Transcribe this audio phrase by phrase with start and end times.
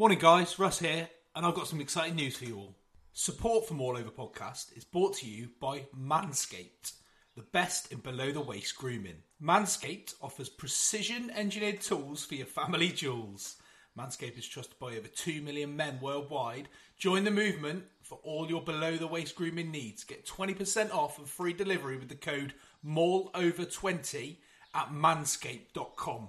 [0.00, 0.60] Morning, guys.
[0.60, 2.76] Russ here, and I've got some exciting news for you all.
[3.14, 6.92] Support from All Over Podcast is brought to you by Manscaped,
[7.34, 9.16] the best in below the waist grooming.
[9.42, 13.56] Manscaped offers precision engineered tools for your family jewels.
[13.98, 16.68] Manscaped is trusted by over 2 million men worldwide.
[16.96, 20.04] Join the movement for all your below the waist grooming needs.
[20.04, 22.54] Get 20% off and free delivery with the code
[22.86, 24.36] MALLOVER20
[24.76, 26.28] at manscaped.com.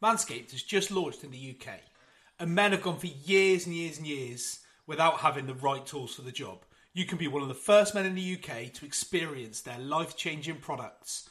[0.00, 1.80] Manscaped has just launched in the UK,
[2.38, 6.14] and men have gone for years and years and years without having the right tools
[6.14, 6.64] for the job.
[6.92, 10.16] You can be one of the first men in the UK to experience their life
[10.16, 11.28] changing products.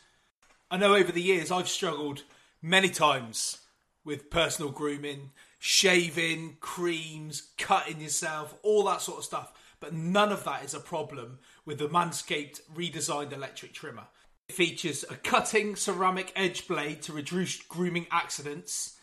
[0.69, 2.23] I know over the years I've struggled
[2.61, 3.59] many times
[4.03, 9.51] with personal grooming, shaving, creams, cutting yourself, all that sort of stuff.
[9.79, 14.07] But none of that is a problem with the Manscaped redesigned electric trimmer.
[14.49, 18.96] It features a cutting ceramic edge blade to reduce grooming accidents,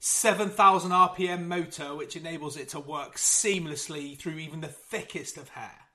[0.00, 5.86] 7000 RPM motor, which enables it to work seamlessly through even the thickest of hair.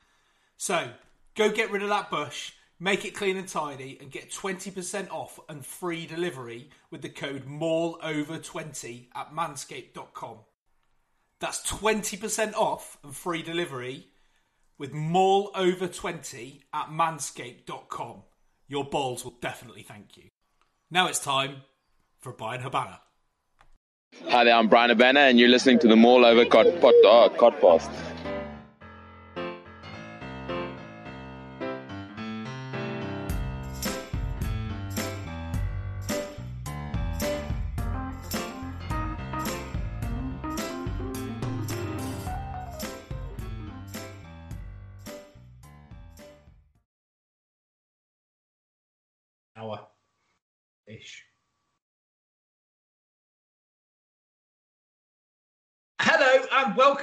[0.57, 0.91] So,
[1.35, 5.39] go get rid of that bush, make it clean and tidy, and get 20% off
[5.47, 10.37] and free delivery with the code MALLOVER20 at manscaped.com.
[11.39, 14.07] That's 20% off and free delivery
[14.77, 18.23] with MALLOVER20 at manscaped.com.
[18.67, 20.29] Your balls will definitely thank you.
[20.89, 21.63] Now it's time
[22.19, 23.01] for Bryan Habana.
[24.21, 27.29] Hi there, I'm Bryan Habana, and you're listening to the Mall Over Cod, pod, uh,
[27.29, 28.12] Codcast.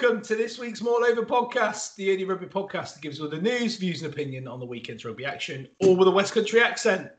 [0.00, 3.40] Welcome to this week's More Over podcast, the only rugby podcast that gives all the
[3.40, 7.10] news, views, and opinion on the weekend's rugby action, all with a West Country accent.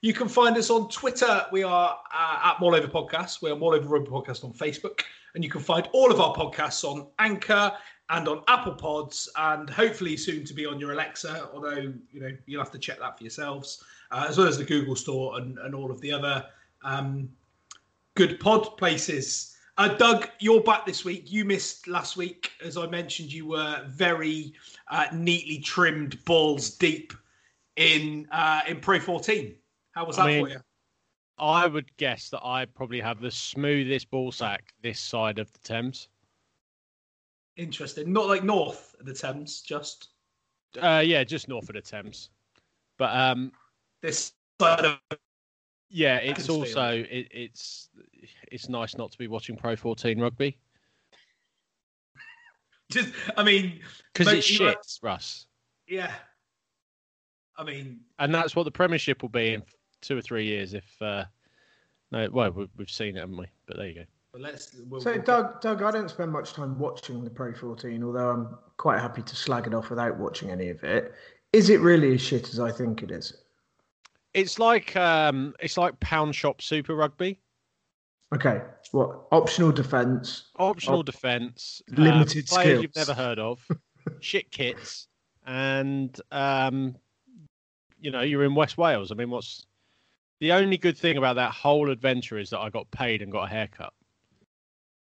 [0.00, 1.44] You can find us on Twitter.
[1.52, 3.42] We are uh, at More Over Podcast.
[3.42, 5.02] We are More Over Rugby Podcast on Facebook,
[5.34, 7.72] and you can find all of our podcasts on Anchor
[8.08, 11.50] and on Apple Pods, and hopefully soon to be on your Alexa.
[11.52, 14.64] Although you know you'll have to check that for yourselves, uh, as well as the
[14.64, 16.46] Google Store and, and all of the other
[16.84, 17.28] um,
[18.14, 19.56] good pod places.
[19.80, 21.32] Uh, Doug, you're back this week.
[21.32, 23.32] You missed last week, as I mentioned.
[23.32, 24.52] You were very
[24.88, 27.14] uh, neatly trimmed, balls deep
[27.76, 29.54] in uh, in Pro 14.
[29.92, 30.60] How was that I mean, for you?
[31.38, 35.60] I would guess that I probably have the smoothest ball sack this side of the
[35.60, 36.08] Thames.
[37.56, 38.12] Interesting.
[38.12, 40.08] Not like north of the Thames, just
[40.78, 42.28] Uh, yeah, just north of the Thames.
[42.98, 43.50] But um,
[44.02, 44.98] this side of.
[45.88, 47.88] yeah, it's also it, it's
[48.50, 50.58] it's nice not to be watching Pro 14 rugby
[52.90, 53.80] Just, I mean,
[54.12, 55.46] because it's you were- shit, Russ.
[55.86, 56.12] Yeah.
[57.56, 59.62] I mean, And that's what the Premiership will be in
[60.00, 60.74] two or three years.
[60.74, 61.24] If uh,
[62.10, 63.46] no, well, we- we've seen it, haven't we?
[63.66, 64.04] But there you go.
[64.32, 64.74] well, let's.
[64.88, 68.30] We'll, So, we'll- Doug, Doug, I don't spend much time watching the Pro 14, although
[68.30, 71.12] I'm quite happy to slag it off without watching any of it.
[71.52, 73.34] Is it really as shit as I think it is?
[74.34, 77.38] It's like um, it's like pound shop Super Rugby.
[78.34, 78.62] Okay,
[78.92, 80.50] what optional defense?
[80.58, 81.82] Optional Op- defense.
[81.88, 83.66] Limited uh, players you've never heard of.
[84.20, 85.08] shit kits,
[85.46, 86.94] and um,
[88.00, 89.10] you know you're in West Wales.
[89.10, 89.66] I mean, what's
[90.38, 93.44] the only good thing about that whole adventure is that I got paid and got
[93.44, 93.92] a haircut.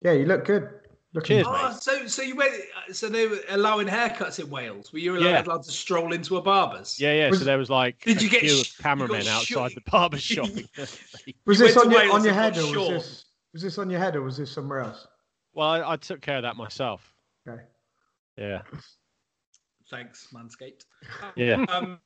[0.02, 0.70] Yeah, you look good.
[1.14, 1.76] Looking Cheers, Oh, mate.
[1.82, 2.52] so so you went.
[2.92, 4.92] So they were allowing haircuts in Wales.
[4.92, 5.42] Were you allowed, Yeah.
[5.44, 7.00] allowed to stroll into a barber's?
[7.00, 7.30] Yeah, yeah.
[7.30, 9.70] Was- so there was like Did a you get queue sh- of cameramen you outside
[9.72, 10.48] sh- the barber shop.
[10.76, 13.24] Was You this on your on your head or was this
[13.54, 15.06] was this on your head or was this somewhere else?
[15.54, 17.14] well, I, I took care of that myself.
[17.48, 17.62] Okay.
[18.36, 18.60] Yeah,
[19.90, 20.84] Thanks, Manscaped.
[21.36, 21.98] yeah, Um,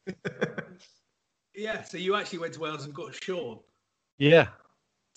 [1.56, 1.82] yeah.
[1.82, 3.58] So you actually went to Wales and got shorn.
[4.19, 4.46] yeah,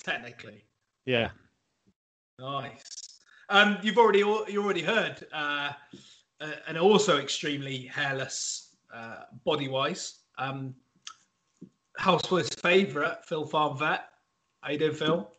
[0.03, 0.65] Technically,
[1.05, 1.29] yeah.
[2.39, 2.81] nice.
[3.50, 5.74] Um, you've already you already heard, uh,
[6.68, 10.19] and also extremely hairless uh, body wise.
[10.38, 10.75] Um,
[12.62, 14.06] favourite, Phil Farm Vet.
[14.62, 15.31] How you doing, Phil?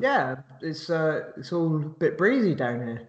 [0.00, 3.08] Yeah, it's uh, it's all a bit breezy down here.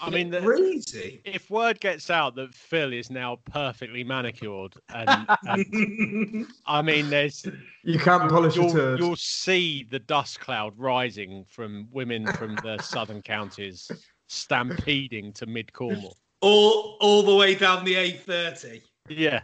[0.00, 1.20] I mean, the, Breezy.
[1.24, 7.46] if word gets out that Phil is now perfectly manicured, and, and I mean, there's
[7.84, 8.98] You can't polish a you'll, turd.
[8.98, 13.90] you'll see the dust cloud rising from women from the southern counties
[14.28, 16.16] stampeding to mid Cornwall.
[16.40, 18.82] all all the way down the A30.
[19.08, 19.42] Yeah,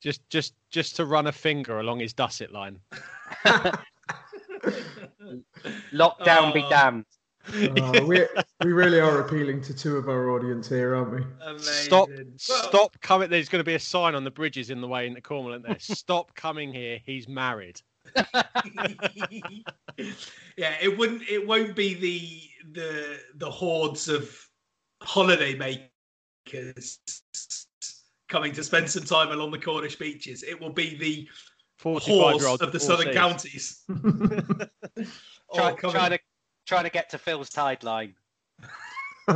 [0.00, 2.78] just just just to run a finger along his dusset line.
[5.92, 6.70] Lockdown be Oh.
[6.70, 7.04] damned.
[7.52, 8.26] Oh, we
[8.64, 11.24] we really are appealing to two of our audience here, aren't we?
[11.62, 12.08] Stop!
[12.08, 12.32] Amazing.
[12.36, 13.30] Stop coming.
[13.30, 15.66] There's going to be a sign on the bridges in the way into Cornwall, isn't
[15.66, 15.76] there?
[15.80, 17.00] Stop coming here.
[17.04, 17.80] He's married.
[20.56, 21.22] yeah, it wouldn't.
[21.28, 22.40] It won't be the
[22.72, 24.36] the the hordes of
[25.02, 26.98] holiday makers
[28.28, 30.42] coming to spend some time along the Cornish beaches.
[30.42, 31.28] It will be the
[31.82, 33.82] horse Forty-five-year-old of the southern counties.
[35.54, 36.18] Try, Oh, coming-
[36.70, 38.14] trying to get to Phil's tide line.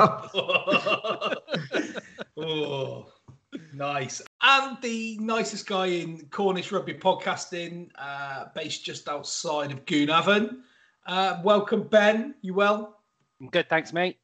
[2.37, 3.07] oh,
[3.73, 4.23] nice.
[4.41, 10.59] And the nicest guy in Cornish rugby podcasting, uh, based just outside of Goonhavern.
[11.09, 12.37] Uh, welcome, Ben.
[12.41, 13.01] You well?
[13.41, 14.21] I'm good, thanks, mate.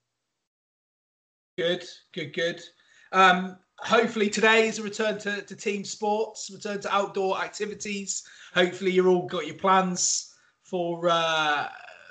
[1.58, 2.62] Good, good, good.
[3.10, 8.22] Um, hopefully today is a return to, to team sports, return to outdoor activities.
[8.54, 11.66] Hopefully you're all got your plans for uh,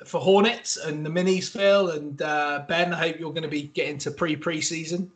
[0.05, 2.93] for Hornets and the minis, Phil and uh, Ben.
[2.93, 5.09] I hope you're going to be getting to pre preseason,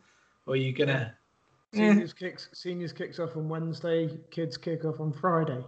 [0.46, 1.14] or are you gonna?
[1.72, 4.08] Seniors kicks seniors kicks off on Wednesday.
[4.30, 5.64] Kids kick off on Friday.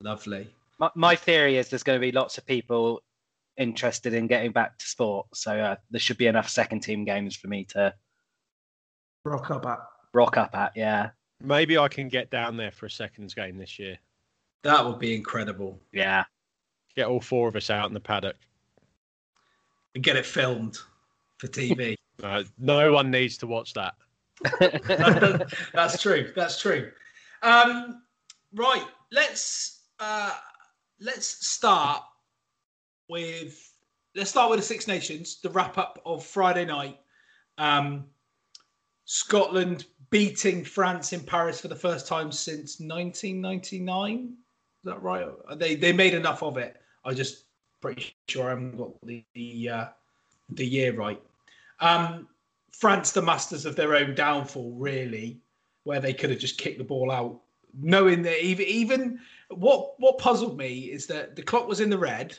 [0.00, 0.48] Lovely.
[0.78, 3.02] My, my theory is there's going to be lots of people
[3.56, 7.36] interested in getting back to sport, so uh, there should be enough second team games
[7.36, 7.92] for me to
[9.24, 9.80] Rock up at.
[10.14, 10.72] rock up at.
[10.76, 11.10] Yeah,
[11.42, 13.98] Maybe I can get down there for a seconds game this year.
[14.62, 15.80] That would be incredible.
[15.92, 16.24] yeah.
[16.98, 18.34] Get all four of us out in the paddock.
[19.94, 20.78] And get it filmed
[21.36, 21.94] for TV.
[22.20, 23.94] Uh, no one needs to watch that.
[25.72, 26.32] That's true.
[26.34, 26.90] That's true.
[27.44, 28.02] Um,
[28.52, 28.84] right.
[29.12, 30.34] Let's uh,
[30.98, 32.02] let's start
[33.08, 33.72] with
[34.16, 36.98] let's start with the Six Nations, the wrap up of Friday night.
[37.58, 38.06] Um,
[39.04, 44.24] Scotland beating France in Paris for the first time since 1999.
[44.24, 44.36] Is
[44.82, 45.28] that right?
[45.58, 46.76] They they made enough of it.
[47.08, 47.44] I just
[47.80, 49.86] pretty sure I haven't got the the, uh,
[50.50, 51.20] the year right.
[51.80, 52.28] Um,
[52.72, 55.40] France, the masters of their own downfall, really,
[55.84, 57.40] where they could have just kicked the ball out,
[57.80, 61.98] knowing that even even what what puzzled me is that the clock was in the
[61.98, 62.38] red.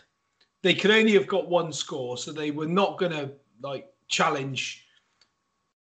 [0.61, 4.85] They could only have got one score, so they were not going to like challenge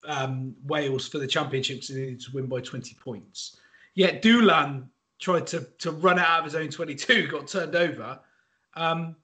[0.06, 1.88] um, Wales for the championships.
[1.88, 3.58] They needed to win by twenty points.
[3.94, 4.86] Yet Dulin
[5.18, 8.20] tried to to run out of his own twenty-two, got turned over
[8.76, 9.16] um,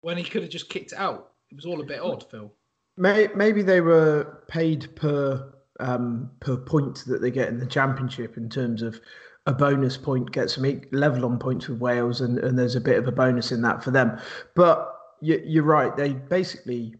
[0.00, 1.32] when he could have just kicked it out.
[1.50, 2.52] It was all a bit odd, Phil.
[2.96, 8.48] Maybe they were paid per um, per point that they get in the championship in
[8.48, 9.00] terms of
[9.46, 12.96] a bonus point gets them level on points with Wales, and, and there's a bit
[12.96, 14.18] of a bonus in that for them.
[14.54, 14.90] But
[15.20, 16.94] you, you're right; they basically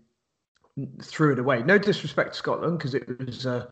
[1.02, 1.62] threw it away.
[1.62, 3.66] No disrespect to Scotland, because it was uh,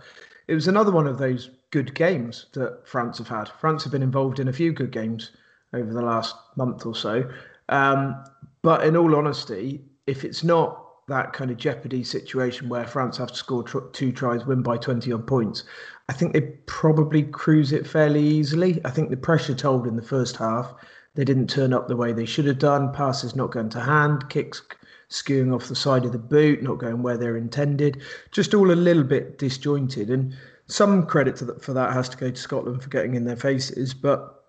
[0.49, 3.49] it was another one of those good games that France have had.
[3.61, 5.33] France have been involved in a few good games
[5.75, 7.31] over the last month or so.
[7.69, 8.25] Um,
[8.63, 10.79] but in all honesty, if it's not
[11.09, 14.77] that kind of jeopardy situation where France have to score tr- two tries, win by
[14.77, 15.65] 20 odd points,
[16.09, 18.81] I think they probably cruise it fairly easily.
[18.85, 20.75] I think the pressure told in the first half.
[21.15, 22.93] They didn't turn up the way they should have done.
[22.93, 24.63] Passes not going to hand, kicks
[25.11, 28.01] skewing off the side of the boot, not going where they're intended.
[28.31, 30.11] Just all a little bit disjointed.
[30.11, 30.35] And
[30.67, 33.93] some credit that, for that has to go to Scotland for getting in their faces.
[33.93, 34.42] But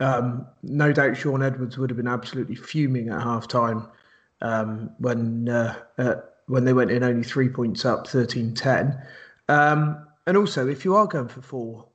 [0.00, 3.86] um, no doubt Shaun Edwards would have been absolutely fuming at half time
[4.40, 6.14] um, when uh, uh,
[6.46, 9.02] when they went in only three points up, 13 10.
[9.48, 11.86] Um, and also, if you are going for four,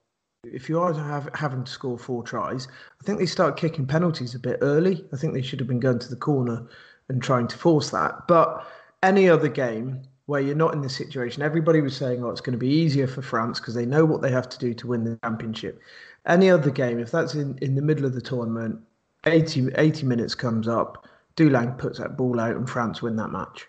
[0.44, 2.68] if you are have, having to score four tries,
[3.02, 5.06] I think they start kicking penalties a bit early.
[5.14, 6.68] I think they should have been going to the corner
[7.10, 8.28] and trying to force that.
[8.28, 8.66] But
[9.04, 12.54] any other game where you're not in this situation, everybody was saying, oh, it's going
[12.54, 15.04] to be easier for France because they know what they have to do to win
[15.04, 15.82] the championship.
[16.30, 18.80] Any other game, if that's in, in the middle of the tournament,
[19.26, 23.66] 80, 80 minutes comes up, Dulin puts that ball out and France win that match.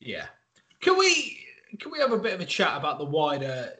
[0.00, 0.26] Yeah.
[0.80, 1.38] Can we
[1.78, 3.70] can we have a bit of a chat about the wider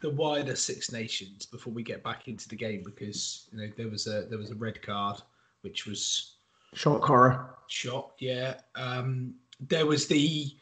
[0.00, 3.88] the wider Six Nations before we get back into the game because you know there
[3.88, 5.20] was a there was a red card
[5.62, 6.36] which was
[6.74, 7.56] shock horror.
[7.68, 8.54] Shock, yeah.
[8.74, 10.54] Um, there was the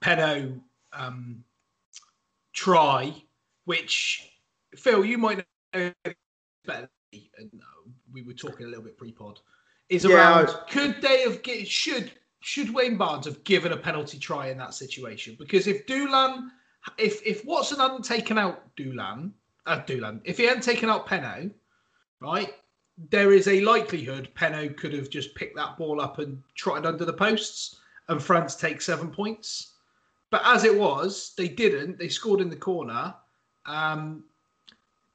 [0.00, 0.60] pedo
[0.92, 1.42] um,
[2.52, 3.14] try,
[3.64, 4.30] which
[4.76, 5.44] Phil, you might know
[6.66, 6.88] better.
[7.38, 9.40] And uh, we were talking a little bit pre-pod.
[9.88, 10.60] Is around yeah.
[10.70, 14.74] could they have get, should should Wayne Barnes have given a penalty try in that
[14.74, 15.36] situation?
[15.38, 16.48] Because if Dulin,
[16.98, 19.32] if if Watson hadn't taken out Dulin,
[19.66, 21.50] uh, Dulin, if he hadn't taken out Penaud,
[22.20, 22.54] right,
[23.10, 27.04] there is a likelihood Penaud could have just picked that ball up and trotted under
[27.04, 27.76] the posts,
[28.08, 29.74] and France take seven points.
[30.30, 31.98] But as it was, they didn't.
[31.98, 33.14] They scored in the corner.
[33.66, 34.24] Um,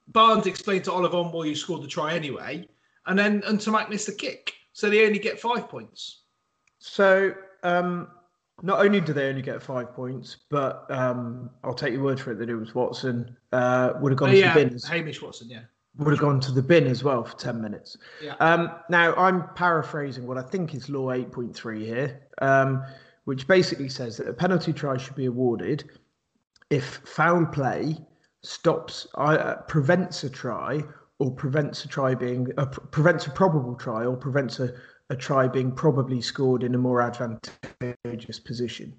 [0.10, 2.68] Barnes explained to Ollivon well, you scored the try anyway,
[3.06, 6.22] and then Ntamack missed the kick, so they only get five points.
[6.80, 8.08] So um,
[8.62, 12.32] not only do they only get five points, but um, I'll take your word for
[12.32, 14.80] it that it was Watson uh, would have gone oh, yeah, to the bin.
[14.88, 15.62] Hamish Watson, yeah.
[15.98, 17.98] Would have gone to the bin as well for 10 minutes.
[18.24, 18.36] Yeah.
[18.40, 22.84] Um, now, I'm paraphrasing what I think is Law 8.3 here, um,
[23.26, 25.90] which basically says that a penalty try should be awarded
[26.70, 27.98] if foul play
[28.42, 30.82] stops, uh, prevents a try
[31.20, 34.74] or prevents a try being, uh, prevents a probable try or prevents a,
[35.10, 38.94] a try being probably scored in a more advantageous position.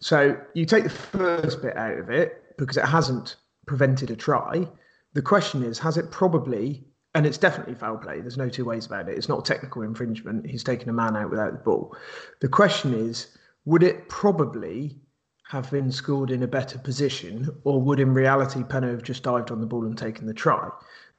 [0.00, 4.68] So you take the first bit out of it because it hasn't prevented a try.
[5.12, 8.86] The question is, has it probably, and it's definitely foul play, there's no two ways
[8.86, 9.16] about it.
[9.16, 10.46] It's not technical infringement.
[10.46, 11.96] He's taken a man out without the ball.
[12.40, 14.98] The question is, would it probably
[15.48, 19.50] have been scored in a better position, or would in reality Penaud have just dived
[19.50, 20.68] on the ball and taken the try?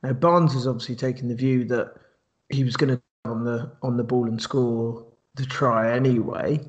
[0.03, 1.95] Now, Barnes has obviously taken the view that
[2.49, 5.05] he was going to on the on the ball and score
[5.35, 6.59] the try anyway.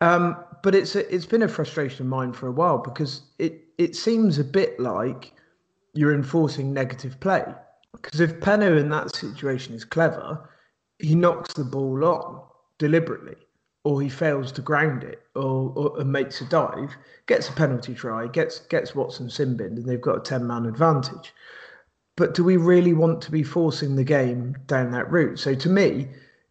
[0.00, 3.64] Um, but it's a, it's been a frustration of mine for a while because it
[3.78, 5.32] it seems a bit like
[5.94, 7.44] you're enforcing negative play.
[7.92, 10.48] Because if Penaud in that situation is clever,
[10.98, 12.42] he knocks the ball on
[12.78, 13.36] deliberately,
[13.84, 16.94] or he fails to ground it, or, or makes a dive,
[17.26, 20.66] gets a penalty try, gets gets Watson sin binned, and they've got a ten man
[20.66, 21.32] advantage.
[22.16, 25.38] But do we really want to be forcing the game down that route?
[25.38, 26.08] So to me,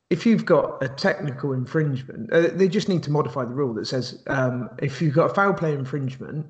[0.09, 3.85] if you've got a technical infringement, uh, they just need to modify the rule that
[3.85, 6.45] says um, if you've got a foul play infringement,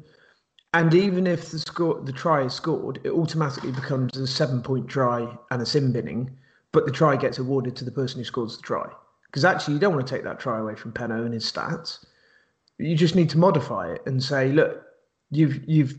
[0.74, 4.88] and even if the score the try is scored, it automatically becomes a seven point
[4.88, 6.36] try and a sin binning,
[6.72, 8.90] but the try gets awarded to the person who scores the try.
[9.32, 12.06] Because actually, you don't want to take that try away from Penaud and his stats.
[12.78, 14.84] You just need to modify it and say, look,
[15.30, 15.98] you've you've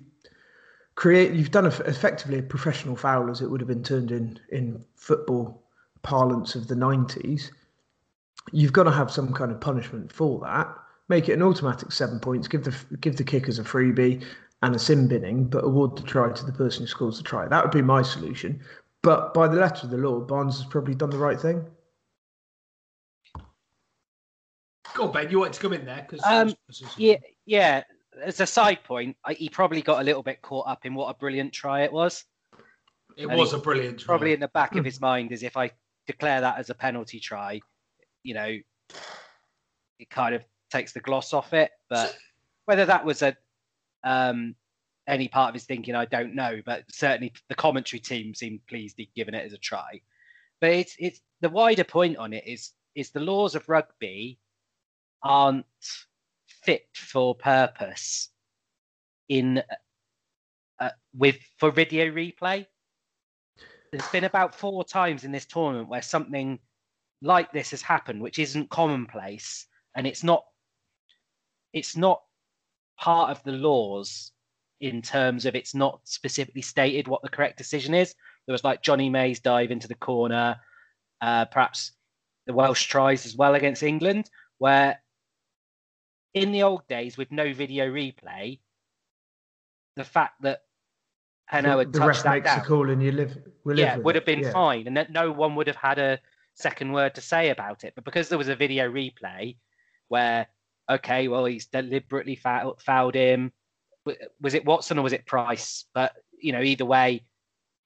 [0.95, 4.39] create you've done a, effectively a professional foul as it would have been turned in
[4.51, 5.63] in football
[6.03, 7.51] parlance of the 90s
[8.51, 10.75] you've got to have some kind of punishment for that.
[11.09, 12.49] Make it an automatic seven points.
[12.49, 14.25] Give the give the kickers a freebie
[14.63, 17.47] and a sin binning but award the try to the person who scores the try.
[17.47, 18.61] That would be my solution.
[19.03, 21.67] But by the letter of the law barnes has probably done the right thing
[24.95, 25.31] Go on, Ben.
[25.31, 26.07] You wanted to come in there?
[26.09, 26.55] Cause um,
[26.97, 27.83] yeah, yeah
[28.21, 31.09] as a side point, I, he probably got a little bit caught up in what
[31.09, 32.25] a brilliant try it was.
[33.17, 34.07] It and was a brilliant try.
[34.07, 35.71] Probably in the back of his mind is if I
[36.07, 37.61] declare that as a penalty try,
[38.23, 38.59] you know,
[39.99, 41.71] it kind of takes the gloss off it.
[41.89, 42.17] But
[42.67, 43.37] whether that was a
[44.05, 44.55] um,
[45.07, 46.61] any part of his thinking, I don't know.
[46.65, 50.01] But certainly the commentary team seemed pleased he'd given it as a try.
[50.61, 54.39] But it's it's the wider point on it is is the laws of rugby
[55.23, 55.67] aren't
[56.63, 58.31] fit for purpose
[59.29, 59.63] in
[60.81, 62.67] uh, with for video replay.
[63.93, 66.59] There's been about four times in this tournament where something
[67.21, 70.45] like this has happened, which isn't commonplace, and it's not
[71.73, 72.23] it's not
[72.99, 74.33] part of the laws
[74.81, 78.15] in terms of it's not specifically stated what the correct decision is.
[78.47, 80.57] There was like Jonny May's dive into the corner,
[81.21, 81.93] uh, perhaps
[82.47, 85.02] the Welsh tries as well against England, where
[86.35, 88.59] in the old days with no video replay,
[89.97, 90.63] the fact that
[91.53, 93.37] Penaud had the touched ref that makes down, a call and you live.
[93.65, 94.53] We live yeah, with would have been Yeah.
[94.53, 96.19] fine, and that no one would have had a
[96.55, 97.95] second word to say about it.
[97.95, 99.57] But because there was a video replay
[100.09, 100.47] where,
[100.91, 103.53] okay, well, he's deliberately foul, fouled him.
[104.41, 105.85] Was it Watson or was it Price?
[105.95, 107.25] But you know, either way,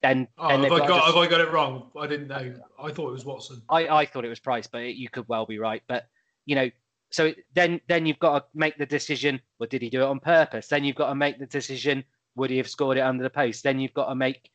[0.02, 1.90] then, Oh, then have I got got to- have I got it wrong?
[1.98, 2.54] I didn't know.
[2.78, 3.62] I thought it was Watson.
[3.68, 5.82] I, I thought it was Price, but you could well be right.
[5.88, 6.06] But
[6.44, 6.70] you know,
[7.16, 9.40] so then then you've got to make the decision.
[9.58, 10.68] Well, did he do it on purpose?
[10.68, 12.04] Then you've got to make the decision.
[12.34, 13.62] Would he have scored it under the post?
[13.62, 14.50] Then you've got to make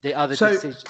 [0.00, 0.80] the other So- decision.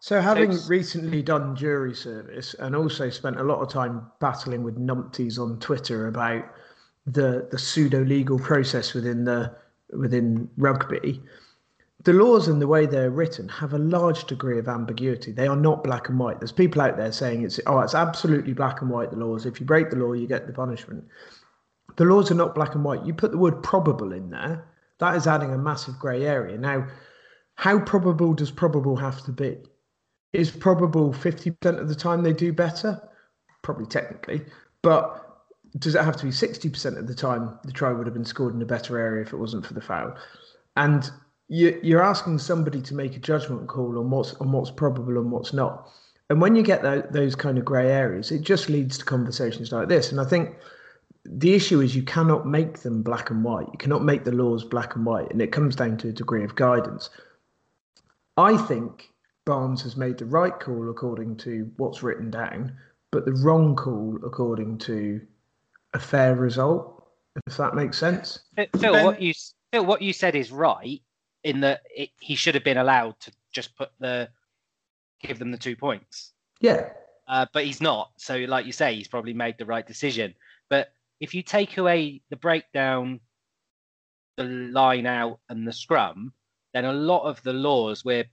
[0.00, 4.78] So, having recently done jury service and also spent a lot of time battling with
[4.78, 6.44] numpties on Twitter about
[7.04, 9.54] the the pseudo legal process within the
[9.90, 11.22] within rugby,
[12.08, 15.30] the laws and the way they're written have a large degree of ambiguity.
[15.30, 16.40] They are not black and white.
[16.40, 19.10] There's people out there saying it's oh, it's absolutely black and white.
[19.10, 19.44] The laws.
[19.44, 21.04] If you break the law, you get the punishment.
[21.96, 23.04] The laws are not black and white.
[23.04, 24.64] You put the word probable in there,
[25.00, 26.56] that is adding a massive grey area.
[26.56, 26.86] Now,
[27.56, 29.58] how probable does probable have to be?
[30.32, 33.06] Is probable 50% of the time they do better?
[33.60, 34.46] Probably technically.
[34.80, 35.42] But
[35.78, 38.54] does it have to be 60% of the time the try would have been scored
[38.54, 40.16] in a better area if it wasn't for the foul?
[40.74, 41.10] And
[41.48, 45.52] you're asking somebody to make a judgment call on what's on what's probable and what's
[45.52, 45.90] not.
[46.30, 49.72] And when you get tho- those kind of grey areas, it just leads to conversations
[49.72, 50.10] like this.
[50.10, 50.56] And I think
[51.24, 53.68] the issue is you cannot make them black and white.
[53.72, 56.44] You cannot make the laws black and white, and it comes down to a degree
[56.44, 57.08] of guidance.
[58.36, 59.10] I think
[59.46, 62.76] Barnes has made the right call according to what's written down,
[63.10, 65.20] but the wrong call according to
[65.94, 67.06] a fair result.
[67.46, 68.40] If that makes sense.
[68.56, 69.32] Phil, Phil, what you
[69.72, 71.00] Phil, what you said is right
[71.44, 74.28] in that it, he should have been allowed to just put the
[75.22, 76.32] give them the two points.
[76.60, 76.90] Yeah.
[77.26, 78.10] Uh, but he's not.
[78.16, 80.34] So, like you say, he's probably made the right decision.
[80.70, 83.20] But if you take away the breakdown,
[84.36, 86.32] the line out, and the scrum,
[86.72, 88.24] then a lot of the laws we're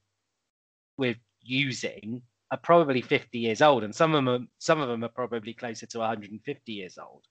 [0.97, 2.21] we're using
[2.51, 5.53] are probably 50 years old, and some of them are, some of them are probably
[5.53, 7.23] closer to 150 years old,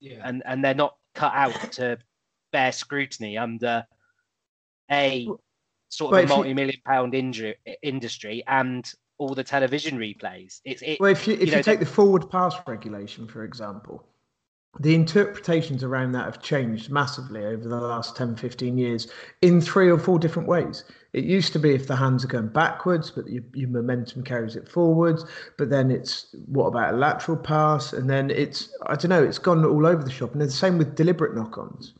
[0.00, 0.20] Yeah.
[0.24, 1.98] and and they're not cut out to
[2.50, 3.86] bear scrutiny under
[4.90, 5.28] a
[5.88, 10.60] sort of if a multi-million pound injury, industry and all the television replays.
[10.64, 14.04] It's it, Well, if you if you, know, take the forward pass regulation, for example,
[14.80, 19.08] the interpretations around that have changed massively over the last 10, 15 years
[19.42, 20.84] in three or four different ways.
[21.12, 24.54] It used to be if the hands are going backwards, but your, your momentum carries
[24.56, 25.24] it forwards.
[25.56, 27.92] But then it's what about a lateral pass?
[27.92, 30.32] And then it's, I don't know, it's gone all over the shop.
[30.32, 31.94] And the same with deliberate knock ons.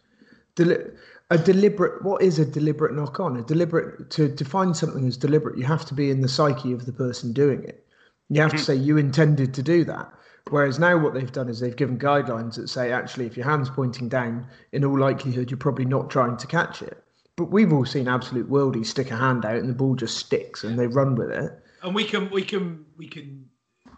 [0.54, 0.90] Deli-
[1.30, 3.36] a deliberate what is a deliberate knock on?
[3.36, 6.86] A deliberate to define something as deliberate you have to be in the psyche of
[6.86, 7.86] the person doing it.
[8.30, 8.64] You have to mm-hmm.
[8.64, 10.12] say you intended to do that.
[10.50, 13.68] Whereas now what they've done is they've given guidelines that say actually if your hand's
[13.68, 17.02] pointing down in all likelihood you're probably not trying to catch it.
[17.36, 20.64] But we've all seen absolute worldies stick a hand out and the ball just sticks
[20.64, 21.52] and they run with it.
[21.82, 23.44] And we can we can we can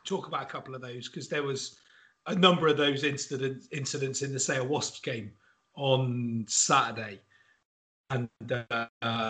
[0.05, 1.79] talk about a couple of those because there was
[2.27, 5.31] a number of those incident incidents in the Sale Wasps game
[5.76, 7.20] on Saturday,
[8.11, 8.28] and
[8.70, 9.26] uh,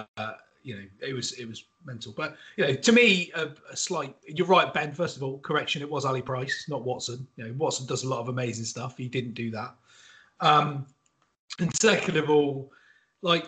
[0.62, 2.12] you know it was it was mental.
[2.16, 4.16] But you know, to me, a, a slight.
[4.26, 4.92] You're right, Ben.
[4.92, 7.26] First of all, correction: it was Ali Price, not Watson.
[7.37, 8.96] You know, Watson does a lot of amazing stuff.
[8.96, 9.74] He didn't do that.
[10.40, 10.87] Um,
[11.59, 12.72] and second of all,
[13.22, 13.46] like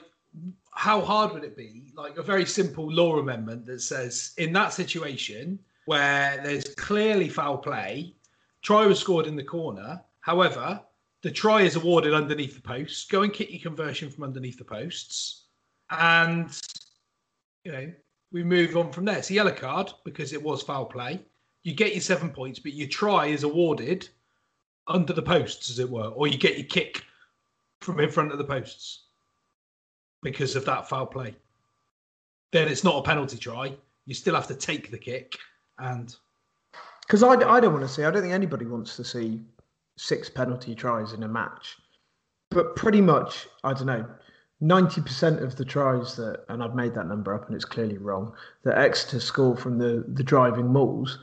[0.75, 1.93] how hard would it be?
[1.95, 7.59] Like a very simple law amendment that says in that situation where there's clearly foul
[7.59, 8.15] play,
[8.63, 10.01] try was scored in the corner.
[10.21, 10.81] However,
[11.23, 13.07] the try is awarded underneath the posts.
[13.07, 15.45] Go and kick your conversion from underneath the posts,
[15.91, 16.51] and
[17.65, 17.93] you know
[18.33, 19.19] we move on from there.
[19.19, 21.21] It's a yellow card because it was foul play.
[21.63, 24.09] You get your seven points, but your try is awarded
[24.89, 27.05] under the posts, as it were, or you get your kick
[27.81, 29.05] from in front of the posts
[30.23, 31.35] because of that foul play.
[32.53, 33.75] Then it's not a penalty try.
[34.07, 35.37] You still have to take the kick,
[35.79, 36.15] and
[37.07, 39.41] because I, I don't want to see i don't think anybody wants to see
[39.97, 41.77] six penalty tries in a match
[42.51, 44.07] but pretty much i don't know
[44.63, 48.33] 90% of the tries that and i've made that number up and it's clearly wrong
[48.65, 51.19] that exeter score from the the driving mauls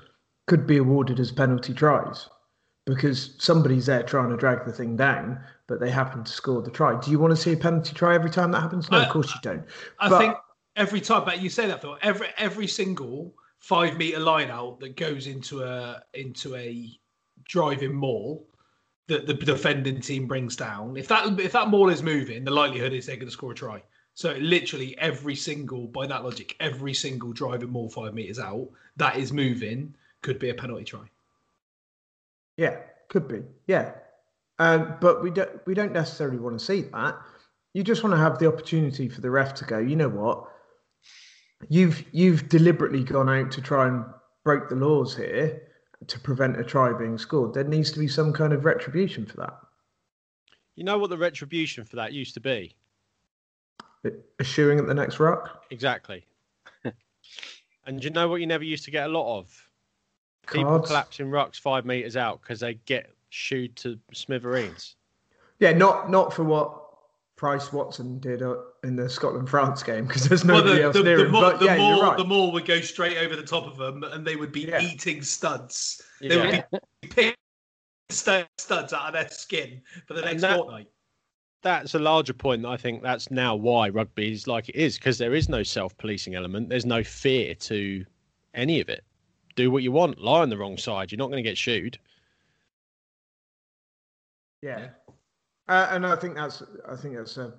[0.47, 2.29] could be awarded as penalty tries
[2.85, 6.71] because somebody's there trying to drag the thing down but they happen to score the
[6.71, 9.05] try do you want to see a penalty try every time that happens no I-
[9.05, 9.65] of course you don't
[9.99, 10.35] I But- think
[10.75, 11.25] every time.
[11.25, 11.97] But you say that Phil.
[12.01, 16.97] Every every single five meter line out that goes into a into a
[17.43, 18.47] driving maul
[19.09, 20.95] that the defending team brings down.
[20.95, 23.55] If that if that ball is moving, the likelihood is they're going to score a
[23.55, 23.83] try.
[24.13, 29.17] So literally every single, by that logic, every single driving maul five meters out that
[29.17, 31.01] is moving could be a penalty try.
[32.57, 33.43] Yeah, could be.
[33.67, 33.93] Yeah,
[34.59, 37.17] um, but we don't we don't necessarily want to see that.
[37.73, 39.79] You just want to have the opportunity for the ref to go.
[39.79, 40.45] You know what?
[41.67, 44.05] You've you've deliberately gone out to try and
[44.43, 45.68] break the laws here
[46.07, 47.53] to prevent a try being scored.
[47.53, 49.57] There needs to be some kind of retribution for that.
[50.75, 52.73] You know what the retribution for that used to be?
[54.05, 55.65] A shoeing at the next ruck.
[55.71, 56.25] Exactly.
[57.85, 59.69] and you know what you never used to get a lot of?
[60.49, 64.95] People collapsing rucks five meters out because they get shooed to smithereens.
[65.59, 66.88] Yeah, not not for what
[67.39, 70.93] Price Watson did uh, in the Scotland France game because there's Well, nobody the, else
[70.97, 71.31] the, near the him.
[71.31, 72.17] more, But the, yeah, more you're right.
[72.17, 74.81] the more would go straight over the top of them, and they would be Yeah.
[74.81, 76.01] eating studs.
[76.19, 76.65] They would
[77.01, 77.35] be picking
[78.09, 80.89] studs out of their skin for the next that- fortnight.
[81.61, 82.65] That's a larger point.
[82.65, 86.35] I think that's now why rugby is like it is because there is no self-policing
[86.35, 86.67] element.
[86.67, 88.05] There's no fear to
[88.53, 89.05] any of it.
[89.55, 90.19] Do what you want.
[90.19, 91.09] Lie on the wrong side.
[91.09, 91.97] You're not going to get shooed.
[94.61, 94.89] Yeah,
[95.69, 97.37] uh, and I think that's I think that's.
[97.37, 97.51] Uh,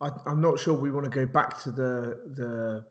[0.00, 2.86] I, I'm not sure we want to go back to the the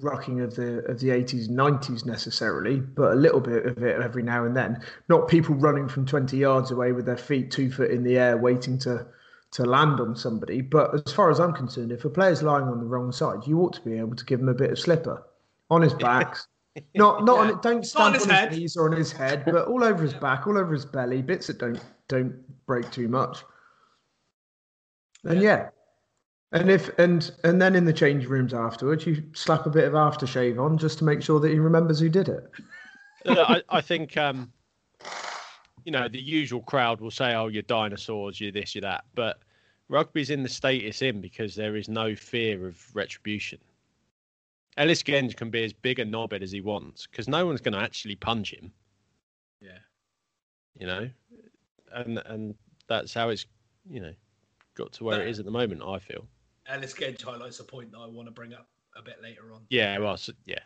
[0.00, 4.22] rocking of the of the 80s 90s necessarily, but a little bit of it every
[4.22, 4.82] now and then.
[5.08, 8.36] Not people running from 20 yards away with their feet two foot in the air,
[8.36, 9.06] waiting to
[9.52, 10.60] to land on somebody.
[10.60, 13.60] But as far as I'm concerned, if a player's lying on the wrong side, you
[13.60, 15.22] ought to be able to give him a bit of slipper
[15.70, 16.36] on his back.
[16.94, 18.52] Not not on, don't on stand his on his, head.
[18.52, 21.46] knees or on his head, but all over his back, all over his belly, bits
[21.46, 22.34] that don't don't
[22.66, 23.38] break too much.
[25.26, 25.68] And yeah.
[26.52, 29.94] And if and and then in the change rooms afterwards, you slap a bit of
[29.94, 32.48] aftershave on just to make sure that he remembers who did it.
[33.26, 34.52] I, I think um,
[35.84, 39.40] you know the usual crowd will say, "Oh, you're dinosaurs, you're this, you're that," but
[39.88, 43.58] rugby's in the state it's in because there is no fear of retribution.
[44.76, 47.74] Ellis Genge can be as big a knobhead as he wants because no one's going
[47.74, 48.70] to actually punch him.
[49.60, 49.78] Yeah.
[50.78, 51.10] You know,
[51.92, 52.54] and and
[52.88, 53.46] that's how it's
[53.90, 54.12] you know
[54.76, 55.82] got to where it is at the moment.
[55.82, 56.26] I feel.
[56.68, 59.62] Ellis Genge highlights a point that I want to bring up a bit later on.
[59.68, 59.98] Yeah.
[59.98, 60.16] Well.
[60.16, 60.60] So, yeah.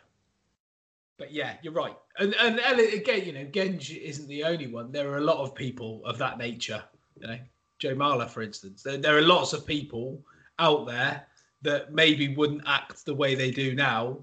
[1.17, 1.95] But yeah, you're right.
[2.17, 4.91] And and again, you know, Genge isn't the only one.
[4.91, 6.83] There are a lot of people of that nature.
[7.19, 7.37] You know,
[7.79, 8.83] Joe Marler, for instance.
[8.83, 10.19] There, there are lots of people
[10.59, 11.25] out there
[11.61, 14.17] that maybe wouldn't act the way they do now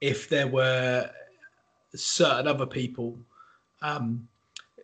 [0.00, 1.10] if there were
[1.94, 3.18] certain other people.
[3.80, 4.28] Um,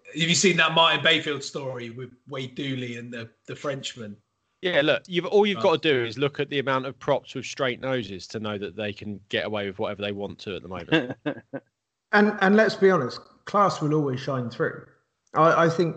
[0.07, 4.17] have you seen that Martin Bayfield story with Wade Dooley and the the Frenchman?
[4.61, 7.35] Yeah, look, you've all you've got to do is look at the amount of props
[7.35, 10.57] with straight noses to know that they can get away with whatever they want to
[10.57, 11.17] at the moment.
[12.13, 14.87] And and let's be honest, class will always shine through.
[15.35, 15.97] I, I think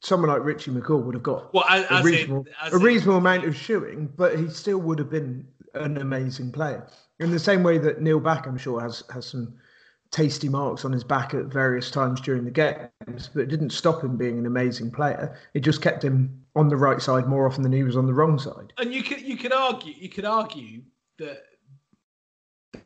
[0.00, 2.76] someone like Richie McCaw would have got Well, as, a as in, reasonable, as a
[2.76, 6.86] in- reasonable amount of shoeing, but he still would have been an amazing player.
[7.20, 9.54] In the same way that Neil Back, I'm sure, has has some
[10.12, 14.04] tasty marks on his back at various times during the games, but it didn't stop
[14.04, 15.36] him being an amazing player.
[15.54, 18.14] It just kept him on the right side more often than he was on the
[18.14, 18.72] wrong side.
[18.78, 20.82] and you could you could argue you could argue
[21.18, 21.42] that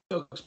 [0.08, 0.44] Doug's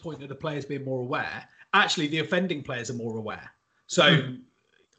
[0.00, 1.44] point of the players being more aware.
[1.74, 3.50] Actually, the offending players are more aware.
[3.86, 4.34] So, hmm.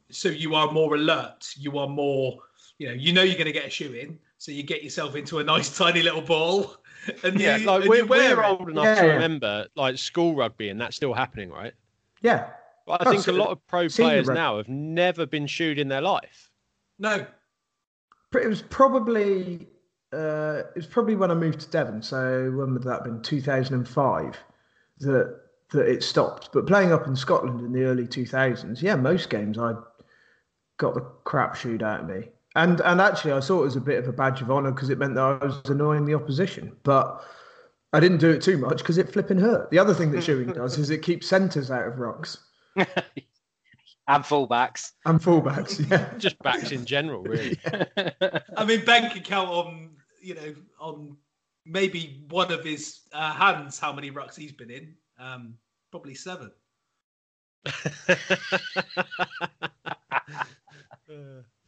[0.09, 1.53] so you are more alert.
[1.57, 2.37] You are more,
[2.77, 4.19] you know, you know you're going to get a shoe in.
[4.37, 6.77] So you get yourself into a nice tiny little ball,
[7.23, 9.13] and yeah, you, like and we're, you we're old enough Yeah, to yeah.
[9.13, 11.73] remember like school rugby, and that's still happening, right?
[12.21, 12.49] Yeah.
[12.85, 14.39] But I Oh, think a lot of pro players rugby.
[14.39, 16.49] now have never been shooed in their life.
[16.99, 17.25] No,
[18.33, 19.67] It was probably
[20.13, 22.01] uh, it was probably when I moved to Devon.
[22.01, 23.21] So when would that have been?
[23.21, 24.37] Two thousand and five.
[24.99, 26.49] That that it stopped.
[26.53, 29.73] But playing up in Scotland in the early two thousands, yeah, most games I
[30.77, 32.29] got the crap shoot out of me.
[32.55, 34.89] And and actually, I saw it as a bit of a badge of honour because
[34.89, 36.75] it meant that I was annoying the opposition.
[36.83, 37.23] But
[37.93, 39.69] I didn't do it too much because it flipping hurt.
[39.71, 42.37] The other thing that shooting does is it keeps centres out of rocks
[42.75, 42.85] and
[44.07, 44.91] fullbacks.
[45.05, 45.89] and fullbacks.
[45.89, 46.09] Yeah.
[46.17, 47.57] Just backs in general, really.
[48.57, 51.17] I mean Ben can count on you know on
[51.65, 54.95] maybe one of his uh, hands how many rucks he's been in.
[55.19, 55.55] Um,
[55.91, 56.51] probably seven.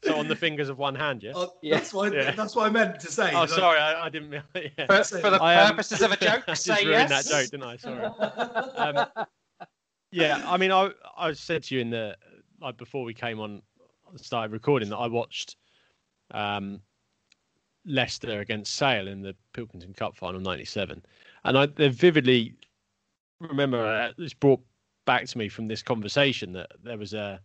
[0.03, 1.31] So on the fingers of one hand, yeah.
[1.31, 1.75] Uh, Yeah.
[1.75, 2.31] That's what Yeah.
[2.31, 3.31] that's what I meant to say.
[3.33, 4.29] Oh, sorry, I, I didn't.
[4.29, 4.43] mean-
[4.77, 4.85] Yeah.
[5.03, 7.29] For, for the I, um, purposes of a joke, I just say ruined yes.
[7.29, 7.77] that joke, didn't I?
[7.77, 8.09] Sorry.
[9.05, 9.25] Um,
[10.11, 12.15] yeah, I mean, I I said to you in the
[12.61, 13.61] like before we came on,
[14.17, 15.55] started recording that I watched
[16.31, 16.81] um,
[17.85, 21.03] Leicester against Sale in the Pilkington Cup final '97,
[21.45, 22.53] and I they vividly
[23.39, 24.61] remember uh, it's brought
[25.05, 27.39] back to me from this conversation that there was a.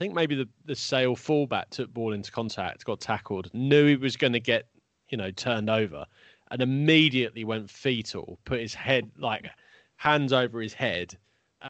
[0.00, 3.96] I think maybe the, the Sale fullback took ball into contact, got tackled, knew he
[3.96, 4.66] was going to get,
[5.10, 6.06] you know, turned over,
[6.50, 9.50] and immediately went fetal, put his head like
[9.96, 11.18] hands over his head,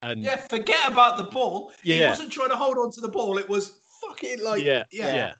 [0.02, 1.72] and Yeah, forget about the ball.
[1.82, 3.36] Yeah, He wasn't trying to hold on to the ball.
[3.36, 5.14] It was fucking like yeah, yeah.
[5.16, 5.32] yeah,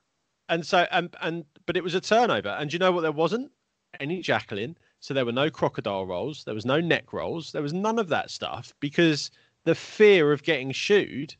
[0.48, 2.48] And so, and and but it was a turnover.
[2.48, 3.02] And you know what?
[3.02, 3.52] There wasn't
[4.00, 4.74] any jackling.
[4.98, 6.42] So there were no crocodile rolls.
[6.42, 7.52] There was no neck rolls.
[7.52, 9.30] There was none of that stuff because
[9.62, 11.36] the fear of getting shooed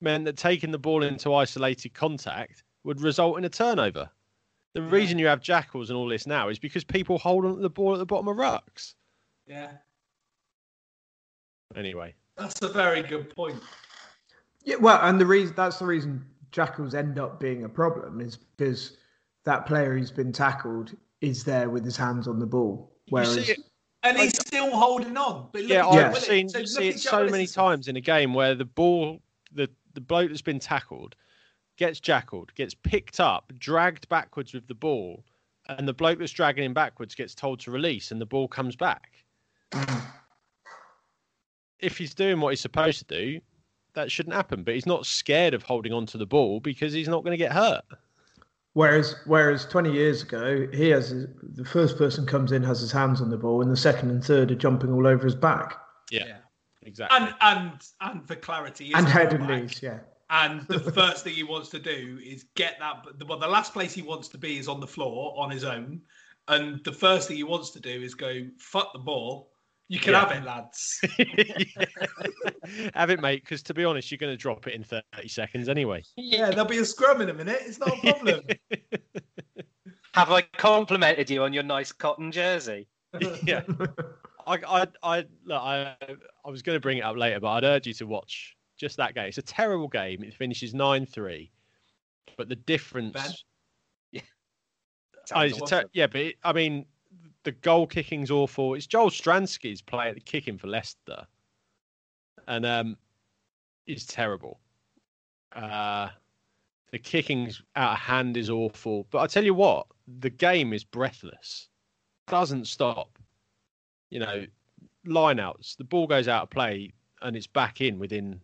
[0.00, 4.08] meant that taking the ball into isolated contact would result in a turnover.
[4.74, 7.62] The reason you have jackals and all this now is because people hold on to
[7.62, 8.94] the ball at the bottom of rucks.
[9.46, 9.70] Yeah,
[11.74, 13.60] Anyway, that's a very good point.
[14.64, 18.36] Yeah, well, and the reason that's the reason jackals end up being a problem is
[18.36, 18.96] because
[19.44, 23.52] that player who's been tackled is there with his hands on the ball, whereas see
[23.52, 23.58] it-
[24.02, 25.48] And he's still holding on.
[25.52, 27.88] But look yeah, at I've Jack seen So look see at it so many times
[27.88, 29.20] in a game where the ball,
[29.96, 31.16] the the bloke that's been tackled,
[31.78, 35.24] gets jackaled, gets picked up, dragged backwards with the ball,
[35.70, 38.76] and the bloke that's dragging him backwards gets told to release, and the ball comes
[38.76, 39.24] back.
[41.80, 43.40] if he's doing what he's supposed to do,
[43.94, 44.62] that shouldn't happen.
[44.62, 47.42] But he's not scared of holding on to the ball because he's not going to
[47.42, 47.84] get hurt.
[48.74, 52.92] Whereas, whereas 20 years ago, he has his, the first person comes in has his
[52.92, 55.78] hands on the ball, and the second and third are jumping all over his back
[56.10, 56.36] Yeah,
[56.86, 57.18] exactly.
[57.18, 59.82] And and and for clarity, and he's head a and knees.
[59.82, 59.98] Yeah,
[60.30, 63.04] And the first thing he wants to do is get that.
[63.28, 66.00] Well, the last place he wants to be is on the floor on his own.
[66.48, 69.50] And the first thing he wants to do is go fuck the ball.
[69.88, 70.20] You can Yeah.
[70.28, 71.00] have it, lads.
[72.94, 73.42] Have it, mate.
[73.44, 76.02] Because to be honest, you're going to drop it in 30 seconds anyway.
[76.16, 77.58] yeah, there'll be a scrum in a minute.
[77.64, 78.40] It's not a problem.
[80.14, 82.88] Have I complimented you on your nice cotton jersey?
[83.44, 83.62] yeah.
[84.46, 85.96] I, I, I, look, I,
[86.44, 88.96] I was going to bring it up later, but I'd urge you to watch just
[88.98, 89.26] that game.
[89.26, 90.22] It's a terrible game.
[90.22, 91.50] It finishes nine three,
[92.36, 93.12] but the difference.
[93.12, 93.32] Ben?
[95.32, 96.86] Oh, Sounds it's a ter- yeah, but it, I mean,
[97.42, 98.74] the goal kicking's awful.
[98.74, 101.26] It's Joel Stransky's play at the kicking for Leicester,
[102.46, 102.96] and um,
[103.86, 104.60] it's terrible.
[105.52, 106.10] Uh,
[106.92, 109.06] the kicking's out of hand is awful.
[109.10, 109.86] But I tell you what,
[110.20, 111.68] the game is breathless.
[112.28, 113.18] Doesn't stop.
[114.10, 114.46] You know,
[115.06, 115.76] lineouts.
[115.76, 116.92] The ball goes out of play
[117.22, 118.40] and it's back in within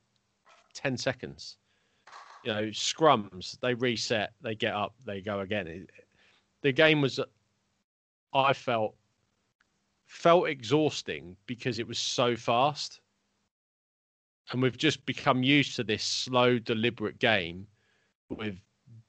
[0.75, 1.57] ten seconds.
[2.45, 3.59] You know, scrums.
[3.61, 4.33] They reset.
[4.43, 4.95] They get up.
[5.05, 5.67] They go again.
[5.67, 5.91] It,
[6.63, 7.21] the game was,
[8.35, 8.95] I felt,
[10.07, 13.01] felt exhausting because it was so fast,
[14.51, 17.67] and we've just become used to this slow, deliberate game
[18.29, 18.57] with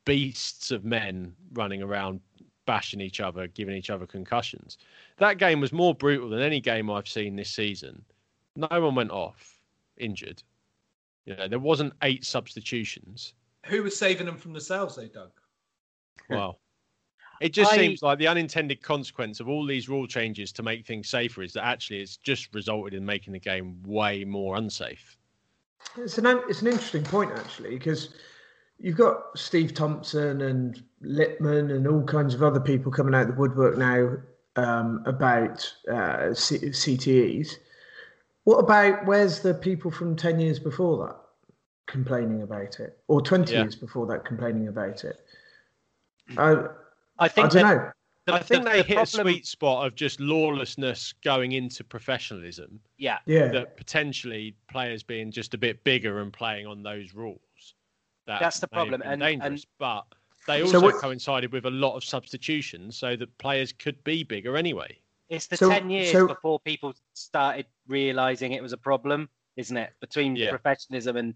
[0.06, 2.22] beasts of men running around
[2.66, 4.78] bashing each other, giving each other concussions.
[5.18, 8.04] That game was more brutal than any game I've seen this season.
[8.56, 9.60] No one went off
[9.98, 10.42] injured.
[11.26, 13.34] You know, there wasn't eight substitutions.
[13.66, 15.32] Who was saving them from themselves, though, Doug?
[16.30, 16.60] Well,
[17.42, 20.86] it just I- seems like the unintended consequence of all these rule changes to make
[20.86, 25.18] things safer is that actually it's just resulted in making the game way more unsafe.
[25.98, 28.14] it's an it's an interesting point actually because
[28.80, 33.28] you've got Steve Thompson and Lipman and all kinds of other people coming out of
[33.30, 34.18] the woodwork now
[34.56, 37.58] um, about uh, C- CTEs.
[38.46, 41.16] What about where's the people from ten years before that
[41.92, 43.62] complaining about it, or twenty Yeah.
[43.64, 45.18] years before that complaining about it?
[46.38, 46.68] I I
[47.20, 47.92] I think don't that know.
[48.26, 51.52] the- I think the- they the hit problem- a sweet spot of just lawlessness going
[51.54, 52.80] into professionalism.
[52.98, 57.40] Yeah, Yeah, That potentially players being just a bit bigger and playing on those rules.
[58.28, 60.06] That That's the problem, and- dangerous, but
[60.48, 64.24] they So also what- coincided with a lot of substitutions, so that players could be
[64.24, 64.98] bigger anyway.
[65.30, 69.76] it's the So- ten years so- before people started realizing it was a problem, isn't
[69.76, 69.92] it?
[70.00, 70.50] Between Yeah.
[70.52, 71.36] professionalism and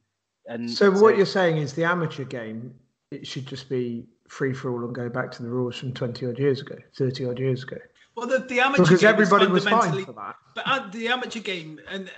[0.50, 2.74] and So what you're saying is the amateur game
[3.12, 6.26] it should just be free for all and go back to the rules from twenty
[6.26, 7.78] odd years ago, thirty odd years ago.
[8.16, 10.36] Well, the, the amateur Because game everybody is was fine for that.
[10.56, 12.12] But uh, the amateur game, and uh,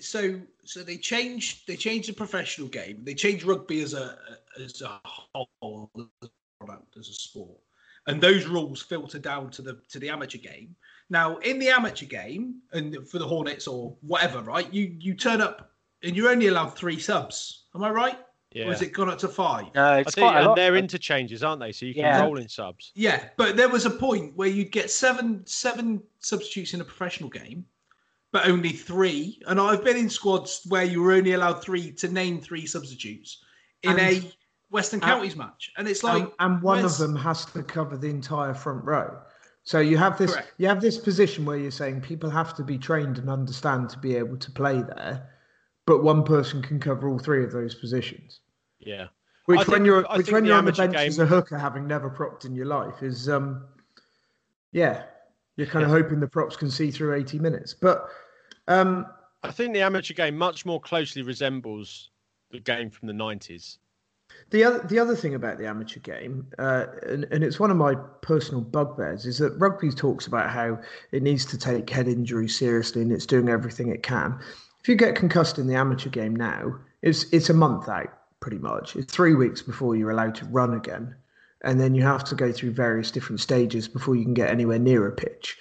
[0.00, 3.00] so so they changed they changed the professional game.
[3.04, 4.18] They changed rugby as a
[4.62, 7.58] as a whole as a product as a sport,
[8.06, 10.74] and those rules filter down to the to the amateur game.
[11.10, 14.72] Now, in the amateur game, and for the Hornets or whatever, right?
[14.72, 17.64] You you turn up and you're only allowed three subs.
[17.74, 18.18] Am I right?
[18.54, 18.66] Yeah.
[18.66, 19.66] Or has it gone up to five?
[19.74, 20.56] no, I it's think, quite a and lot.
[20.56, 21.72] they're interchanges, aren't they?
[21.72, 22.20] So you can Yeah.
[22.20, 22.92] roll in subs.
[22.94, 27.30] Yeah, but there was a point where you'd get seven seven substitutes in a professional
[27.30, 27.64] game,
[28.32, 29.40] but only three.
[29.46, 33.44] And I've been in squads where you were only allowed three to name three substitutes
[33.82, 34.32] in And- a
[34.70, 37.96] Western and- Counties match, and it's like and, and one of them has to cover
[37.98, 39.18] the entire front row.
[39.64, 40.54] So you have this Correct.
[40.56, 43.98] you have this position where you're saying people have to be trained and understand to
[43.98, 45.28] be able to play there,
[45.86, 48.40] but one person can cover all three of those positions.
[48.80, 49.08] Yeah.
[49.44, 51.18] Which I when think- you're I which when the you're on the amateur bench as
[51.18, 53.66] a hooker having never propped in your life is um
[54.72, 55.04] yeah,
[55.56, 57.74] you're kind of hoping the props can see through 80 minutes.
[57.74, 58.08] But
[58.68, 59.06] um
[59.42, 62.10] I think the amateur game much more closely resembles
[62.50, 63.78] the game from the 90s.
[64.50, 67.76] The other, the other thing about the amateur game, uh, and, and it's one of
[67.76, 70.78] my personal bugbears, is that rugby talks about how
[71.10, 74.38] it needs to take head injury seriously and it's doing everything it can.
[74.80, 78.58] If you get concussed in the amateur game now, it's it's a month out pretty
[78.58, 78.96] much.
[78.96, 81.14] It's three weeks before you're allowed to run again,
[81.62, 84.78] and then you have to go through various different stages before you can get anywhere
[84.78, 85.56] near a pitch.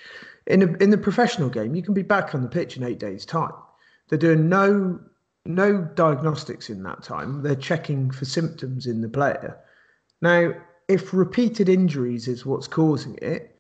[0.48, 3.00] In a, in the professional game, you can be back on the pitch in eight
[3.00, 3.54] days' time.
[4.10, 5.00] They're doing no
[5.46, 7.42] no diagnostics in that time.
[7.42, 9.58] They're checking for symptoms in the player.
[10.22, 10.54] Now,
[10.88, 13.56] if repeated injuries is what's causing it,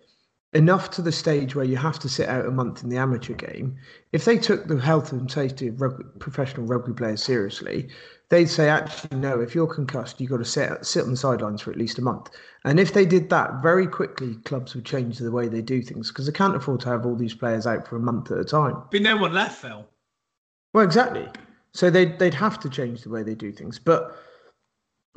[0.53, 3.33] enough to the stage where you have to sit out a month in the amateur
[3.33, 3.77] game,
[4.11, 7.87] if they took the health and safety of rugby, professional rugby players seriously,
[8.29, 11.61] they'd say, actually, no, if you're concussed, you've got to sit, sit on the sidelines
[11.61, 12.29] for at least a month.
[12.65, 16.09] And if they did that, very quickly, clubs would change the way they do things
[16.09, 18.45] because they can't afford to have all these players out for a month at a
[18.45, 18.83] time.
[18.89, 19.85] Be no one left, Phil.
[20.73, 21.27] Well, exactly.
[21.73, 23.79] So they'd, they'd have to change the way they do things.
[23.79, 24.17] But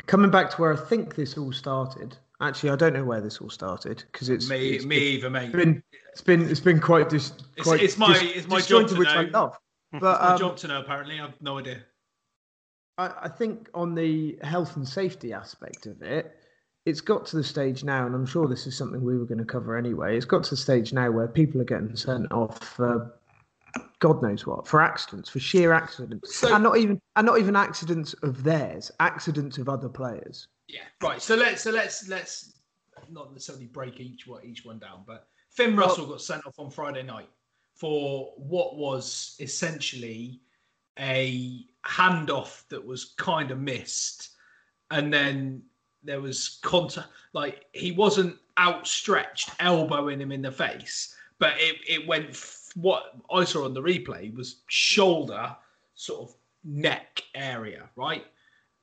[0.07, 3.38] coming back to where I think this all started, actually, I don't know where this
[3.38, 5.53] all started because it's me, it's me either, mate.
[5.53, 8.88] Been, it's been it's been quite dis, quite it's, it's my dis, it's my job
[8.88, 9.20] to which know.
[9.20, 9.59] I love.
[10.01, 10.81] But it's my um, job to know.
[10.81, 11.83] Apparently, I've no idea.
[12.99, 16.37] I, I think on the health and safety aspect of it,
[16.87, 19.38] it's got to the stage now, and I'm sure this is something we were going
[19.38, 20.16] to cover anyway.
[20.16, 23.14] It's got to the stage now where people are getting sent off for
[24.01, 27.57] God knows what for accidents, for sheer accidents, So- and not even and not even
[27.57, 30.49] accidents of theirs, accidents of other players.
[30.68, 31.20] Yeah, right.
[31.20, 32.55] So let's so let's let's
[33.11, 36.70] not necessarily break each one each one down, but Finn Russell got sent off on
[36.70, 37.29] Friday night
[37.74, 40.40] for what was essentially
[40.98, 44.31] a handoff that was kind of missed,
[44.90, 45.62] and then
[46.03, 47.09] there was contact.
[47.33, 52.31] Like he wasn't outstretched, elbowing him in the face, but it it went.
[52.31, 55.55] f- What I saw on the replay was shoulder,
[55.94, 58.24] sort of neck area, right,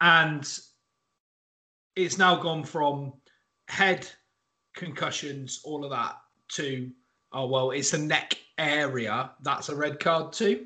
[0.02, 0.48] and
[1.96, 3.14] it's now gone from
[3.68, 4.08] head
[4.76, 6.18] concussions, all of that,
[6.50, 6.90] to
[7.34, 9.32] oh well, it's a neck area.
[9.42, 10.66] That's a red card too.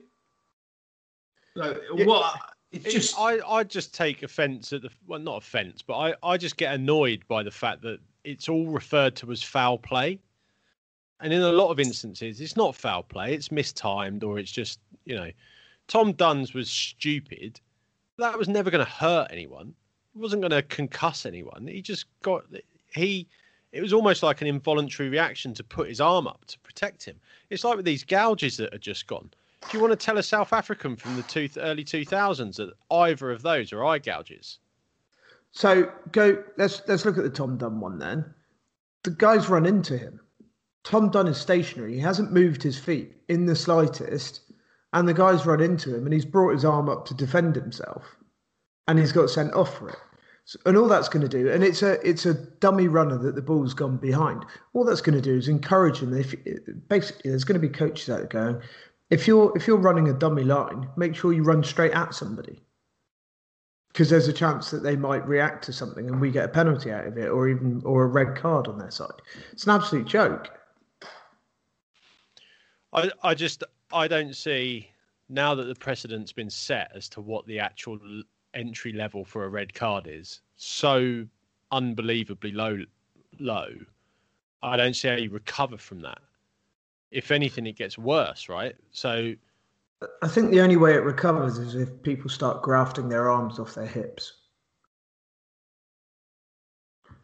[1.57, 2.35] So, what?
[2.71, 6.13] It's It- just I, I just take offence at the well, not offence, but I,
[6.23, 10.19] I just get annoyed by the fact that it's all referred to as foul play,
[11.21, 14.79] and in a lot of instances, it's not foul play; it's mistimed or it's just
[15.05, 15.31] you know,
[15.87, 17.61] Tom Dunn's was stupid.
[18.17, 19.73] That was never going to hurt anyone.
[20.15, 21.67] Wasn't going to concuss anyone.
[21.67, 22.45] He just got
[22.93, 23.27] he.
[23.71, 27.19] It was almost like an involuntary reaction to put his arm up to protect him.
[27.49, 29.29] It's like with these gouges that are just gone.
[29.69, 33.31] Do you want to tell a South African from the two, early 2000s that either
[33.31, 34.59] of those are eye gouges?
[35.51, 36.43] So go.
[36.57, 38.33] Let's let's look at the Tom Dunn one then.
[39.03, 40.19] The guy's run into him.
[40.83, 41.95] Tom Dunn is stationary.
[41.95, 44.41] He hasn't moved his feet in the slightest,
[44.93, 48.15] and the guy's run into him, and he's brought his arm up to defend himself,
[48.87, 49.97] and he's got sent off for it.
[50.45, 53.35] So, and all that's going to do, and it's a it's a dummy runner that
[53.35, 54.45] the ball's gone behind.
[54.73, 56.15] All that's going to do is encourage him.
[56.15, 56.35] If
[56.87, 58.61] basically there's going to be coaches out there going,
[59.09, 62.61] if you're if you're running a dummy line, make sure you run straight at somebody
[63.95, 66.91] because there's a chance that they might react to something and we get a penalty
[66.91, 69.21] out of it or even or a red card on their side
[69.53, 70.49] it's an absolute joke
[72.91, 74.89] I, I just I don't see
[75.29, 77.97] now that the precedent's been set as to what the actual
[78.55, 81.25] entry level for a red card is so
[81.71, 82.79] unbelievably low
[83.39, 83.69] low.
[84.63, 86.19] I don't see how you recover from that.
[87.11, 88.75] If anything, it gets worse, right?
[88.91, 89.35] So
[90.21, 93.73] i think the only way it recovers is if people start grafting their arms off
[93.73, 94.33] their hips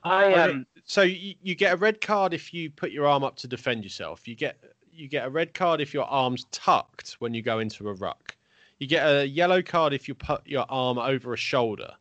[0.04, 3.24] I I um, so you, you get a red card if you put your arm
[3.24, 4.28] up to defend yourself.
[4.28, 4.58] You get
[4.91, 8.36] you get a red card if your arm's tucked when you go into a ruck.
[8.82, 11.91] You get a yellow card if you put your arm over a shoulder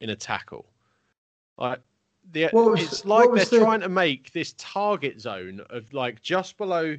[0.00, 0.64] in a tackle.
[1.58, 1.80] Like
[2.30, 6.56] the, was- it's like they're the- trying to make this target zone of like just
[6.56, 6.96] below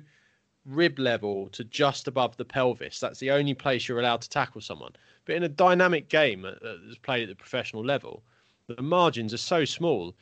[0.65, 2.99] rib level to just above the pelvis.
[2.99, 4.91] That's the only place you're allowed to tackle someone.
[5.23, 8.23] But in a dynamic game uh, that's played at the professional level,
[8.67, 10.13] the margins are so small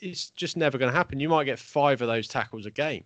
[0.00, 1.18] it's just never going to happen.
[1.18, 3.04] You might get five of those tackles a game.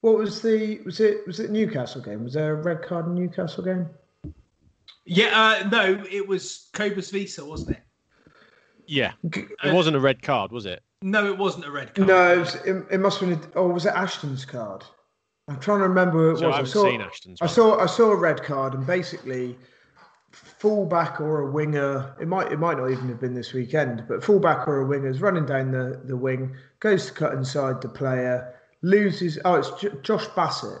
[0.00, 3.14] what was the was it was it newcastle game was there a red card in
[3.14, 3.86] newcastle game
[5.04, 5.60] yeah.
[5.62, 7.82] Uh, no, it was Cobus Visa, wasn't it?
[8.86, 10.82] Yeah, it wasn't a red card, was it?
[11.02, 12.08] No, it wasn't a red card.
[12.08, 14.84] no it, was, it, it must have been a, oh was it ashton's card
[15.48, 17.78] i'm trying to remember who it So I was haven't saw, seen Ashton's I saw
[17.80, 19.58] i saw a red card and basically
[20.30, 24.22] fullback or a winger it might it might not even have been this weekend but
[24.22, 27.88] fullback or a winger is running down the, the wing goes to cut inside the
[27.88, 30.80] player loses oh it's J- josh bassett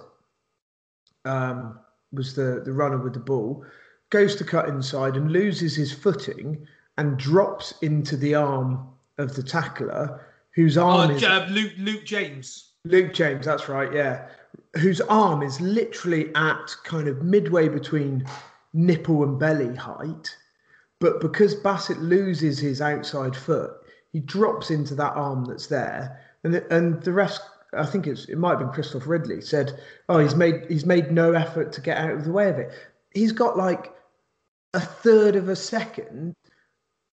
[1.24, 1.78] um,
[2.12, 3.64] was the the runner with the ball
[4.12, 6.64] goes to cut inside and loses his footing
[6.98, 8.86] and drops into the arm
[9.18, 10.20] of the tackler,
[10.54, 12.68] whose arm Oh, is uh, Luke Luke James.
[12.84, 14.28] Luke James, that's right, yeah.
[14.76, 18.26] Whose arm is literally at kind of midway between
[18.74, 20.36] nipple and belly height.
[21.00, 23.72] But because Bassett loses his outside foot,
[24.12, 26.20] he drops into that arm that's there.
[26.44, 27.40] And the, and the rest,
[27.72, 31.10] I think it's it might have been Christophe Ridley, said, Oh, he's made he's made
[31.10, 32.72] no effort to get out of the way of it.
[33.14, 33.92] He's got like
[34.74, 36.34] a third of a second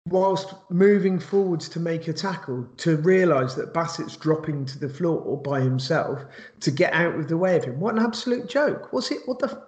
[0.07, 5.41] whilst moving forwards to make a tackle to realise that Bassett's dropping to the floor
[5.41, 6.23] by himself
[6.61, 7.79] to get out of the way of him.
[7.79, 8.93] What an absolute joke!
[8.93, 9.19] What's it?
[9.25, 9.61] What the?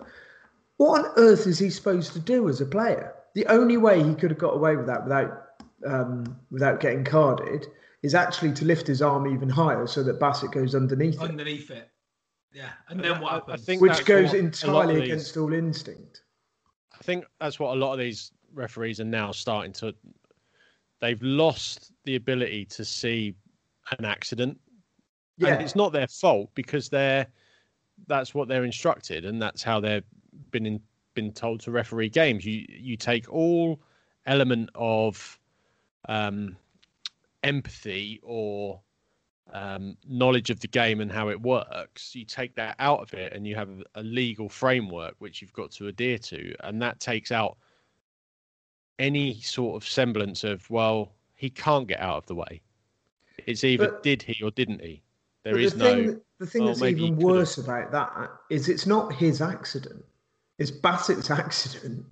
[0.78, 3.14] What on earth is he supposed to do as a player?
[3.36, 5.46] The only way he could have got away with that without
[5.86, 7.68] um, without getting carded
[8.02, 11.70] is actually to lift his arm even higher so that Bassett goes underneath it, Underneath
[11.70, 11.90] it.
[12.54, 12.70] Yeah.
[12.88, 13.66] And then what I- I happens?
[13.66, 16.22] think which goes what entirely against all instinct.
[17.00, 19.94] I think that's what a lot of these referees are now starting to.
[21.00, 23.36] They've lost the ability to see
[23.98, 24.60] an accident,
[25.38, 25.54] Yeah.
[25.54, 27.28] and it's not their fault because they're
[28.08, 30.04] that's what they're instructed, and that's how they've
[30.52, 30.82] been in,
[31.14, 32.46] been told to referee games.
[32.46, 33.82] You you take all
[34.26, 35.40] element of
[36.08, 36.58] um,
[37.44, 38.82] empathy or
[39.54, 43.34] um, knowledge of the game and how it works, you take that out of it
[43.34, 46.54] and you have a legal framework which you've got to adhere to.
[46.62, 47.58] And that takes out
[48.98, 52.62] any sort of semblance of, well, he can't get out of the way.
[53.46, 55.02] It's either But- did he or didn't he?
[55.44, 56.22] There is the thing, no.
[56.40, 60.04] the thing "Oh, that's even worse about that is it's not his accident.
[60.58, 62.06] It's Bassett's accident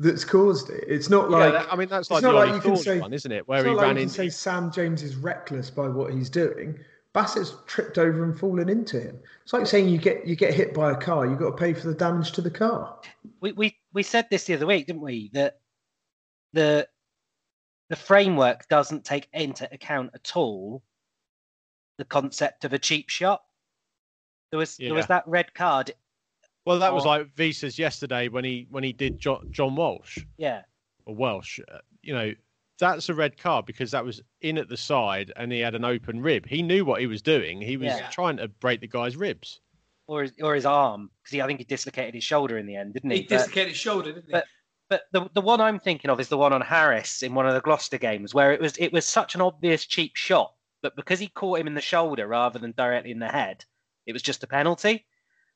[0.00, 0.82] that's caused it.
[0.88, 2.98] It's not Yeah, like that- I mean, that's like not the like you can say
[2.98, 3.46] one, isn't it?
[3.46, 4.08] Where it's he not like ran you in.
[4.08, 6.78] can say Sam James is reckless by what he's doing.
[7.12, 9.18] Bassett's tripped over and fallen into him.
[9.42, 11.74] It's like saying you get you get hit by a car, you've got to pay
[11.74, 12.98] for the damage to the car.
[13.40, 15.30] we, we we said this the other week, didn't we?
[15.34, 15.60] That
[16.54, 16.88] the
[17.90, 20.82] the framework doesn't take into account at all
[21.98, 23.42] the concept of a cheap shot.
[24.50, 25.92] There was there was that red card.
[26.66, 30.18] Well, that was or- like Visa's yesterday when he when he did John, John Walsh.
[30.36, 30.62] Yeah,
[31.06, 32.32] or Welsh, uh, you know,
[32.78, 35.84] that's a red card because that was in at the side and he had an
[35.84, 36.46] open rib.
[36.46, 37.60] He knew what he was doing.
[37.60, 38.08] He was Yeah.
[38.10, 39.60] trying to break the guy's ribs.
[40.06, 42.94] or his, or his arm because I think he dislocated his shoulder in the end,
[42.94, 43.18] didn't he?
[43.18, 44.32] He But- dislocated his shoulder, didn't he?
[44.32, 44.44] but
[44.88, 47.54] but the the one I'm thinking of is the one on Harris in one of
[47.54, 50.52] the Gloucester games where it was it was such an obvious cheap shot,
[50.82, 53.64] but because he caught him in the shoulder rather than directly in the head,
[54.06, 55.06] it was just a penalty.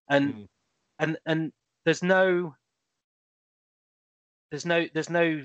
[0.08, 0.48] And Mm.
[1.04, 1.52] And and
[1.84, 2.54] there's no
[4.50, 5.44] there's no there's no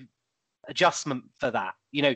[0.67, 1.73] adjustment for that.
[1.91, 2.15] You know,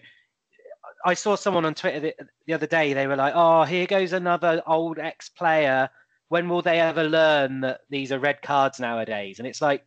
[1.06, 2.16] I saw someone on Twitter the,
[2.48, 2.94] the other day.
[2.94, 5.90] They were like, "Oh, here goes another old ex-player.
[6.30, 9.86] When will they ever learn that these are red cards nowadays?" And it's like,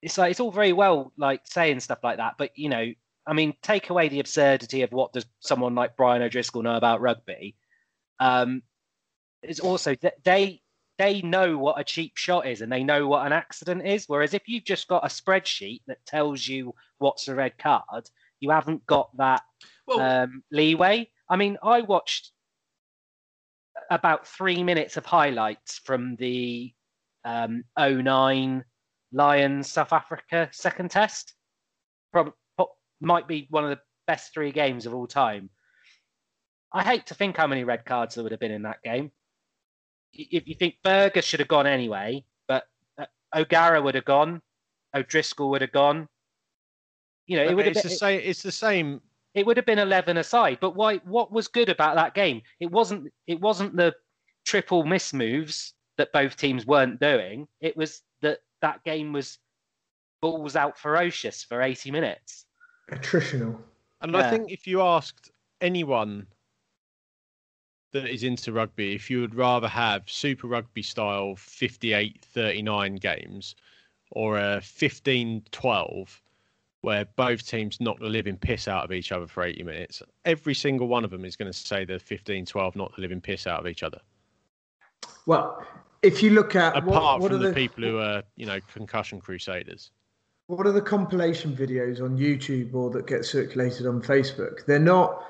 [0.00, 2.92] it's like it's all very well like saying stuff like that, but you know,
[3.26, 7.00] I mean, take away the absurdity of what does someone like Brian O'Driscoll know about
[7.00, 7.56] rugby.
[8.20, 8.62] Um,
[9.42, 10.61] it's also they
[11.02, 14.04] they know what a cheap shot is and they know what an accident is.
[14.06, 18.50] Whereas if you've just got a spreadsheet that tells you what's a red card, you
[18.50, 19.42] haven't got that
[19.88, 21.10] well, um, leeway.
[21.28, 22.30] I mean, I watched
[23.90, 26.72] about three minutes of highlights from the
[27.24, 28.64] um, 09
[29.12, 31.34] Lions South Africa second test.
[32.12, 32.34] Probably
[33.00, 35.50] might be one of the best three games of all time.
[36.72, 39.10] I hate to think how many red cards there would have been in that game.
[40.18, 44.42] Y- If you think Burger should have gone anyway, but uh, O'Gara would have gone,
[44.94, 46.08] O'Driscoll would have gone.
[47.26, 48.20] You know, it would have it's been, the same.
[48.24, 49.00] It's the same.
[49.34, 52.70] it would have been 11 aside but why what was good about that game it
[52.70, 53.94] wasn't it wasn't the
[54.44, 59.38] triple miss moves that both teams weren't doing it was that that game was
[60.20, 62.44] balls out ferocious for 80 minutes
[62.90, 63.56] Attritional.
[64.02, 64.18] And Yeah.
[64.18, 65.30] I think if you asked
[65.62, 66.26] anyone
[67.92, 73.54] that is into rugby, if you would rather have Super Rugby style 58 39 games
[74.10, 76.22] or a 15 12
[76.80, 80.54] where both teams knock the living piss out of each other for 80 minutes, every
[80.54, 83.46] single one of them is going to say the 15 12 knock the living piss
[83.46, 84.00] out of each other.
[85.26, 85.64] Well,
[86.02, 88.58] if you look at Apart what, what from are the, people who are, you know,
[88.72, 89.92] concussion crusaders.
[90.48, 94.66] what are the compilation videos on YouTube or that get circulated on Facebook?
[94.66, 95.24] They're not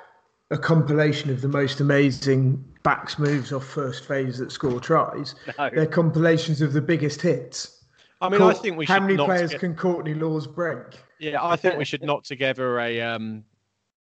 [0.53, 5.35] a compilation of the most amazing backs moves off first phase that score tries.
[5.59, 5.71] No.
[5.75, 7.85] They're compilations of the biggest hits.
[8.21, 10.87] I mean, I think we how should many knock players toge- can Courtney Lawes break?
[11.19, 13.45] Yeah, I think we should knock together a um,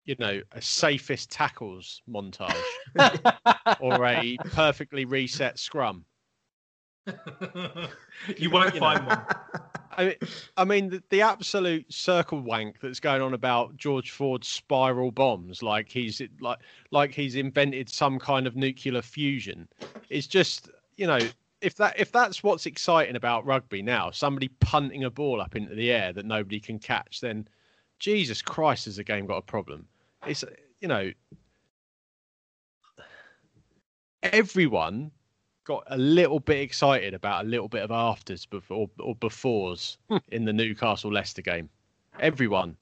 [0.05, 2.55] you know, a safest tackles montage
[3.81, 6.05] or a perfectly reset scrum.
[8.37, 9.15] you won't You find know.
[9.15, 9.25] one.
[9.97, 10.15] I mean,
[10.57, 15.63] I mean the, the absolute circle wank that's going on about George Ford's spiral bombs,
[15.63, 16.59] like he's like
[16.91, 19.67] like he's invented some kind of nuclear fusion.
[20.09, 21.19] It's just you know
[21.61, 25.75] if that if that's what's exciting about rugby now, somebody punting a ball up into
[25.75, 27.47] the air that nobody can catch, then
[27.99, 29.87] Jesus Christ, has the game got a problem?
[30.27, 30.43] It's
[30.81, 31.11] you know
[34.23, 35.11] everyone
[35.65, 40.17] got a little bit excited about a little bit of afters before or befores hmm.
[40.29, 41.69] in the Newcastle Leicester game.
[42.19, 42.77] Everyone,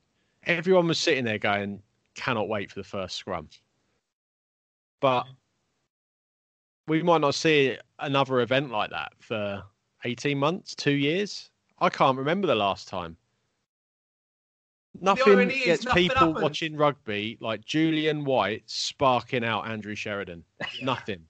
[0.46, 1.82] everyone was sitting there going,
[2.14, 3.50] "Cannot wait for the first scrum."
[5.00, 5.26] But
[6.88, 9.64] we might not see another event like that for
[10.04, 11.50] eighteen months, two years.
[11.80, 13.18] I can't remember the last time.
[15.02, 16.44] Nothing gets nothing people happened.
[16.44, 20.44] watching rugby like Julian White sparking out Andrew Sheridan.
[20.84, 21.26] Nothing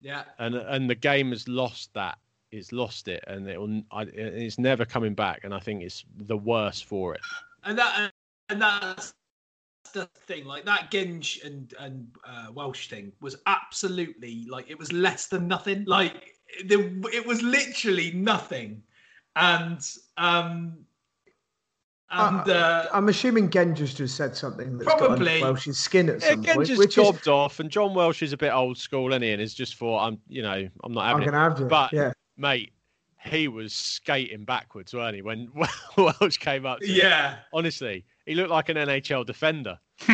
[0.00, 0.24] Yeah.
[0.38, 2.18] and and the game has lost that.
[2.50, 3.82] It's lost it, and it will.
[3.90, 5.40] I, it's never coming back.
[5.44, 7.20] And I think it's the worse for it.
[7.64, 8.12] and that
[8.48, 9.14] and that's
[9.92, 14.92] the thing like that Genge and and uh, Welsh thing was absolutely like it was
[14.92, 16.34] less than nothing like
[16.66, 18.82] the, it was literally nothing
[19.36, 19.80] and
[20.16, 20.78] um
[22.10, 25.40] and uh, I'm assuming Genge's just said something that's Probably.
[25.40, 28.22] got Welsh's skin at Yeah, some again, point, just which is off, and John Welsh
[28.22, 29.32] is a bit old school, isn't he?
[29.32, 31.50] And is just for I'm, you know, I'm not I'm having gonna it.
[31.50, 31.66] have you.
[31.66, 32.72] But yeah, mate,
[33.24, 35.22] he was skating backwards, weren't he?
[35.22, 35.50] When
[35.96, 36.96] Welsh came up, to him?
[36.96, 39.78] yeah honestly, he looked like an NHL defender.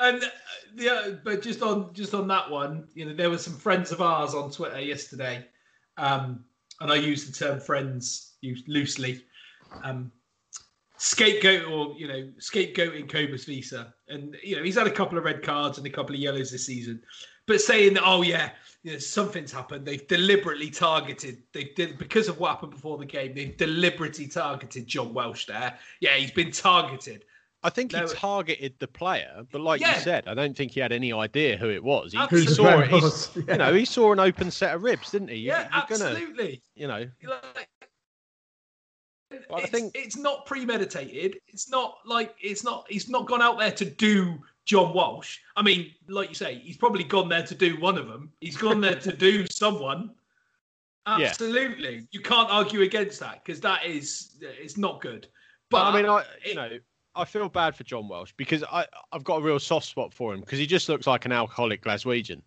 [0.00, 0.28] and uh,
[0.76, 4.00] yeah but just on just on that one you know there were some friends of
[4.00, 5.44] ours on twitter yesterday
[5.96, 6.44] um
[6.80, 9.22] and i use the term friends used loosely
[9.82, 10.10] um
[10.96, 15.24] scapegoat or you know scapegoating cobus visa and you know he's had a couple of
[15.24, 17.02] red cards and a couple of yellows this season
[17.46, 18.50] but saying that oh yeah
[18.84, 23.04] you know, something's happened they've deliberately targeted they did because of what happened before the
[23.04, 27.24] game they've deliberately targeted john welsh there yeah he's been targeted
[27.66, 28.06] I think he No.
[28.06, 29.94] targeted the player, but like Yeah.
[29.94, 32.12] you said, I don't think he had any idea who it was.
[32.12, 32.54] He, he Absolutely.
[32.54, 32.74] saw it.
[32.74, 33.52] player he's- was, yeah.
[33.52, 35.36] You know, he saw an open set of ribs, didn't he?
[35.36, 37.70] You- yeah You're gonna, absolutely you know, like,
[39.48, 41.38] Well, I it's, think- it's not premeditated.
[41.48, 42.86] It's not like it's not.
[42.88, 45.38] He's not gone out there to do John Walsh.
[45.56, 48.32] I mean, like you say, he's probably gone there to do one of them.
[48.40, 50.10] He's gone there to do someone.
[51.06, 51.26] Yeah.
[51.26, 55.28] Absolutely, you can't argue against that because that is it's not good.
[55.70, 56.70] But I mean, I you it- know,
[57.14, 60.32] I feel bad for John Welsh because I I've got a real soft spot for
[60.32, 62.40] him because he just looks like an alcoholic Glaswegian.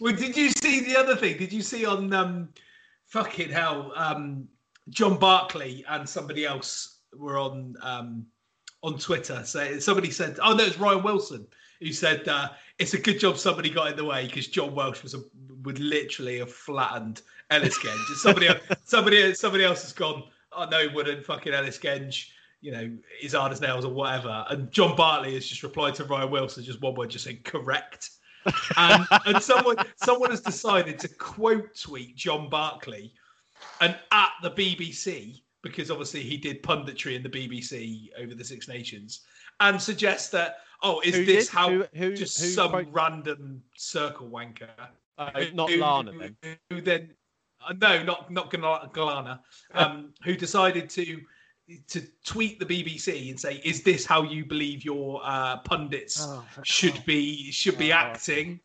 [0.00, 1.38] Well, did you see the other thing?
[1.38, 2.48] Did you see on um,
[3.06, 3.92] fucking hell?
[3.96, 4.46] Um,
[4.90, 8.26] John Barclay and somebody else were on um,
[8.82, 9.42] on Twitter.
[9.44, 11.46] So somebody said, "Oh no, it's Ryan Wilson."
[11.80, 15.02] Who said uh, it's a good job somebody got in the way because John Welsh
[15.02, 15.22] was a,
[15.64, 18.14] would literally have flattened Ellis Genge.
[18.16, 18.48] Somebody,
[18.84, 20.24] somebody, somebody else has gone.
[20.52, 22.28] Oh no, he wouldn't fucking Ellis Genge.
[22.60, 24.46] You know, he's hard as nails or whatever.
[24.48, 28.10] And John Barclay has just replied to Ryan Wilson, just one word, just saying correct
[28.76, 33.12] and, and someone someone has decided to quote tweet John Barclay
[33.80, 38.68] and at the BBC because obviously he did punditry in the BBC over the Six
[38.68, 39.20] Nations
[39.60, 41.52] and suggest that oh is Who this did?
[41.54, 44.68] how Who- who- just who some quote- random circle wanker
[45.16, 46.36] Uh, not Lana then.
[46.70, 47.14] who then
[47.66, 49.40] uh, no not not Gala- Galana
[49.74, 51.20] um, who decided to
[51.88, 56.44] to tweet the BBC and say is this how you believe your uh, pundits Oh,
[56.62, 57.96] should be should be Oh.
[57.96, 58.60] acting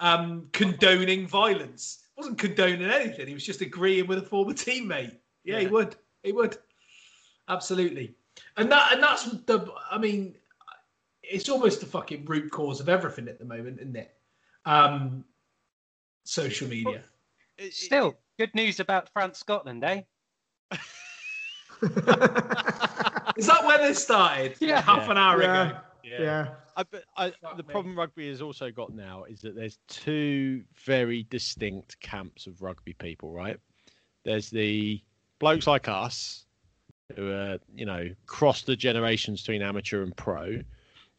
[0.00, 3.26] um condoning violence wasn't condoning anything.
[3.26, 5.16] He was just agreeing with a former teammate.
[5.44, 5.96] Yeah, he would.
[6.22, 6.56] He would.
[7.48, 8.14] Absolutely.
[8.56, 10.34] And that and that's the i mean
[11.22, 14.14] it's almost the fucking root cause of everything at the moment isn't it?
[14.64, 15.24] Um
[16.24, 17.02] social media.
[17.58, 20.02] It- it- Still, good news about France Scotland, eh?
[21.82, 24.56] is that where this started?
[24.60, 24.82] Yeah.
[24.82, 25.78] half an hour yeah, ago.
[26.04, 26.20] Yeah.
[26.20, 26.48] yeah.
[26.76, 31.26] I, but I, the problem rugby has also got now is that there's two very
[31.30, 33.58] distinct camps of rugby people, right?
[34.24, 35.00] There's the
[35.38, 36.44] blokes like us
[37.14, 40.60] who are, you know, cross the generations between amateur and pro.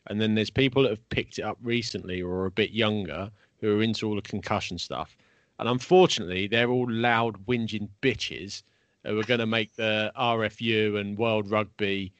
[0.08, 3.32] And then there's people that have picked it up recently or are a bit younger
[3.60, 5.18] who are into all the concussion stuff.
[5.60, 8.62] And unfortunately, they're all loud, whinging bitches
[9.04, 12.14] who are going to make the RFU and World Rugby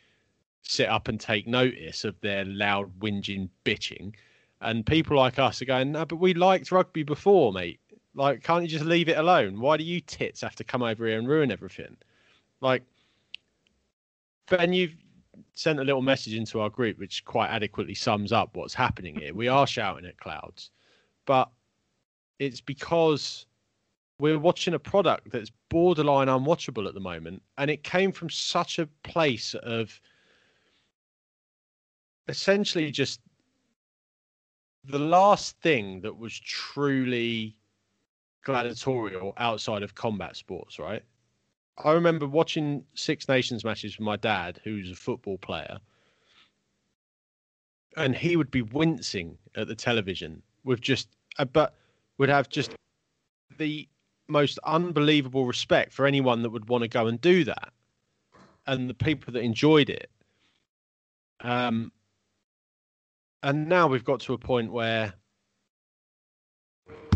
[0.64, 4.14] sit up and take notice of their loud whinging bitching.
[4.62, 7.80] And people like us are going no but we liked rugby before mate.
[8.16, 9.60] Like can't you just leave it alone?
[9.60, 11.96] Why do you tits have to come over here and ruin everything?
[12.62, 12.84] Like
[14.48, 14.96] ben you've
[15.54, 19.34] sent a little message into our group which quite adequately sums up what's happening here.
[19.34, 20.72] We are shouting at clouds
[21.28, 21.50] but
[22.40, 23.46] it's because
[24.20, 28.80] we're watching a product that's borderline unwatchable at the moment, and it came from such
[28.80, 30.02] a place of
[32.28, 33.22] essentially just
[34.84, 37.56] the last thing that was truly
[38.44, 41.04] gladiatorial outside of combat sports, right?
[41.84, 45.78] I remember watching Six Nations matches with my dad, who's a football player,
[47.98, 51.76] and he would be wincing at the television with just, uh, but
[52.18, 52.72] would have just
[53.58, 53.88] the
[54.28, 57.72] most unbelievable respect for anyone that would want to go and do that,
[58.66, 60.10] and the people that enjoyed it.
[61.42, 61.92] Um,
[63.44, 65.14] and now we've got to a point where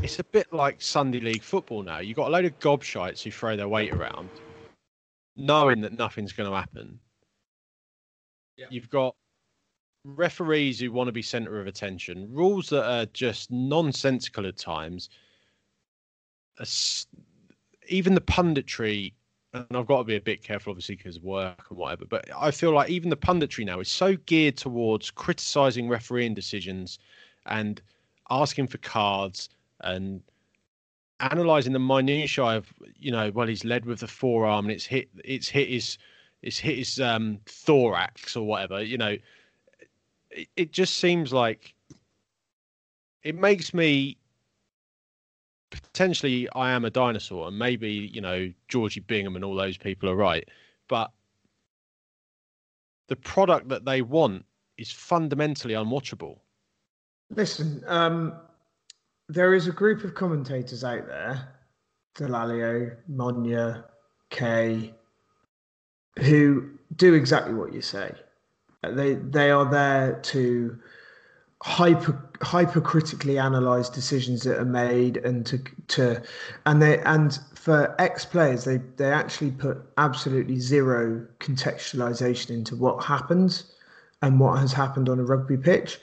[0.01, 1.99] it's a bit like Sunday League football now.
[1.99, 4.30] You've got a load of gobshites who throw their weight around,
[5.36, 6.99] knowing that nothing's going to happen.
[8.57, 8.65] Yeah.
[8.69, 9.15] You've got
[10.03, 15.09] referees who want to be centre of attention, rules that are just nonsensical at times.
[17.88, 19.13] Even the punditry,
[19.54, 22.30] and I've got to be a bit careful, obviously, because of work and whatever, but
[22.36, 26.99] I feel like even the punditry now is so geared towards criticising refereeing decisions
[27.45, 27.82] and
[28.30, 29.49] asking for cards
[29.82, 30.22] and
[31.20, 35.10] analysing the minutiae of, you know, well, he's led with the forearm and it's hit,
[35.26, 35.97] it's hit his,
[36.41, 39.18] it's hit his um, thorax or whatever, you know.
[40.32, 41.74] It, it just seems like
[43.24, 44.18] it makes me
[45.72, 50.09] potentially I am a dinosaur and maybe you know Georgie Bingham and all those people
[50.09, 50.47] are right
[50.88, 51.11] but
[53.07, 54.45] the product that they want
[54.78, 56.39] is fundamentally unwatchable
[57.34, 58.34] Listen, um,
[59.30, 61.47] there is a group of commentators out there,
[62.15, 63.84] Dallaglio, Monye,
[64.30, 64.93] Kay,
[66.19, 68.13] who do exactly what you say.
[68.84, 70.78] They they are there to
[71.64, 76.20] hyper hypercritically analyze decisions that are made and to to
[76.66, 83.03] and they and for ex players they they actually put absolutely zero contextualization into what
[83.03, 83.72] happens
[84.22, 85.99] and what has happened on a rugby pitch.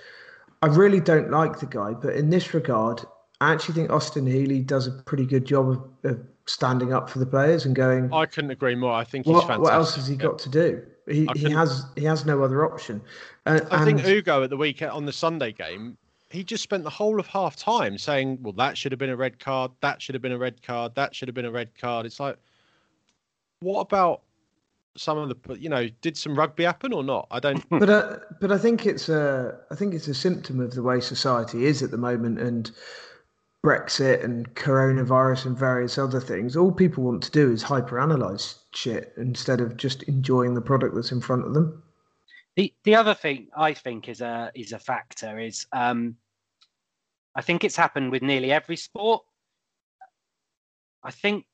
[0.62, 3.02] I really don't like the guy, but in this regard,
[3.40, 7.20] I actually think Austin Healey does a pretty good job of, of standing up for
[7.20, 8.12] the players and going.
[8.12, 10.48] I couldn't agree more I think he's What, fantastic what else has he got to
[10.48, 10.82] do?
[11.09, 13.00] He, he has he has no other option.
[13.46, 15.96] Uh, I think and- Ugo at the weekend on the Sunday game
[16.30, 19.16] he just spent the whole of half time saying well that should have been a
[19.16, 21.70] red card that should have been a red card that should have been a red
[21.78, 22.06] card.
[22.06, 22.36] It's like
[23.61, 24.22] what about
[24.96, 27.26] some of the you know did some rugby happen or not?
[27.30, 30.74] I don't but uh, but I think it's a I think it's a symptom of
[30.74, 32.38] the way society is at the moment.
[32.40, 32.70] And
[33.68, 36.56] Brexit and coronavirus and various other things.
[36.56, 41.12] All people want to do is hyperanalyze shit instead of just enjoying the product that's
[41.12, 41.82] in front of them.
[42.56, 46.16] The the other thing I think is a is a factor is um,
[47.34, 49.22] I think it's happened with nearly every sport.
[51.04, 51.44] I think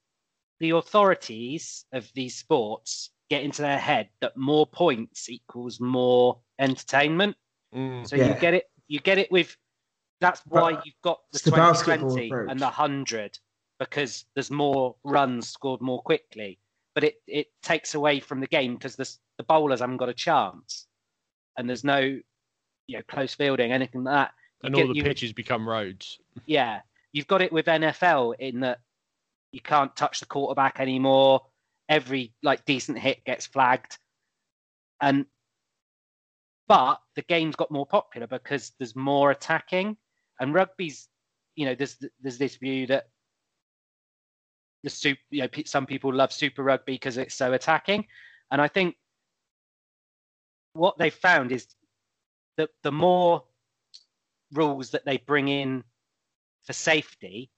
[0.60, 7.36] the authorities of these sports get into their head that more points equals more entertainment.
[7.74, 8.08] Mm.
[8.08, 8.28] So Yeah.
[8.28, 9.56] you get it you get it with
[10.24, 13.38] that's why But you've got the it's the 2020 and the 100
[13.78, 16.58] because there's more runs scored more quickly.
[16.94, 19.08] But it it takes away from the game because the
[19.38, 20.86] the bowlers haven't got a chance.
[21.56, 24.32] And there's no you know close fielding anything like that.
[24.62, 26.18] You and get- all the you- pitches become roads.
[26.46, 26.80] Yeah.
[27.12, 28.80] You've got it with NFL in that
[29.52, 31.42] you can't touch the quarterback anymore.
[31.88, 33.98] Every like decent hit gets flagged.
[35.00, 35.26] And
[36.66, 39.96] but the game's got more popular because there's more attacking
[40.40, 41.08] and rugby's
[41.56, 43.08] you know there's there's this view that
[44.82, 48.04] the super you know some people love super rugby because it's so attacking.
[48.50, 48.96] And i think
[50.74, 51.66] what they found is
[52.56, 53.44] that the more
[54.52, 55.82] rules that they bring in
[56.64, 57.50] for safety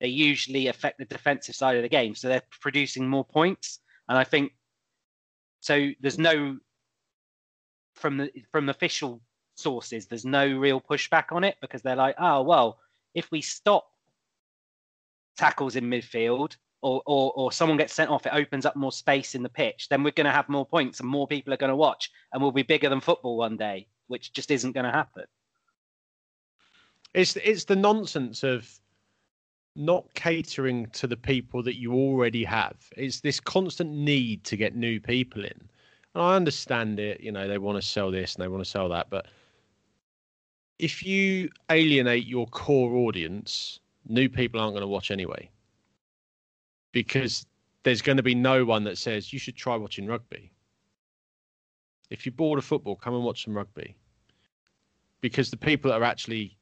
[0.00, 2.14] they usually affect the defensive side of the game.
[2.14, 3.80] So they're producing more points.
[4.08, 4.52] And i think
[5.60, 6.58] so there's no
[7.94, 9.20] from the from official
[9.58, 12.78] sources there's no real pushback on it because they're like oh well
[13.14, 13.90] if we stop
[15.36, 19.34] tackles in midfield or, or or someone gets sent off it opens up more space
[19.34, 21.70] in the pitch then we're going to have more points and more people are going
[21.70, 24.92] to watch and we'll be bigger than football one day which just isn't going to
[24.92, 25.24] happen.
[27.14, 28.68] It's it's the nonsense of
[29.76, 32.76] not catering to the people that you already have.
[32.96, 35.68] It's this constant need to get new people in.
[36.14, 38.68] And i understand it you know they want to sell this and they want to
[38.68, 39.26] sell that but
[40.78, 45.50] if you alienate your core audience new people aren't going to watch anyway
[46.92, 47.46] because
[47.82, 50.50] there's going to be no one that says you should try watching rugby
[52.10, 53.96] if you're bored of football come and watch some rugby
[55.20, 56.56] because the people that are actually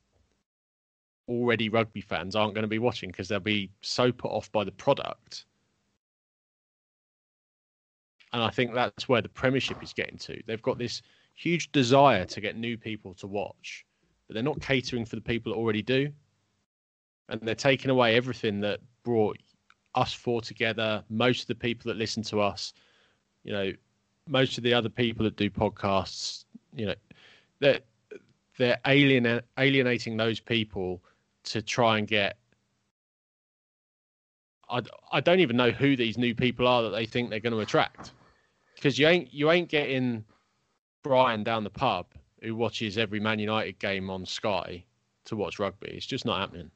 [1.29, 4.65] already rugby fans aren't going to be watching because they'll be so put off by
[4.65, 5.45] the product.
[8.33, 10.41] And I think that's where the Premiership is getting to.
[10.47, 11.03] They've got this
[11.35, 13.86] huge desire to get new people to watch,
[14.27, 16.11] but they're not catering for the people that already do.
[17.29, 19.39] And they're taking away everything that brought
[19.95, 22.73] us four together, most of the people that listen to us,
[23.45, 23.73] you know,
[24.29, 26.95] most of the other people that do podcasts, you know,
[27.61, 27.81] they're,
[28.59, 31.03] they're alien, alienating those people
[31.45, 32.37] to try and get
[34.69, 37.53] I, I don't even know who these new people are that they think they're going
[37.53, 38.13] to attract
[38.75, 40.25] because you ain't you ain't getting
[41.03, 42.07] Brian down the pub
[42.47, 44.85] who watches every Man United game on Sky
[45.25, 45.89] to watch rugby.
[45.89, 46.71] It's just not happening.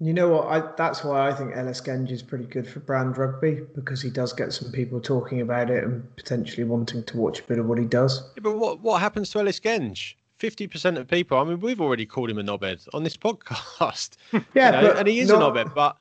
[0.00, 0.46] You know what?
[0.48, 4.10] I, that's why I think Ellis Genge is pretty good for brand rugby because he
[4.10, 7.66] does get some people talking about it and potentially wanting to watch a bit of
[7.66, 8.22] what he does.
[8.36, 10.14] Yeah, but what what happens to Ellis Genge?
[10.38, 11.38] Fifty percent of people.
[11.38, 14.16] I mean, we've already called him a knobhead on this podcast.
[14.54, 15.96] Yeah, you know, and he is not- a knobhead, but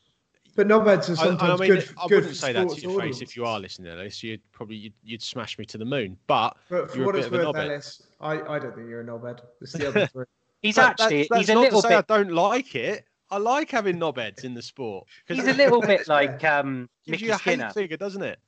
[0.55, 1.89] But knobheads are sometimes I mean, good.
[1.97, 4.23] I good wouldn't say that to your face if you are listening to this.
[4.23, 6.17] You'd probably you'd, you'd smash me to the moon.
[6.27, 7.57] But, But for you're what a it's bit of a worth.
[7.69, 9.39] Ellis, I, I don't think you're a knobhead.
[9.61, 10.25] It's the other three.
[10.61, 12.75] He's That- actually that's, that's he's a not little to say bit I don't like
[12.75, 13.05] it.
[13.29, 15.07] I like having knobheads in the sport.
[15.27, 17.65] 'cause he's it a little bit like um, Mickey you a Skinner.
[17.65, 18.39] hate figure, doesn't it?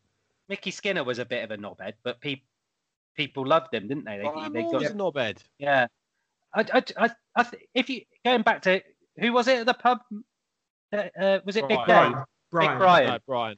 [0.48, 2.42] Mickey Skinner was a bit of a knobhead, but pe-
[3.16, 4.18] people loved him, didn't they?
[4.20, 5.40] They, I'm they always a knobhead.
[5.58, 5.88] yeah.
[6.54, 8.82] I, I, I, I th- if you going back to
[9.20, 10.00] who was it at the pub?
[10.94, 12.12] Uh, uh, was it Big Brian.
[12.14, 12.22] Dave?
[12.52, 12.72] Brian.
[12.72, 13.08] Big Brian.
[13.08, 13.56] No, Brian.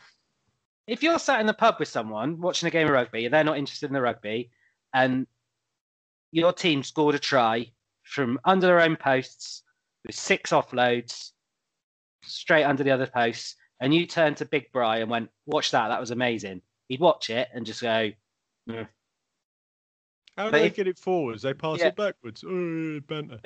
[0.88, 3.43] If you're sat in the pub with someone watching a game of rugby and they're
[3.43, 4.49] not interested in the rugby,
[4.93, 5.28] and
[6.38, 7.69] your team scored a try
[8.03, 9.63] from under their own posts
[10.05, 11.31] with six offloads
[12.23, 15.88] straight under the other posts, and you turned to Big Bry and went, "Watch that!
[15.89, 18.11] That was amazing." He'd watch it and just go,
[18.69, 18.88] "Mm."
[20.38, 21.41] How do But they if- get it forwards?
[21.41, 21.88] They pass Yeah.
[21.88, 22.43] it backwards.
[22.47, 23.39] Oh, banter.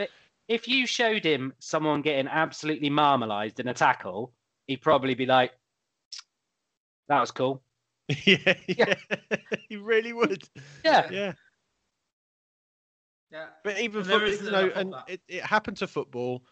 [0.50, 4.34] if you showed him someone getting absolutely marmalised in a tackle,
[4.68, 5.54] he'd probably be like,
[7.08, 7.64] "That was cool."
[8.26, 8.94] yeah, yeah.
[9.70, 10.44] he really would.
[10.84, 11.10] Yeah.
[11.10, 11.34] Yeah.
[13.32, 13.46] Yeah.
[13.64, 16.44] But even for, you know, and it, it happened to football.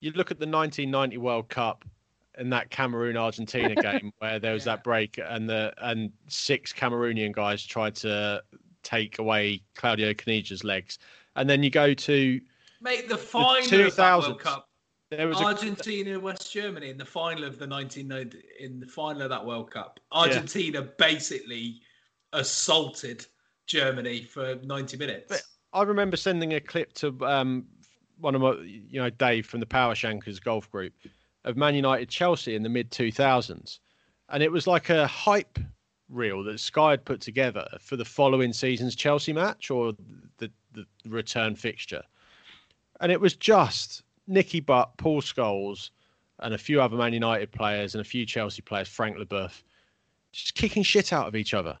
[0.00, 1.84] You look at the 1990 World Cup
[2.36, 7.32] and that Cameroon Argentina game where there was that break and the and six Cameroonian
[7.32, 8.42] guys tried to
[8.82, 10.98] take away Claudio Caniggia's legs,
[11.36, 12.40] and then you go to
[12.80, 14.68] Mate, the final that 2000s, World Cup,
[15.10, 19.22] there was a, Argentina, West Germany in the final of the 1990 in the final
[19.22, 20.00] of that World Cup.
[20.12, 21.80] Argentina basically
[22.32, 23.26] assaulted
[23.66, 25.26] Germany for 90 minutes.
[25.28, 25.42] But
[25.72, 27.66] I remember sending a clip to um,
[28.18, 30.92] one of my, you know, Dave from the Power Shankers golf group
[31.44, 33.78] of Man United Chelsea in the mid 2000s.
[34.28, 35.58] And it was like a hype
[36.08, 39.92] reel that Sky had put together for the following season's Chelsea match or
[40.38, 42.02] the, the return fixture.
[43.00, 45.90] And it was just Nicky Butt, Paul Scholes,
[46.40, 49.62] and a few other Man United players and a few Chelsea players, Frank Leboeuf,
[50.32, 51.78] just kicking shit out of each other.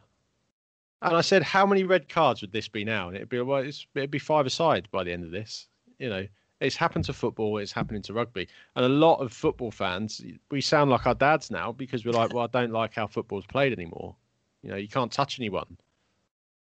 [1.02, 3.08] And I said, how many red cards would this be now?
[3.08, 5.66] And it'd be well, it'd be five aside by the end of this.
[5.98, 6.26] You know,
[6.60, 8.46] it's happened to football, it's happening to rugby,
[8.76, 12.34] and a lot of football fans, we sound like our dads now because we're like,
[12.34, 14.14] well, I don't like how football's played anymore.
[14.62, 15.78] You know, you can't touch anyone,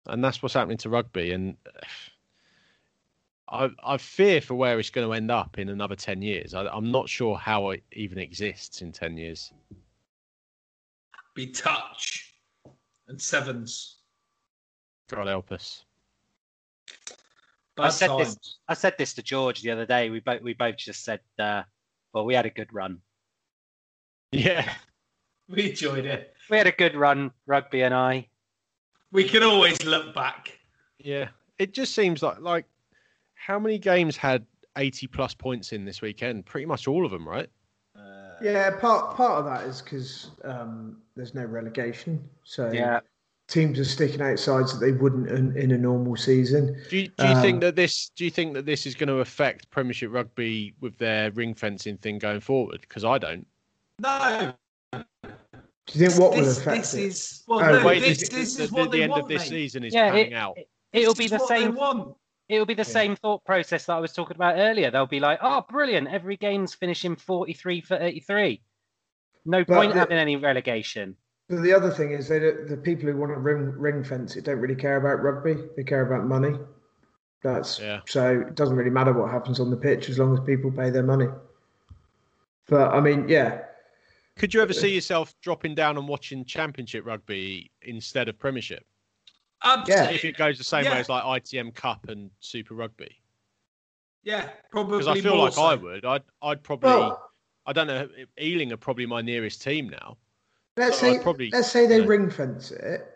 [0.06, 1.32] and that's what's happening to rugby.
[1.32, 1.56] And
[3.48, 6.54] I, I fear for where it's going to end up in another ten years.
[6.54, 9.52] I, I'm not sure how it even exists in ten years.
[11.34, 12.34] Be touch
[13.08, 14.01] and sevens.
[15.12, 15.84] God help us.
[17.76, 18.36] Bad I said this.
[18.68, 20.10] I said this to George the other day.
[20.10, 21.62] We both we both just said, uh,
[22.12, 22.98] "Well, we had a good run.
[24.30, 24.72] Yeah.
[25.48, 26.34] We enjoyed it.
[26.48, 28.28] We had a good run, rugby and I."
[29.10, 30.56] We can always look back.
[30.98, 32.64] Yeah, it just seems like like
[33.34, 34.46] how many games had
[34.78, 36.46] eighty plus points in this weekend?
[36.46, 37.50] Pretty much all of them, right?
[38.42, 43.00] Yeah, part part of that is because um, there's no relegation, so Yeah.
[43.52, 46.74] Teams are sticking out sides that they wouldn't in, in a normal season.
[46.88, 49.08] Do you, do you think Um, that this do you think that this is going
[49.08, 52.80] to affect Premiership rugby with their ring fencing thing going forward?
[52.80, 53.46] Because I don't.
[54.00, 54.52] No.
[54.92, 55.04] Do
[55.98, 57.02] you think what will this, affect this it?
[57.02, 59.10] is well, Oh, no, wait, this, this- this the, is the- what the they end
[59.10, 59.48] want, of this mate.
[59.48, 60.56] season is Yeah, panning it- out.
[60.92, 61.74] It'll This be the same.
[61.74, 62.14] want.
[62.48, 64.90] It'll be the same thought process that I was talking about earlier.
[64.90, 66.08] They'll be like, "Oh, brilliant!
[66.08, 68.62] Every game's finishing forty-three for thirty-three.
[69.46, 71.16] No But point the- having any relegation."
[71.52, 74.36] But the other thing is, they don't, the people who want to ring ring fence
[74.36, 75.62] it don't really care about rugby.
[75.76, 76.58] They care about money.
[77.42, 78.00] That's Yeah.
[78.06, 80.88] so it doesn't really matter what happens on the pitch as long as people pay
[80.88, 81.26] their money.
[82.68, 83.64] But I mean, yeah,
[84.36, 88.86] Could you ever see yourself dropping down and watching Championship rugby instead of Premiership?
[89.62, 90.14] Absolutely.
[90.14, 90.94] If it goes the same Yeah.
[90.94, 93.20] way as like ITM Cup and Super Rugby.
[94.22, 95.00] Yeah, probably.
[95.00, 95.62] Because I feel more like so.
[95.64, 96.04] I would.
[96.06, 96.88] I'd I'd probably.
[96.90, 97.28] Well-
[97.66, 98.08] I don't know.
[98.40, 100.16] Ealing are probably my nearest team now.
[100.76, 103.06] Let's So say probably, let's say they you know- ring fence it.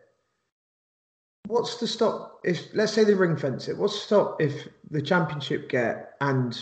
[1.46, 3.78] What's to stop if let's say they ring fence it?
[3.78, 6.60] What's to stop if the championship get and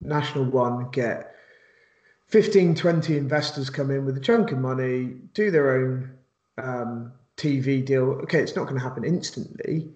[0.00, 1.34] national one get
[2.28, 6.10] 15, 20 investors come in with a chunk of money, do their own
[6.58, 8.04] um, TV deal.
[8.22, 9.88] Okay, it's not going to happen instantly,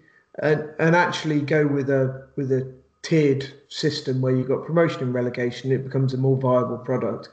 [0.43, 2.73] and and actually go with a with a
[3.03, 5.73] tiered system where you've got promotion and relegation.
[5.73, 7.31] It becomes a more viable product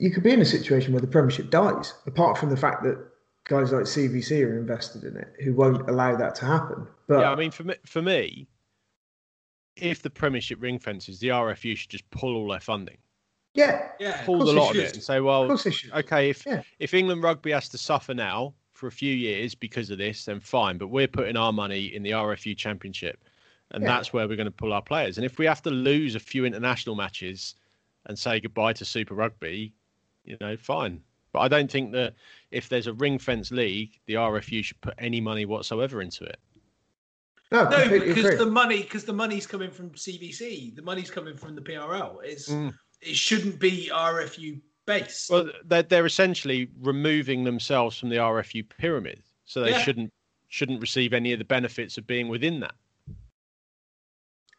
[0.00, 2.98] you could be in a situation where the Premiership dies, apart from the fact that
[3.44, 6.86] guys like CVC are invested in it, who won't allow that to happen.
[7.06, 8.48] But yeah, I mean, for me, for me,
[9.76, 12.96] if the Premiership ring fences, the RFU should just pull all their funding,
[13.54, 15.92] yeah, Yeah, pull course the lot of it, and say, well, of course they should.
[15.92, 16.62] okay, if Yeah.
[16.78, 20.40] if England rugby has to suffer now for a few years because of this, then
[20.40, 20.78] fine.
[20.78, 23.22] But we're putting our money in the RFU Championship,
[23.72, 23.88] and Yeah.
[23.88, 25.18] that's where we're going to pull our players.
[25.18, 27.54] And if we have to lose a few international matches
[28.06, 29.74] and say goodbye to Super Rugby,
[30.24, 31.02] you know, fine.
[31.32, 32.14] But I don't think that
[32.50, 36.38] if there's a ring fence league, the RFU should put any money whatsoever into it.
[37.52, 38.36] No, No, because agree.
[38.36, 42.20] the money, because the money's coming from CVC, the money's coming from the PRL.
[42.24, 42.74] It's Mm.
[43.00, 45.30] it shouldn't be RFU based.
[45.30, 49.82] Well, they're, they're essentially removing themselves from the RFU pyramid, so they Yeah.
[49.82, 50.12] shouldn't
[50.48, 52.74] shouldn't receive any of the benefits of being within that.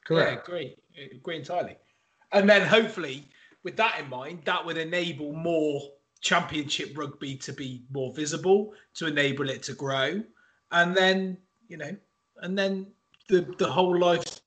[0.06, 0.32] Correct.
[0.32, 0.76] Yeah, agree,
[1.14, 1.78] agree entirely.
[2.32, 3.28] And then hopefully,
[3.64, 5.82] with that in mind, that would enable more
[6.22, 10.22] championship rugby to be more visible, to enable it to grow,
[10.72, 11.38] and then
[11.68, 11.96] you know,
[12.38, 12.88] and then
[13.30, 14.42] the the whole life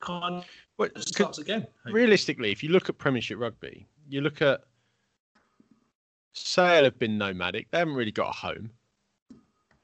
[0.00, 0.44] kind
[0.78, 1.66] Well, of starts again.
[1.86, 4.62] realistically, if you look at Premiership rugby, you look at
[6.32, 7.70] Sale have been nomadic.
[7.70, 8.70] They haven't really got a home.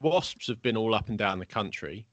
[0.01, 2.05] Wasps have been all up and down the country.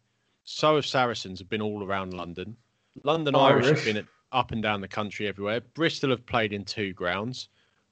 [0.44, 2.56] So have Saracens have been all around London.
[3.02, 3.84] London Irish, Irish.
[3.84, 5.60] have been up and down the country everywhere.
[5.74, 7.48] Bristol have played in two grounds.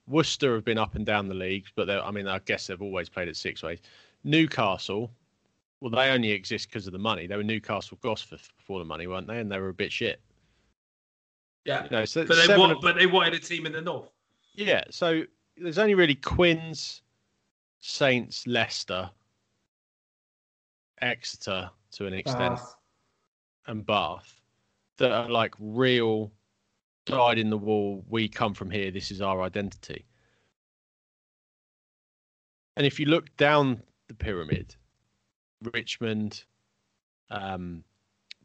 [0.07, 3.09] Worcester have been up and down the leagues, but I mean, I guess they've always
[3.09, 3.81] played at Sixways.
[4.25, 5.11] Newcastle,
[5.81, 7.27] well, they only exist because of the money.
[7.27, 9.39] They were Newcastle Gosforth before the money, weren't they?
[9.39, 10.21] And they were a bit shit.
[11.65, 13.81] Yeah, You know, so but they want, of- but they wanted a team in the
[13.81, 14.11] north.
[14.55, 15.23] yeah, so
[15.57, 17.01] there's only really Quins,
[17.81, 19.09] Saints, Leicester,
[21.01, 22.75] Exeter to an extent, Bath.
[23.67, 24.41] and Bath
[24.99, 26.33] that are like real
[27.07, 28.05] died in the wall.
[28.09, 28.91] We come from here.
[28.91, 30.07] This is our identity.
[32.77, 34.75] And if you look down the pyramid,
[35.73, 36.45] Richmond,
[37.31, 37.85] um,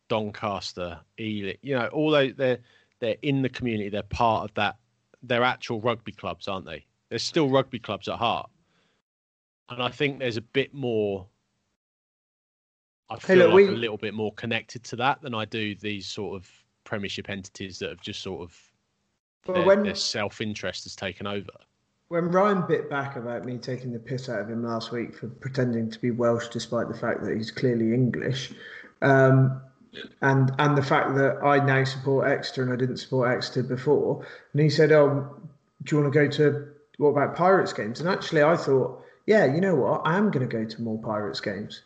[0.08, 2.60] Doncaster, Ely, you know, all those they're
[3.00, 3.90] they're in the community.
[3.90, 4.78] They're part of that.
[5.24, 6.86] They're actual rugby clubs, aren't they?
[7.10, 8.50] They're still rugby clubs at heart.
[9.70, 11.28] And I think there's a bit more.
[13.10, 15.46] I Hey, feel look, like we- a little bit more connected to that than I
[15.46, 16.50] do these sort of
[16.84, 18.72] Premiership entities that have just sort of
[19.48, 21.52] Well, their, when- their self-interest has taken over.
[22.08, 25.28] When Ryan bit back about me taking the piss out of him last week for
[25.28, 28.52] pretending to be Welsh despite the fact that he's clearly English,
[29.04, 29.62] um,
[30.22, 34.26] and and the fact that I now support Exeter and I didn't support Exeter before,
[34.54, 35.40] and he said, "Oh,
[35.84, 39.46] do you want to go to what about Pirates games?" And actually, I thought, yeah,
[39.46, 41.84] you know what, I am going to go to more Pirates games.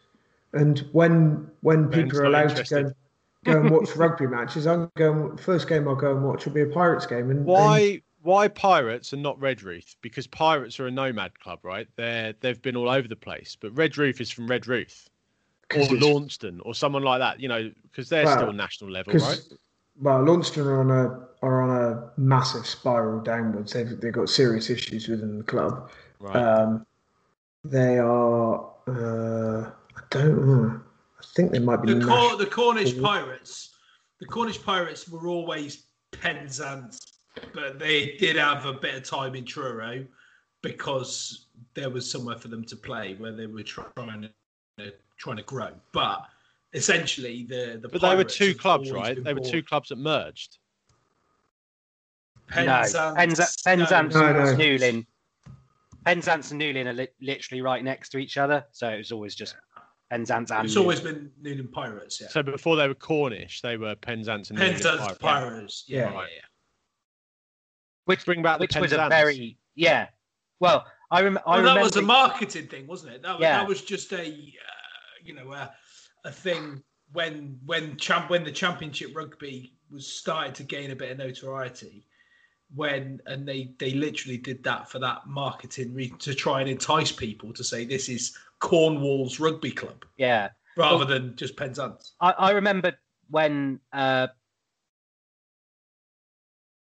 [0.53, 2.87] And when when Ben's people are allowed interested.
[2.87, 2.93] to
[3.43, 5.37] go, go and watch rugby matches, I'm going.
[5.37, 7.29] First game I'll go and watch will be a Pirates game.
[7.31, 9.95] And and- Why why Pirates and not Redruth?
[10.01, 11.87] Because Pirates are a nomad club, right?
[11.95, 13.57] They're they've been all over the place.
[13.59, 15.07] But Redruth is from Redruth
[15.75, 19.13] or it's- Launceston or someone like that, you know, because they're Well, still national level,
[19.15, 19.41] right?
[20.01, 23.73] Well, Launceston are on a are on a massive spiral downwards.
[23.73, 25.89] They've they've got serious issues within the club.
[26.19, 26.35] Right.
[26.35, 26.85] Um,
[27.65, 28.69] they are.
[28.87, 29.71] Uh,
[30.13, 30.81] don't know.
[31.19, 31.93] I think they might be.
[31.93, 32.99] The, Cor- the Cornish.
[33.01, 33.75] Pirates,
[34.19, 36.99] the Cornish Pirates were always Penzance,
[37.53, 40.05] but they did have a bit of time in Truro
[40.61, 44.29] because there was somewhere for them to play where they were trying
[44.77, 45.69] to trying to grow.
[45.91, 46.25] But
[46.73, 49.15] essentially, the the but they were two clubs, right?
[49.15, 50.57] been They were born- two clubs that merged.
[52.49, 54.63] Penzance, no, Penzance, Penzance No, and no.
[54.63, 55.05] Newlyn.
[56.05, 59.33] Penzance and Newlyn are li- literally right next to each other, so it was always
[59.35, 59.55] just
[60.13, 60.65] Penzance and.
[60.65, 62.27] It's always been Newlyn Pirates, yeah.
[62.27, 65.17] So before they were Cornish, they were Penzance and Newlyn Penzance Pirates.
[65.19, 66.11] Pirates, yeah, Yeah.
[66.11, 66.41] yeah, yeah.
[68.05, 70.07] which Bring back the which was a very yeah.
[70.59, 73.21] Well, I, rem- I Well, remember that was a marketing thing, wasn't it?
[73.23, 73.57] That was, Yeah.
[73.57, 75.73] that was just a, uh, you know, a,
[76.25, 81.11] a thing when when champ when the championship rugby was started to gain a bit
[81.11, 82.05] of notoriety.
[82.75, 87.11] When and they they literally did that for that marketing re- to try and entice
[87.11, 90.47] people to say this is Cornwall's rugby club yeah.
[90.77, 92.13] rather Well- than just Penzance.
[92.21, 92.93] I, I remember
[93.29, 94.27] when uh,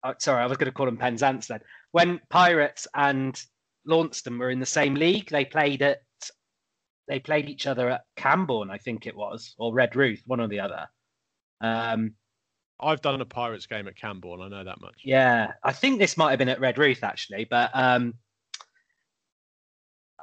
[0.02, 1.60] oh, sorry, I was going to call them Penzance then.
[1.92, 3.38] When Pirates and
[3.84, 5.98] Launceston were in the same league, they played at
[7.06, 10.60] they played each other at Camborne, I think it was, or Redruth, one or the
[10.60, 10.86] other.
[11.60, 12.14] Um,
[12.80, 14.40] I've done a Pirates game at Camborne.
[14.40, 15.00] I know that much.
[15.04, 18.14] yeah, I think this might have been at Redruth actually, but um,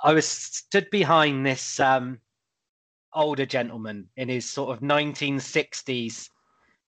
[0.04, 2.20] I was stood behind this um,
[3.14, 6.30] older gentleman in his sort of 1960s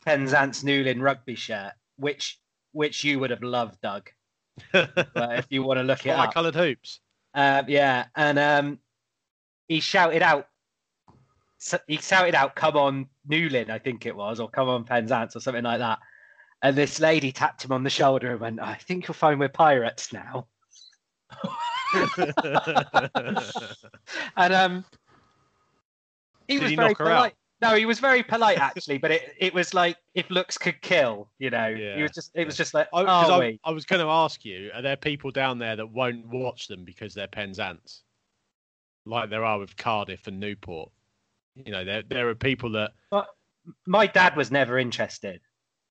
[0.05, 2.39] Penzance Newlyn rugby shirt, which
[2.71, 4.09] which you would have loved, Doug.
[4.71, 4.91] but
[5.39, 6.99] if you want to look it up, coloured hoops.
[7.33, 8.79] uh, yeah, and um,
[9.67, 10.47] he shouted out.
[11.87, 15.39] He shouted out, "Come on, Newlyn!" I think it was, or "Come on, Penzance," or
[15.39, 15.99] something like that.
[16.61, 19.49] And this lady tapped him on the shoulder and went, "I think you'll find we're
[19.49, 20.47] pirates now."
[24.37, 24.85] and um,
[26.47, 27.15] he Did was he very knock her out?
[27.15, 27.33] polite.
[27.59, 31.29] No, he was very polite actually, but it, it was like if looks could kill,
[31.39, 31.73] you know.
[31.73, 33.57] He was just it was just like, oh, I.
[33.63, 36.85] I was going to ask you: Are there people down there that won't watch them
[36.85, 38.03] because they're Penzance,
[39.05, 40.91] like there are with Cardiff and Newport?
[41.55, 43.27] You know, there there are people that But
[43.87, 45.41] my dad was never interested.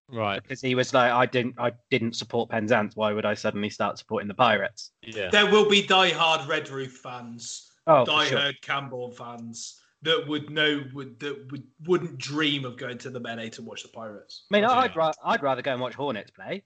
[0.08, 0.40] Right.
[0.42, 2.94] because he was like, I didn't, I didn't support Penzance.
[2.94, 4.92] Why would I suddenly start supporting the Pirates?
[5.02, 8.52] Yeah, There will be die-hard Redruth fans, Oh, for die-hard sure.
[8.62, 13.50] Camborne fans that would know would that would wouldn't dream of going to the Mennaye
[13.52, 14.44] to watch the Pirates.
[14.52, 16.62] I mean, I'd, ra- I'd rather go and watch Hornets play.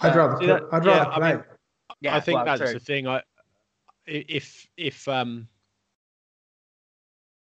[0.00, 1.32] I'd Uh, rather see pl- that- I'd yeah, rather I play.
[1.34, 1.44] mean,
[2.00, 2.72] Yeah, I think well, that's true.
[2.72, 3.06] the thing.
[3.06, 3.22] I i-
[4.06, 5.48] if if um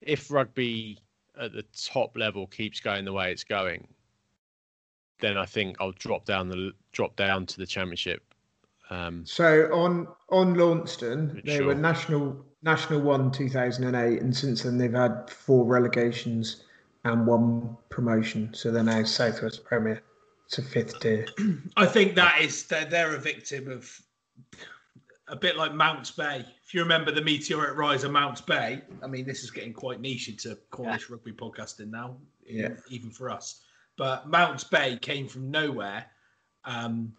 [0.01, 0.99] if rugby
[1.39, 3.89] at the top level keeps going the way it's going,
[5.21, 8.23] then I think I'll drop down the drop down to the championship.
[8.91, 11.67] Um, So on on Launceston, they Sure.
[11.67, 16.65] were national national one two thousand and eight, and since then they've had four relegations
[17.05, 18.53] and one promotion.
[18.55, 20.03] So they're now Southwest Premier.
[20.47, 21.27] It's a fifth tier.
[21.77, 24.01] I think that is they're, they're a victim of
[25.29, 26.45] a bit like Mounts Bay.
[26.65, 30.01] If you remember the meteoric rise of Mounts Bay, I mean this is getting quite
[30.01, 32.71] niche into Cornish rugby podcasting now, Yeah.
[32.89, 33.63] even for us.
[33.97, 36.07] But Mounts Bay came from nowhere
[36.65, 37.13] um,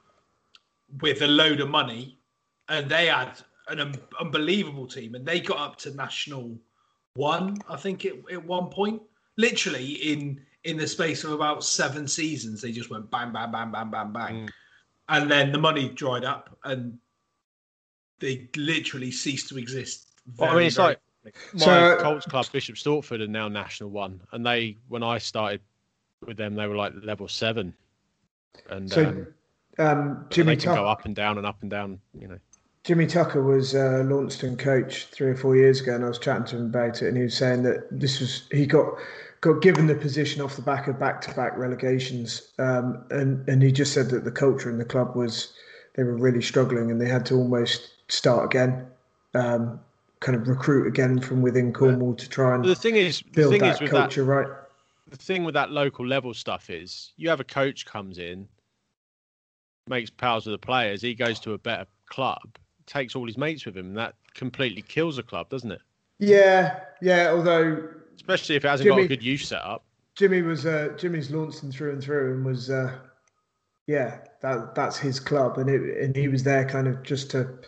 [1.02, 2.20] with a load of money,
[2.70, 6.58] and they had an un- unbelievable team, and they got up to national
[7.16, 9.02] one, I think, at, at one point.
[9.38, 13.72] Literally in in the space of about seven seasons, they just went bang, bang, bang,
[13.72, 14.50] bang, bang, bang,
[15.10, 16.98] and then the money dried up, and
[18.20, 20.08] they literally ceased to exist.
[20.38, 23.90] Well, I mean, it's very like my So- Colts club, Bishop Stortford, are now National
[23.90, 25.62] One, and they when I started
[26.26, 27.74] with them, they were like level seven,
[28.70, 29.28] and So um,
[29.80, 32.00] um, Jimmy they can go up and down and up and down.
[32.20, 32.40] You know,
[32.84, 36.46] Jimmy Tucker was uh, Launceston coach three or four years ago, and I was chatting
[36.46, 38.94] to him about it, and he was saying that this was he got
[39.42, 43.62] got given the position off the back of back to back relegations, um, and and
[43.62, 45.54] he just said that the culture in the club was
[45.96, 48.88] they were really struggling, and they had to almost start again,
[49.34, 49.80] um,
[50.20, 53.52] kind of recruit again from within Cornwall to try and the thing is, the build
[53.52, 54.48] thing that is with culture that, right.
[55.10, 58.48] The thing with that local level stuff is you have a coach comes in,
[59.88, 63.66] makes pals with the players, he goes to a better club, takes all his mates
[63.66, 65.82] with him, and that completely kills a club, doesn't it?
[66.20, 67.32] Yeah, yeah.
[67.32, 69.84] Although Especially if it hasn't got a good youth setup.
[70.16, 72.98] Jimmy was uh, Jimmy's Launceston through and through, and was uh,
[73.86, 77.60] yeah, that that's his club, and it, and he was there kind of just to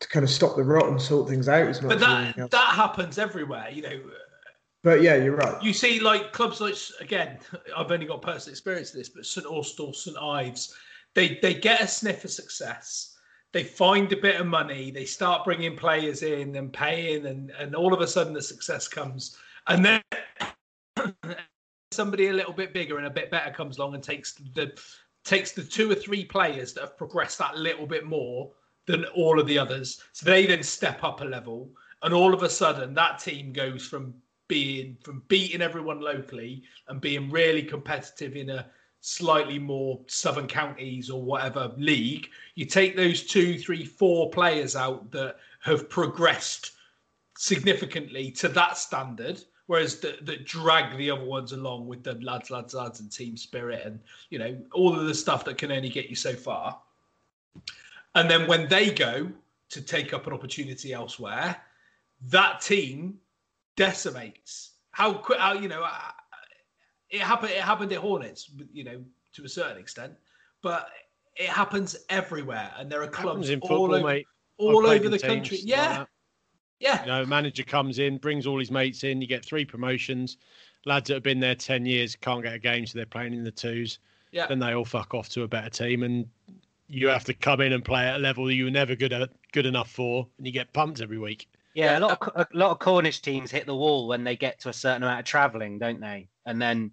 [0.00, 1.90] to kind of stop the rot and sort things out as much.
[1.90, 2.50] But that else.
[2.50, 4.00] that happens everywhere, you know.
[4.86, 5.60] But yeah, you're right.
[5.60, 7.40] You see, like clubs like again,
[7.76, 10.76] I've only got personal experience of this, but St Austell, St Ives,
[11.12, 13.16] they they get a sniff of success.
[13.52, 14.92] They find a bit of money.
[14.92, 18.86] They start bringing players in and paying, and and all of a sudden the success
[18.86, 20.02] comes, and then
[21.90, 24.72] somebody a little bit bigger and a bit better comes along and takes the
[25.24, 28.52] takes the two or three players that have progressed that little bit more
[28.86, 30.04] than all of the others.
[30.12, 31.72] So they then step up a level,
[32.04, 34.14] and all of a sudden that team goes from
[34.48, 38.66] being from beating everyone locally and being really competitive in a
[39.00, 42.28] slightly more southern counties or whatever league.
[42.54, 46.72] You take those two, three, four players out that have progressed
[47.38, 49.42] significantly to that standard.
[49.66, 53.36] Whereas that that drag the other ones along with the lads, lads, lads, and team
[53.36, 53.98] spirit, and
[54.30, 56.78] you know all of the stuff that can only get you so far.
[58.14, 59.28] And then when they go
[59.70, 61.56] to take up an opportunity elsewhere,
[62.28, 63.18] that team
[63.76, 64.72] decimates.
[64.90, 65.38] How quick?
[65.38, 65.86] How you know?
[67.10, 67.52] It happened.
[67.52, 69.04] It happened at Hornets, you know,
[69.34, 70.14] to a certain extent,
[70.62, 70.88] but
[71.36, 74.26] it happens everywhere, and there are clubs in all over, mate.
[74.58, 75.58] I've all over the country.
[75.62, 76.08] Yeah, that.
[76.80, 77.00] yeah.
[77.02, 80.38] You know, manager comes in, brings all his mates in, you get three promotions.
[80.86, 83.44] Lads that have been there ten years can't get a game, so they're playing in
[83.44, 83.98] the twos.
[84.32, 84.46] Yeah.
[84.48, 86.26] then they all fuck off to a better team, and
[86.88, 89.30] you have to come in and play at a level you were never good at,
[89.52, 91.48] good enough for, and you get pumped every week.
[91.76, 94.58] Yeah, a lot of a lot of Cornish teams hit the wall when they get
[94.60, 96.30] to a certain amount of travelling, don't they?
[96.46, 96.92] And then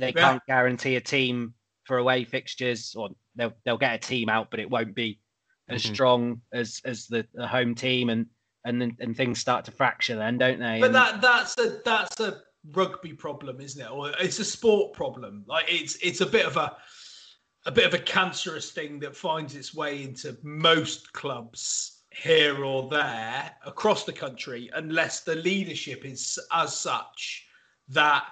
[0.00, 0.20] they Yeah.
[0.32, 1.54] can't guarantee a team
[1.84, 5.20] for away fixtures, or they'll they'll get a team out, but it won't be
[5.68, 5.90] as Mm-hmm.
[5.90, 5.94] Mhm.
[5.94, 8.26] strong as as the, the home team, and
[8.64, 10.80] and then and things start to fracture then, don't they?
[10.80, 12.42] But And- that that's a that's a
[12.72, 13.90] rugby problem, isn't it?
[13.92, 15.44] Or it's a sport problem.
[15.46, 16.76] Like it's it's a bit of a
[17.66, 22.88] a bit of a cancerous thing that finds its way into most clubs here or
[22.88, 27.46] there across the country, unless the leadership is as such
[27.88, 28.24] that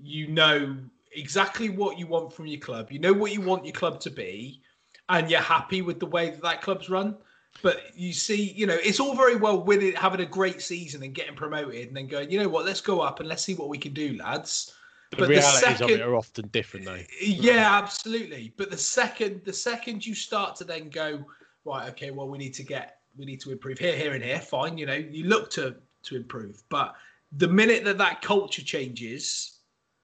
[0.00, 0.76] you know
[1.14, 4.10] exactly what you want from your club, you know what you want your club to
[4.10, 4.60] be,
[5.08, 7.16] and you're happy with the way that that club's run.
[7.62, 11.14] But you see, you know, it's all very well winning, having a great season and
[11.14, 13.68] getting promoted, and then going, you know what, let's go up and let's see what
[13.68, 14.74] we can do, lads.
[15.10, 17.00] The But the realities of it are often different, though.
[17.20, 18.54] Yeah, absolutely.
[18.56, 21.24] But the second the second you start to then go,
[21.64, 24.40] right, okay, well, we need to get we need to improve here, here, and here.
[24.40, 26.62] Fine, you know, you look to to improve.
[26.68, 26.94] But
[27.36, 29.58] the minute that that culture changes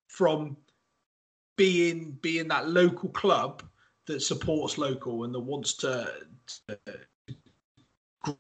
[0.09, 0.57] from
[1.57, 3.63] being being that local club
[4.07, 6.11] that supports local and that wants to,
[6.67, 6.79] to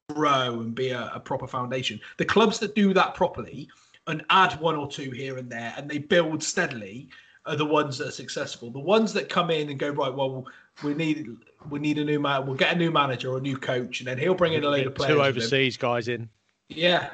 [0.08, 3.68] grow and be a, a proper foundation, the clubs that do that properly
[4.06, 7.08] and add one or two here and there and they build steadily
[7.46, 8.70] are the ones that are successful.
[8.70, 10.46] The ones that come in and go right, well,
[10.82, 11.26] we need
[11.68, 12.46] we need a new man.
[12.46, 14.68] We'll get a new manager or a new coach, and then he'll bring in a
[14.70, 15.12] load of players.
[15.14, 16.28] Two overseas guys in.
[16.68, 17.10] Yeah,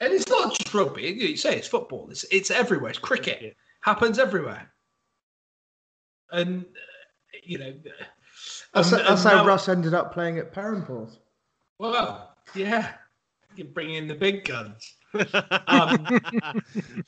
[0.00, 1.02] and it's not just rugby.
[1.02, 2.08] You say it's football.
[2.10, 2.90] It's it's everywhere.
[2.90, 3.56] It's cricket.
[3.82, 4.72] Happens everywhere.
[6.32, 7.72] And uh, you know,
[8.74, 11.16] That's, and- that's and how now- Russ ended up playing at Perranporth.
[11.78, 12.92] Well, yeah,
[13.56, 14.94] you bring in the big guns.
[15.68, 16.06] Um,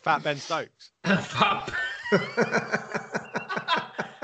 [0.02, 0.90] Fat Ben Stokes.
[1.04, 1.70] fat.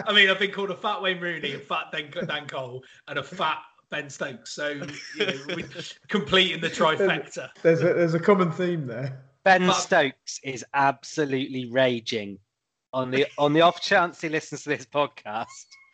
[0.06, 3.18] I mean, I've been called a fat Wayne Rooney, a fat Dan, Dan Cole, and
[3.18, 3.58] a fat
[3.90, 4.52] Ben Stokes.
[4.52, 4.68] So
[5.16, 5.64] you know, we
[6.08, 7.50] completing the trifecta.
[7.62, 9.22] There's a, there's a common theme there.
[9.44, 12.38] Ben But- Stokes is absolutely raging
[12.92, 15.46] on the on the off chance he listens to this podcast.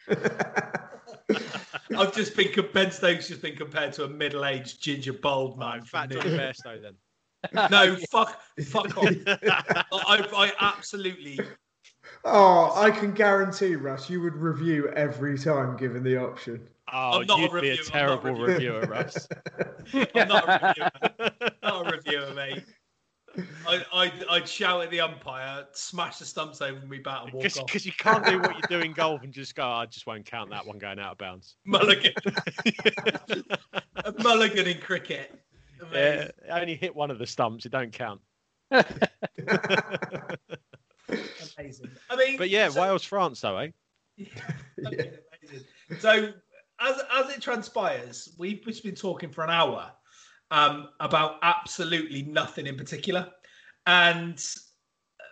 [1.97, 5.81] I've just been Ben Stokes has been compared to a middle-aged ginger bald man.
[5.81, 6.39] from Fat Johnny Newton.
[6.39, 7.69] Bairstow then.
[7.71, 9.05] No, fuck, fuck off.
[9.27, 11.39] I, I absolutely.
[12.25, 16.69] Oh, I can guarantee, Russ, you would review every time given the option.
[16.93, 18.81] Oh, I'm not you'd be a reviewer, I'm not a terrible reviewer.
[18.81, 19.29] reviewer, Russ.
[20.15, 21.51] I'm not a reviewer.
[21.63, 22.65] not a reviewer, mate.
[23.67, 27.47] I, I'd, I'd shout at the umpire, smash the stumps over me bat and walk
[27.47, 27.67] off.
[27.67, 30.07] Because you can't do what you do in golf and just go, oh, I just
[30.07, 31.57] won't count that one going out of bounds.
[31.65, 32.13] Mulligan.
[34.05, 35.41] a mulligan in cricket.
[35.93, 37.67] Yeah, I only hit one of the stumps.
[37.67, 38.21] It don't count.
[41.59, 41.91] Amazing.
[42.11, 43.69] I mean, But yeah, so- Wales, France, though, eh?
[44.79, 45.13] Amazing.
[45.99, 46.33] So
[46.81, 49.91] as as it transpires, we've just been talking for an hour
[50.51, 53.29] um, about absolutely nothing in particular,
[53.87, 54.43] and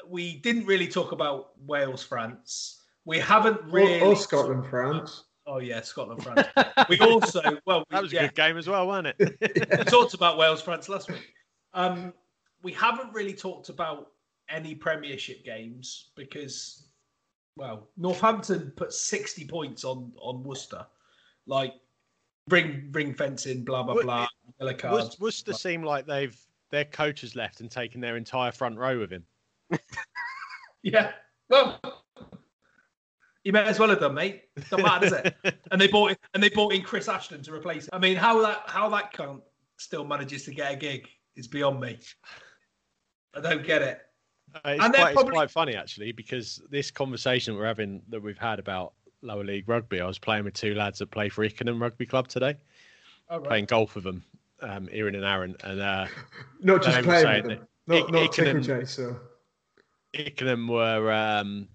[0.06, 2.82] we didn't really talk about Wales, France.
[3.04, 4.00] We haven't Or, really.
[4.00, 5.24] or Scotland, France.
[5.46, 6.46] Oh yeah, Scotland, France.
[6.88, 9.36] we also well, we, That was a yeah, good game as well, wasn't it?
[9.40, 11.32] we talked about Wales, France last week.
[11.74, 12.12] Um,
[12.62, 14.08] we haven't really talked about
[14.50, 16.88] any Premiership games because,
[17.56, 20.86] well, Northampton put sixty points on on Worcester,
[21.46, 21.74] like
[22.48, 24.26] ring ring fencing, blah blah blah.
[24.58, 25.18] Yellow cards.
[25.20, 26.38] Worcester seem like they've
[26.70, 29.24] their coach has left and taken their entire front row with him.
[30.82, 31.12] Yeah,
[31.48, 31.78] well,
[33.44, 34.44] you may as well have done, mate.
[34.70, 35.58] Don't matter, does it?
[35.70, 37.90] and they bought and they bought in Chris Ashton to replace him.
[37.92, 39.42] I mean, how that how that cunt
[39.76, 41.98] still manages to get a gig is beyond me.
[43.34, 44.00] I don't get it.
[44.54, 48.22] Uh, it's, And quite, probably- it's quite funny actually because this conversation we're having that
[48.22, 51.44] we've had about lower league rugby, I was playing with two lads that play for
[51.44, 52.56] Ickenham Rugby Club today,
[53.28, 53.48] All right.
[53.48, 54.24] playing golf with them,
[54.60, 56.06] um, Erin and Aaron, and uh,
[56.60, 57.66] Not just playing with them.
[57.86, 59.20] that Not, not Ick- tickle Ickenham-
[60.14, 61.68] Ickenham were um,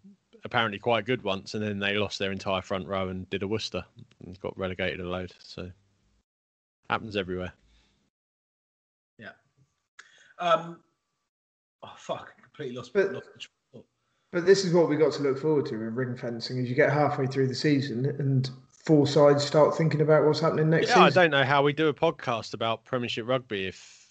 [0.43, 3.47] apparently quite good once, and then they lost their entire front row and did a
[3.47, 3.85] Worcester
[4.25, 5.33] and got relegated a load.
[5.39, 5.71] So
[6.89, 7.53] happens everywhere.
[9.17, 9.29] Yeah.
[10.39, 10.81] Um.
[11.83, 12.33] Oh fuck!
[12.55, 12.93] I completely lost.
[12.93, 13.83] But- lost the train.
[14.31, 16.75] But this is what we got to look forward to with ring fencing: is you
[16.75, 18.49] get halfway through the season and
[18.85, 21.87] four sides start thinking about what's happening next Yeah, I don't know how we do
[21.87, 24.09] a podcast about Premiership rugby if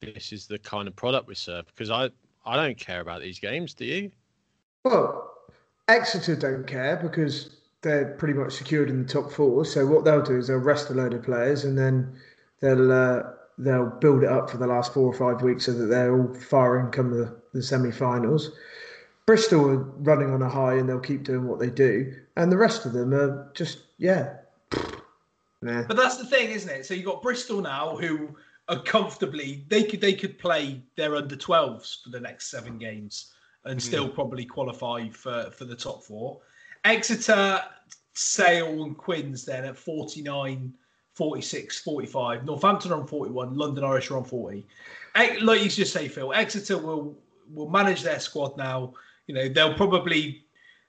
[0.00, 2.10] this is the kind of product we serve because I
[2.44, 3.72] I don't care about these games.
[3.72, 4.10] Do you?
[4.84, 5.32] Well,
[5.88, 9.64] Exeter don't care because they're pretty much secured in the top four.
[9.64, 12.14] So what they'll do is they'll rest a load of players and then
[12.60, 13.22] they'll uh,
[13.56, 16.34] they'll build it up for the last four or five weeks so that they're all
[16.34, 18.50] firing come the, the semi-finals.
[19.26, 22.58] Bristol are running on a high and they'll keep doing what they do, and the
[22.58, 24.34] rest of them are just yeah.
[25.62, 25.84] Nah.
[25.84, 26.84] But that's the thing, isn't it?
[26.84, 28.36] So you've got Bristol now, who
[28.68, 33.32] are comfortably they could they could play their under 12s for the next seven games
[33.64, 33.78] and hmm.
[33.78, 36.40] still probably qualify for for the top four.
[36.84, 37.62] Exeter,
[38.12, 40.72] Sale, and Quins then at 49,
[41.14, 42.44] 46, 45.
[42.44, 43.54] Northampton are on 41.
[43.54, 44.66] London Irish are on 40.
[45.40, 47.16] Like you just say, Phil, Exeter will
[47.52, 48.94] will manage their squad now.
[49.26, 50.44] You know they'll probably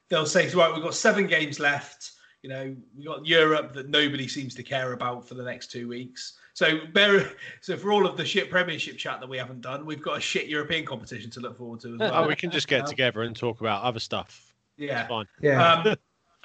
[0.10, 2.12] they'll say right, we've got seven games left.
[2.42, 5.88] You know we've got Europe that nobody seems to care about for the next two
[5.88, 6.38] weeks.
[6.54, 10.02] So bear, so for all of the shit Premiership chat that we haven't done, we've
[10.02, 12.24] got a shit European competition to look forward to as well.
[12.24, 14.54] Oh, we can just get Um, together and talk about other stuff.
[14.78, 15.02] Yeah.
[15.02, 15.26] It's fine.
[15.42, 15.74] Yeah.
[15.74, 15.96] Um,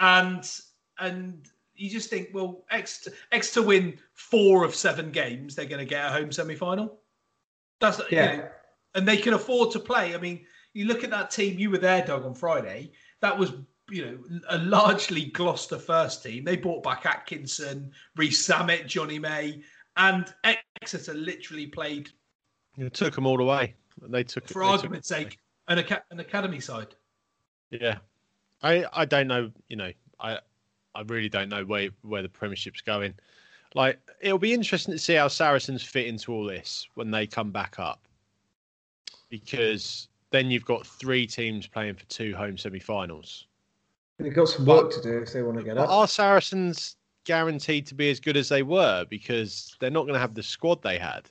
[0.01, 0.61] and
[0.99, 5.85] and you just think, well, Exeter, Exeter win four of seven games, they're going to
[5.85, 7.01] get a home semi final.
[7.81, 8.37] That's you Yeah.
[8.37, 8.49] know,
[8.95, 10.15] and they can afford to play.
[10.15, 11.59] I mean, you look at that team.
[11.59, 12.93] You were there, Doug, on Friday.
[13.21, 13.53] That was
[13.91, 14.19] you know
[14.49, 16.45] a largely Gloucester first team.
[16.45, 19.63] They brought back Atkinson, Reece Samet, Jonny May,
[19.97, 20.33] and
[20.81, 22.11] Exeter literally played,
[22.79, 23.75] It took them all the way.
[24.03, 25.25] They took for they took argument's away.
[25.25, 25.39] sake,
[25.69, 26.95] an, an academy side.
[27.71, 27.99] Yeah,
[28.63, 29.51] I I don't know.
[29.69, 30.39] You know, I
[30.95, 33.15] I really don't know where where the Premiership's going.
[33.75, 37.53] Like, it'll be interesting to see how Saracens fit into all this when they come
[37.53, 38.01] back up,
[39.31, 43.47] because then you've got three teams playing for two home semi-finals.
[44.19, 45.91] They've got some work to do if they want to get But up.
[45.91, 49.07] are Saracens guaranteed to be as good as they were?
[49.09, 51.23] Because they're not going to have the squad they had.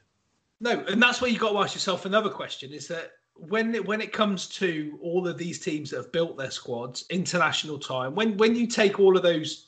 [0.59, 3.85] No, and that's where you've got to ask yourself another question: is that when it,
[3.85, 8.15] when it comes to all of these teams that have built their squads, international time,
[8.15, 9.67] when when you take all of those,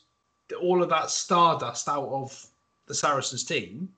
[0.60, 2.46] all of that stardust out of
[2.86, 3.88] the Saracens team,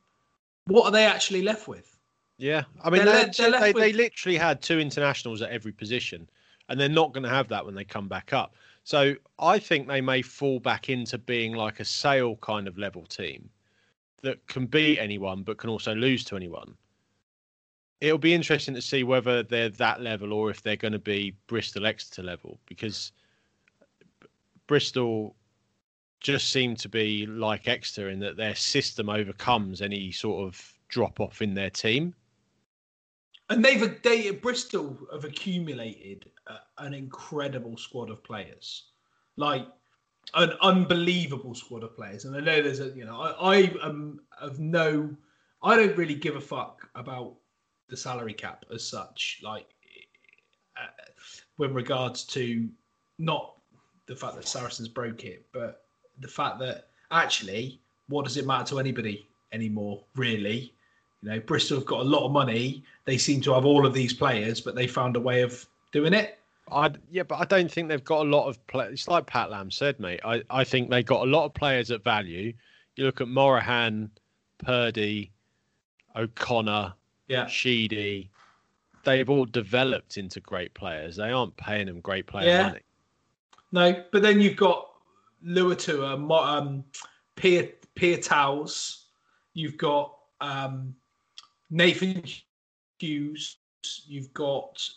[0.66, 1.93] what are they actually left with?
[2.36, 6.28] Yeah, I mean, They're they're left they, they literally had two internationals at every position,
[6.68, 8.54] and they're not going to have that when they come back up.
[8.82, 13.06] So I think they may fall back into being like a sale kind of level
[13.06, 13.48] team
[14.22, 16.74] that can beat anyone but can also lose to anyone.
[18.00, 21.34] It'll be interesting to see whether they're that level or if they're going to be
[21.46, 23.12] Bristol Exeter level because
[24.66, 25.34] Bristol
[26.20, 31.20] just seem to be like Exeter in that their system overcomes any sort of drop
[31.20, 32.14] off in their team.
[33.50, 36.30] And they've they Bristol have accumulated
[36.78, 38.84] an incredible squad of players,
[39.36, 39.66] like
[40.34, 42.24] an unbelievable squad of players.
[42.24, 45.14] And I know there's a you know I, I am of no,
[45.62, 47.34] I don't really give a fuck about
[47.88, 49.40] the salary cap as such.
[49.42, 49.66] Like
[50.76, 50.88] uh,
[51.58, 52.68] with regards to
[53.18, 53.54] not
[54.06, 55.84] the fact that Saracens broke it, but
[56.20, 60.04] the fact that actually, what does it matter to anybody anymore?
[60.16, 60.73] Really,
[61.24, 62.84] you know, Bristol have got a lot of money.
[63.06, 66.12] They seem to have all of these players, but they found a way of doing
[66.12, 66.38] it.
[66.70, 68.92] I yeah, but I don't think they've got a lot of players.
[68.92, 70.20] It's like Pat Lam said, mate.
[70.24, 72.52] I, I think they got a lot of players at value.
[72.96, 74.10] You look at Morahan,
[74.58, 75.32] Purdy,
[76.14, 76.94] O'Conor,
[77.28, 77.46] Yeah.
[77.46, 78.30] Sheedy.
[79.04, 81.16] They've all developed into great players.
[81.16, 82.62] They aren't paying them great player Yeah.
[82.68, 82.80] money.
[83.72, 84.90] No, but then you've got
[85.44, 86.84] Luatua, um,
[87.36, 89.06] Pier Pier Towels.
[89.54, 90.94] You've got um,
[91.74, 92.22] Nathan
[92.98, 93.58] Hughes.
[94.06, 94.88] You've got.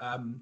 [0.00, 0.40] Um,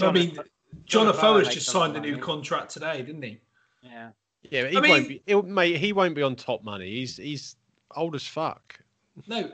[0.00, 0.44] I mean, John
[0.84, 2.22] John Afoa Afoa has just signed a new money.
[2.22, 3.40] contract today, didn't he?
[3.82, 4.10] Yeah.
[4.48, 5.22] Yeah, but he I won't be.
[5.26, 6.88] He'll, mate, he won't be on top money.
[6.88, 7.56] He's he's
[7.96, 8.78] old as fuck.
[9.26, 9.50] No,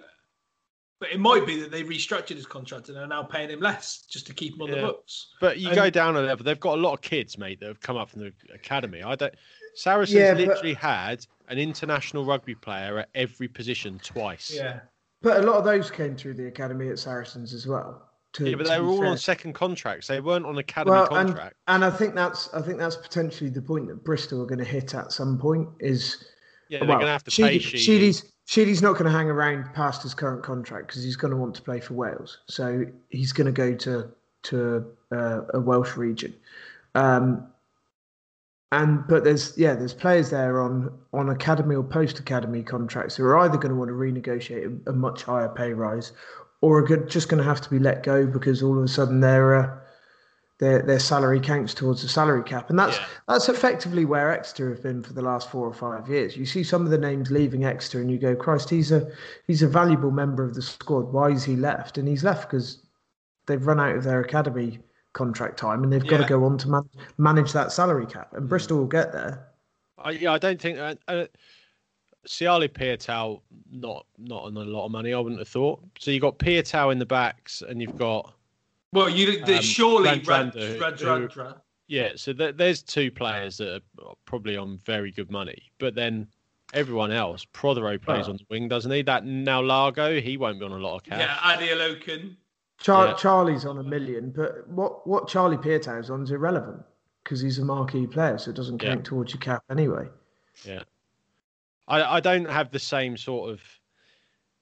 [0.99, 4.03] but it might be that they restructured his contract and are now paying him less
[4.09, 5.29] just to keep him on the books.
[5.41, 6.45] But you And- go down a level.
[6.45, 9.03] They've got a lot of kids, mate, that have come up from the academy.
[9.03, 9.35] I don't.
[9.75, 14.53] Saracens Yeah, but- literally had an international rugby player at every position twice.
[14.55, 14.81] Yeah.
[15.23, 18.09] But a lot of those came through the academy at Saracens as well.
[18.35, 19.09] To, Yeah, but they were all fair.
[19.09, 20.07] on second contracts.
[20.07, 21.55] They weren't on academy well, contract.
[21.69, 24.59] and, and I think that's I think that's potentially the point that Bristol are going
[24.59, 25.69] to hit at some point.
[25.81, 26.25] Is
[26.69, 27.79] Yeah, they're well, gonna have to pay Sheedy- Sheedy.
[27.83, 31.37] Sheedy's Sheedy's not going to hang around past his current contract because he's going to
[31.37, 32.39] want to play for Wales.
[32.49, 34.11] So he's going to go to
[34.45, 36.35] to uh, a Welsh region.
[36.97, 37.47] Um,
[38.73, 43.25] and but there's yeah there's players there on on academy or post academy contracts who
[43.25, 46.13] are either going to want to renegotiate a, a much higher pay rise
[46.63, 48.89] or are go- just going to have to be let go because all of a
[48.89, 49.79] sudden their uh,
[50.59, 54.83] their their salary counts towards the salary cap and that's that's effectively where Exeter have
[54.83, 56.37] been for the last four or five years.
[56.37, 59.07] You see some of the names leaving Exeter and you go Christ he's a
[59.47, 61.13] he's a valuable member of the squad.
[61.13, 61.99] Why is he left?
[61.99, 62.79] And he's left because
[63.47, 64.81] they've run out of their academy
[65.13, 66.23] contract time and they've got Yeah.
[66.23, 69.49] to go on to man- manage that salary cap and Bristol will get there.
[69.99, 70.79] I, yeah, I don't think.
[70.79, 71.27] Uh, uh,
[72.27, 73.41] Siale Piutau
[73.71, 75.13] not not on a lot of money.
[75.13, 75.81] I wouldn't have thought.
[75.99, 78.33] So you have got Piutau in the backs, and you've got
[78.93, 81.61] Well, you Um, surely Radradra, Rand- who- Radradra.
[81.89, 86.29] Yeah, so th- there's two players that are probably on very good money, but then
[86.75, 88.33] everyone else, Prothero plays Oh.
[88.33, 89.01] on the wing, doesn't he?
[89.03, 91.21] That now Largo, he won't be on a lot of cash.
[91.21, 92.37] Yeah, Adeoloken.
[92.83, 93.15] Char- Yeah.
[93.15, 96.83] Charlie's on a million, but what what Charlie Piutau's on is irrelevant
[97.25, 98.95] because he's a marquee player, so it doesn't Yeah.
[98.95, 100.09] count towards your cap anyway.
[100.65, 100.83] Yeah.
[101.89, 103.61] I I don't have the same sort of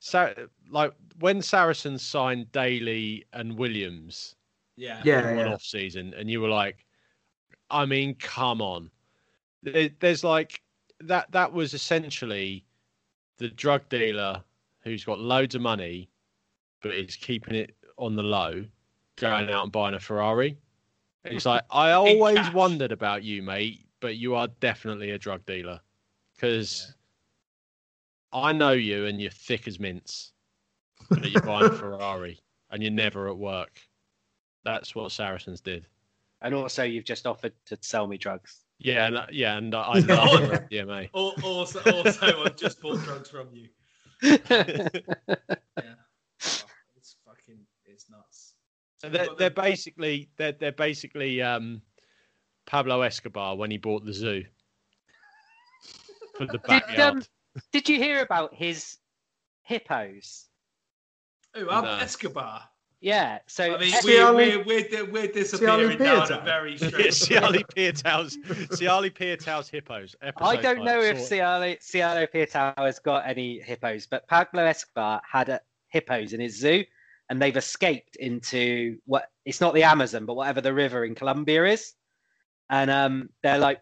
[0.03, 0.33] Sa-
[0.71, 4.35] like when Saracens signed Daly and Williams
[4.77, 5.03] Yeah.
[5.05, 5.53] Yeah, in one yeah.
[5.55, 6.87] off season, and you were like,
[7.71, 8.91] I mean, come on.
[9.63, 10.63] There's like
[11.01, 11.31] that.
[11.33, 12.65] That was essentially
[13.37, 14.43] the drug dealer
[14.83, 16.09] who's got loads of money,
[16.83, 18.65] but is keeping it on the low,
[19.17, 20.57] going out and buying a Ferrari.
[21.25, 25.81] It's like I always wondered about you, mate, but you are definitely a drug dealer
[26.35, 26.95] because
[28.33, 30.33] I know you and you're thick as mints,
[31.11, 32.41] but you're buying a Ferrari
[32.71, 33.81] and you're never at work.
[34.65, 35.87] That's what Saracens did.
[36.43, 38.65] And also, you've just offered to sell me drugs.
[38.79, 40.05] Yeah, and, uh, yeah, and I love
[40.49, 41.11] the DMA.
[41.15, 43.69] Al- Also, also, I've just bought drugs from you.
[44.23, 44.39] Yeah.
[46.43, 46.65] Oh,
[46.97, 48.55] it's fucking, it's nuts.
[49.01, 51.81] So they're, But they're basically they're they're basically um,
[52.67, 54.45] Pablo Escobar when he bought the zoo
[56.37, 57.15] for the Did, backyard.
[57.17, 57.23] um,
[57.73, 58.99] did you hear about his
[59.63, 60.47] hippos?
[61.57, 61.95] Oh, I'm No.
[61.97, 62.63] Escobar.
[63.01, 63.39] Yeah.
[63.47, 66.45] So I mean, we're, we're, we're, di- we're disappearing down a Peartown?
[66.45, 68.37] very Yeah, straight Siale Piutau's
[68.77, 70.15] Siale Piutau's hippos.
[70.21, 71.41] I episode don't five, know if saw it.
[71.41, 76.59] Cialo, Cialo Piutau has got any hippos, but Pablo Escobar had a, hippos in his
[76.61, 76.85] zoo,
[77.31, 81.65] and they've escaped into what it's not the Amazon, but whatever the river in Colombia
[81.67, 81.95] is,
[82.69, 83.81] and um, they're like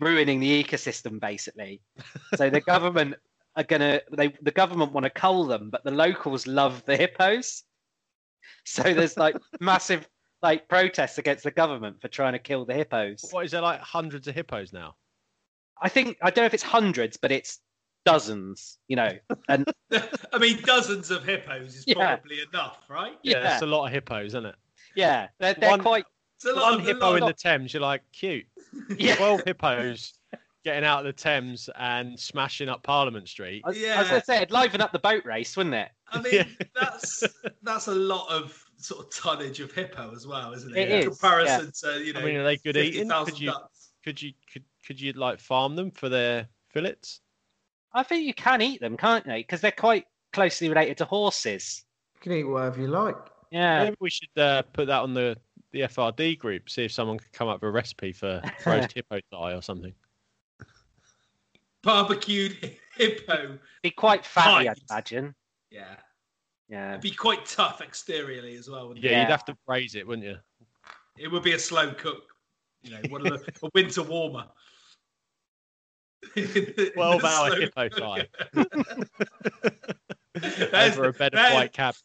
[0.00, 1.80] ruining the ecosystem basically.
[2.34, 3.14] so the government
[3.56, 7.62] are gonna they the government want to cull them, but the locals love the hippos.
[8.66, 10.08] So there's like massive
[10.42, 13.24] like protests against the government for trying to kill the hippos.
[13.30, 14.96] What is there like hundreds of hippos now?
[15.80, 17.60] I think I don't know if it's hundreds, but it's
[18.04, 18.78] dozens.
[18.88, 19.10] You know,
[19.48, 19.64] and
[20.32, 22.16] I mean, dozens of hippos is Yeah.
[22.16, 23.16] probably enough, right?
[23.22, 23.42] Yeah, Yeah.
[23.42, 24.54] that's a lot of hippos, isn't it?
[24.94, 26.04] yeah, they're, they're One- quite.
[26.36, 28.46] It's a lot One of, hippo a lot in of- the Thames, you're like cute.
[28.98, 30.14] Yeah, Twelve hippos
[30.64, 33.62] getting out of the Thames and smashing up Parliament Street.
[33.64, 34.00] I was, I Yeah.
[34.00, 35.88] was gonna say it'd liven up the boat race, wouldn't it?
[36.08, 36.44] I mean, Yeah.
[36.74, 37.22] that's
[37.62, 40.90] that's a lot of sort of tonnage of hippo as well, isn't It it?
[40.90, 43.08] is, In comparison to you know, I mean, are they good eating?
[43.08, 43.90] Could you ducks.
[44.04, 47.20] could you could could you like farm them for their fillets?
[47.94, 49.34] I think you can eat them, can't you?
[49.34, 51.84] Because they're quite closely related to horses.
[52.16, 53.16] You can eat whatever you like.
[53.50, 55.36] Yeah, Maybe we should uh, put that on the
[55.72, 56.68] the FRD group.
[56.70, 59.92] See if someone could come up with a recipe for roast hippo thigh or something.
[61.82, 63.58] barbecued hippo.
[63.82, 65.34] be quite fatty, I'd imagine.
[65.70, 65.96] Yeah,
[66.68, 68.88] Yeah, it'd be quite tough exteriorly as well.
[68.88, 69.20] wouldn't Yeah, it?
[69.22, 70.36] You'd have to braise it, wouldn't you?
[71.18, 72.24] It would be a slow cook.
[72.82, 74.46] You know, one of the a winter warmer.
[76.94, 78.28] 12 hour Slow hippo cook.
[80.72, 80.86] thigh.
[80.86, 82.00] Over a bed of white cabbage.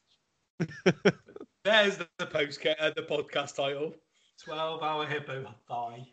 [1.63, 3.93] There's the, the post uh, the podcast title.
[4.43, 6.05] Twelve hour hippo thigh.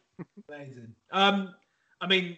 [0.48, 0.94] Amazing.
[1.12, 1.54] Um,
[2.00, 2.36] I mean,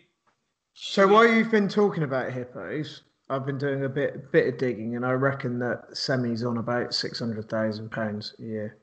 [0.75, 4.97] So while you've been talking about hippos, I've been doing a bit bit of digging,
[4.97, 8.77] and I reckon that Semi's on about six hundred thousand pounds a year.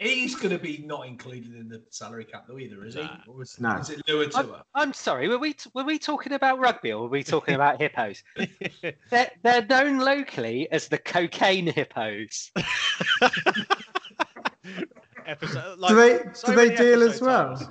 [0.00, 3.02] He's going to be not included in the salary cap though either, is he?
[3.02, 3.18] Nah.
[3.28, 3.76] Or is, No.
[3.76, 4.62] is it Luatua?
[4.74, 5.28] I'm sorry.
[5.28, 8.22] Were we were we talking about rugby or were we talking about hippos?
[9.10, 12.50] They're, they're known locally as the cocaine hippos.
[15.26, 17.70] Episode, do they so do they deal as well?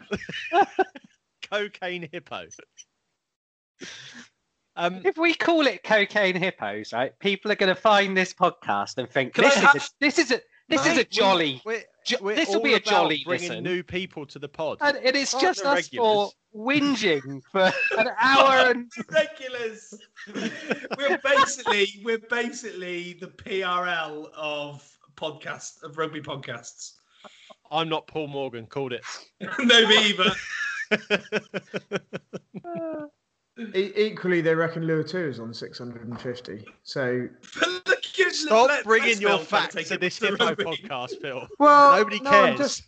[1.51, 2.45] Cocaine hippo.
[4.75, 8.97] Um, If we call it cocaine hippos, right, people are going to find this podcast
[8.97, 11.83] and think Can I this is, a, this is a this is a jolly, we're-
[12.09, 13.63] jo- this will be a about jolly bringing listen.
[13.63, 14.77] new people to the pod.
[14.81, 19.93] and it is Fuck just the us for whinging for an hour and regulars.
[20.97, 26.93] we're basically we're basically the PRL of podcast of rugby podcasts.
[27.71, 28.65] I'm not Paul Morgan.
[28.65, 29.03] Called it.
[29.59, 30.31] no, me either.
[33.75, 36.63] E- equally, they reckon Luatua is on six hundred and fifty.
[36.83, 37.27] So
[37.59, 40.63] But look, you- Stop let- bringing your facts to this to hippo rugby.
[40.65, 41.47] podcast, Phil.
[41.59, 42.57] well, Nobody no, cares.
[42.57, 42.83] just-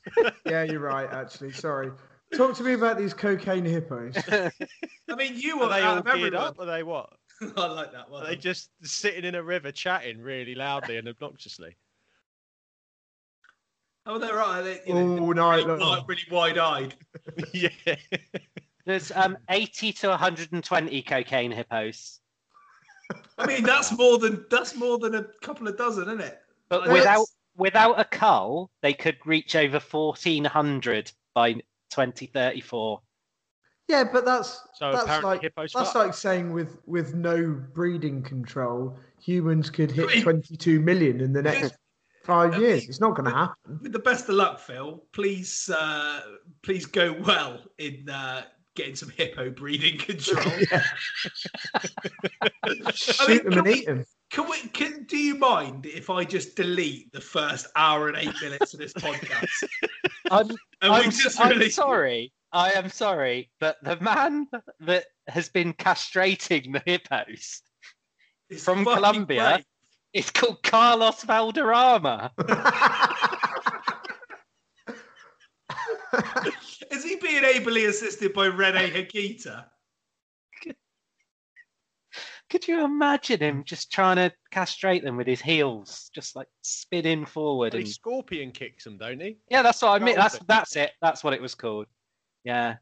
[0.45, 1.09] yeah, you're right.
[1.11, 1.91] Actually, sorry.
[2.35, 4.15] Talk to me about these cocaine hippos.
[4.31, 6.35] I mean, you Are were they out all of geared everyone.
[6.47, 6.59] up?
[6.59, 7.09] Are they what?
[7.57, 8.23] I like that one.
[8.23, 11.75] Are they just sitting in a river chatting really loudly and obnoxiously?
[14.05, 14.61] Oh, they're right.
[14.61, 15.89] They, you know, All night really, long.
[15.99, 16.95] like, really wide-eyed.
[17.53, 17.69] yeah.
[18.85, 22.20] there's um 80 to 120 cocaine hippos,
[23.37, 26.39] I mean, that's more than that's more than a couple of dozen, isn't it?
[26.69, 31.55] but Like, without that's- without a cull, they could reach over fourteen hundred by
[31.91, 33.01] twenty thirty four.
[33.87, 35.95] Yeah, but that's So that's like that's fuck.
[35.95, 40.23] like saying with with no breeding control, humans could hit Wait.
[40.23, 41.73] 22 million in the next
[42.23, 42.87] five years.
[42.87, 43.79] It's not going to happen.
[43.81, 46.21] With the best of luck, Phil, please uh,
[46.61, 48.43] please go well in uh,
[48.75, 50.43] getting some hippo breeding control.
[52.93, 54.05] Shoot them and we- eat them.
[54.31, 54.59] Can we?
[54.69, 58.79] Can, do you mind if I just delete the first hour and eight minutes of
[58.79, 59.47] this podcast?
[60.31, 60.49] I'm,
[60.81, 62.31] I'm, just I'm release- sorry.
[62.53, 64.47] I am sorry, but the man
[64.81, 67.61] that has been castrating the hippos
[68.49, 69.65] It's from Colombia great.
[70.13, 72.31] is called Carlos Valderrama.
[76.91, 79.65] Is he being ably assisted by Rene Higuita?
[82.49, 87.25] Could you imagine him just trying to castrate them with his heels, just like spinning
[87.25, 87.73] forward?
[87.73, 89.37] He scorpion kicks them, don't he?
[89.49, 90.15] Yeah, that's what I mean.
[90.15, 90.91] That's that's it.
[91.01, 91.87] That's what it was called.
[92.43, 92.75] Yeah.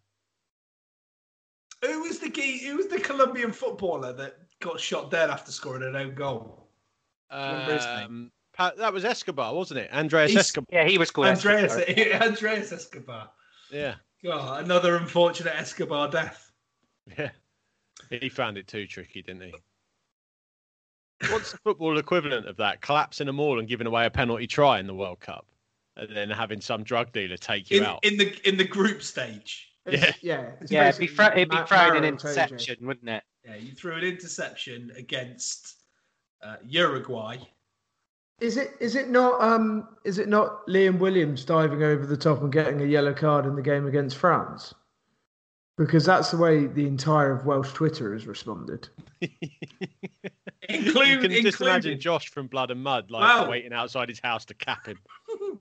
[1.86, 2.66] Who was the key?
[2.68, 6.68] Who was the Colombian footballer that got shot dead after scoring an own goal?
[7.32, 8.32] Remember his name?
[8.58, 9.94] Um, that was Escobar, wasn't it?
[9.94, 10.68] Andreas He's- Escobar.
[10.72, 12.24] Yeah, he was called Andreas, Escobar.
[12.28, 13.30] Andreas Escobar.
[13.72, 16.52] Yeah, God, another unfortunate Escobar death.
[17.18, 17.30] yeah.
[18.10, 19.54] He found it too tricky, didn't he?
[21.32, 22.82] What's the football equivalent of that?
[22.82, 25.46] Collapsing them all and giving away a penalty try in the World Cup,
[25.98, 28.00] and then having some drug dealer take you In, out.
[28.04, 29.66] in the in the group stage.
[29.86, 32.88] It's- yeah, it's Yeah, it'd be, basically thro- it'd be Ma- thrown an Mario interception,
[32.88, 33.24] wouldn't it?
[33.46, 35.76] Yeah, you threw an interception against
[36.42, 37.38] uh, Uruguay.
[38.42, 42.42] Is it is it not um is it not Liam Williams diving over the top
[42.42, 44.74] and getting a yellow card in the game against France?
[45.78, 48.90] Because that's the way the entire of Welsh Twitter has responded.
[50.68, 53.50] Include, you can just imagine including- Josh from Blood and Mud, like Wow.
[53.50, 55.00] waiting outside his house to cap him.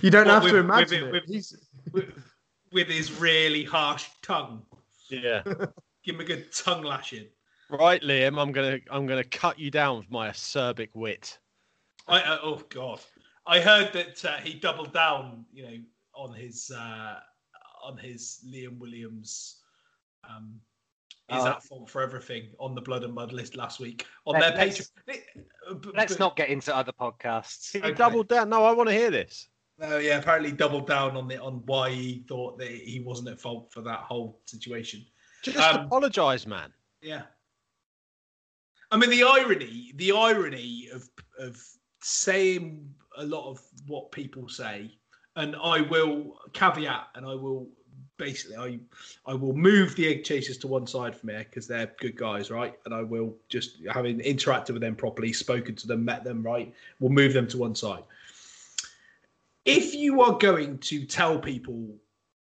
[0.00, 1.12] You don't What, have with- to imagine it- it.
[1.12, 1.56] with- He's
[1.92, 2.06] with,
[2.72, 4.62] with his really harsh tongue.
[5.10, 5.42] Yeah.
[6.04, 7.26] Give him a good tongue lashing.
[7.70, 11.38] Right, Liam, I'm gonna I'm gonna cut you down with my acerbic wit.
[12.08, 13.00] I uh, oh god,
[13.46, 15.76] I heard that uh, he doubled down, you know,
[16.14, 17.14] on his uh,
[17.82, 19.60] on his Liam Williams.
[20.28, 20.60] Um,
[21.32, 24.56] is at fault for everything on the Blood and Mud list last week on Let-
[24.56, 25.94] their let's- Patreon.
[25.94, 27.70] Let's not get into other podcasts.
[27.72, 27.92] He Okay.
[27.92, 28.48] doubled down.
[28.48, 29.48] No, I want to hear this.
[29.80, 33.40] Oh yeah, apparently doubled down on the on why he thought that he wasn't at
[33.40, 35.06] fault for that whole situation.
[35.44, 36.72] Just Um, apologise, man.
[37.00, 37.22] Yeah.
[38.90, 41.08] I mean the irony, the irony of
[41.38, 41.62] of
[42.02, 44.90] saying a lot of what people say,
[45.36, 47.68] and I will caveat and I will
[48.16, 48.78] basically I
[49.30, 52.50] I will move the egg chasers to one side from here because they're good guys,
[52.50, 52.78] right?
[52.84, 56.72] And I will just having interacted with them properly, spoken to them, met them, right?
[56.98, 58.02] We'll move them to one side.
[59.64, 61.96] If you are going to tell people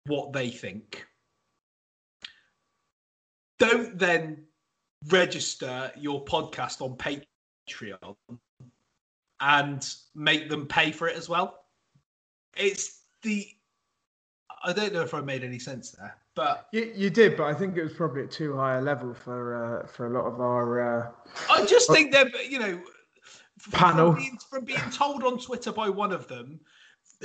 [0.06, 1.06] what they think,
[3.60, 4.47] don't then
[5.10, 8.16] register your podcast on Patreon
[9.40, 11.66] and make them pay for it as well.
[12.56, 13.48] It's the
[14.64, 17.54] I don't know if I made any sense there, but you, you did, but I
[17.54, 20.42] think it was probably at too high a level for uh, for a lot of
[20.42, 21.12] our uh,
[21.50, 22.82] I just think they're you know
[23.72, 24.14] Panel.
[24.14, 26.60] from being, from being told on Twitter by one of them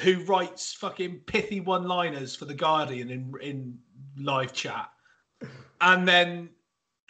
[0.00, 3.78] who writes fucking pithy one-liners for the Guardian in in
[4.18, 4.90] live chat,
[5.80, 6.50] and then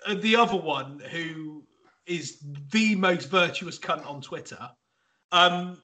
[0.09, 1.65] the other one who
[2.07, 4.71] is the most virtuous cunt on Twitter,
[5.31, 5.83] um,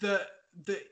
[0.00, 0.28] that
[0.66, 0.82] that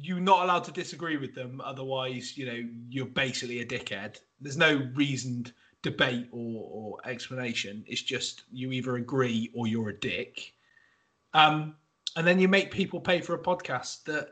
[0.00, 1.60] you're not allowed to disagree with them.
[1.62, 4.18] Otherwise, you know you're basically a dickhead.
[4.40, 5.52] There's no reasoned
[5.82, 7.84] debate or, or explanation.
[7.86, 10.52] It's just you either agree or you're a dick.
[11.34, 11.76] Um,
[12.16, 14.28] and then you make people pay for a podcast that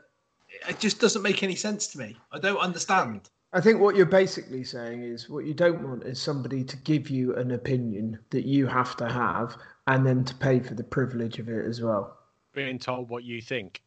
[0.67, 2.17] it just doesn't make any sense to me.
[2.31, 3.29] I don't understand.
[3.55, 7.09] I think what you're basically saying is what you don't want is somebody to give
[7.09, 9.55] you an opinion that you have to have
[9.85, 12.17] and then to pay for the privilege of it as well.
[12.53, 13.83] Being told what you think.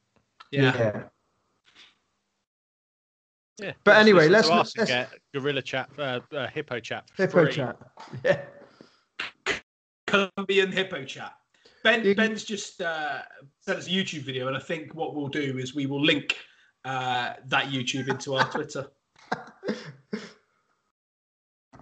[0.52, 1.04] Yeah.
[3.60, 3.72] Yeah.
[3.84, 7.08] But anyway, let's to not- us let's- get gorilla chat, uh, uh, hippo chat.
[7.16, 7.52] For Hippo free.
[7.52, 7.76] chat.
[8.24, 8.44] Yeah.
[10.06, 11.32] Colombian hippo chat.
[11.82, 13.22] Ben You- Ben's just uh,
[13.60, 16.36] sent us a YouTube video, and I think what we'll do is we will link
[16.84, 18.86] uh, that YouTube into our Twitter.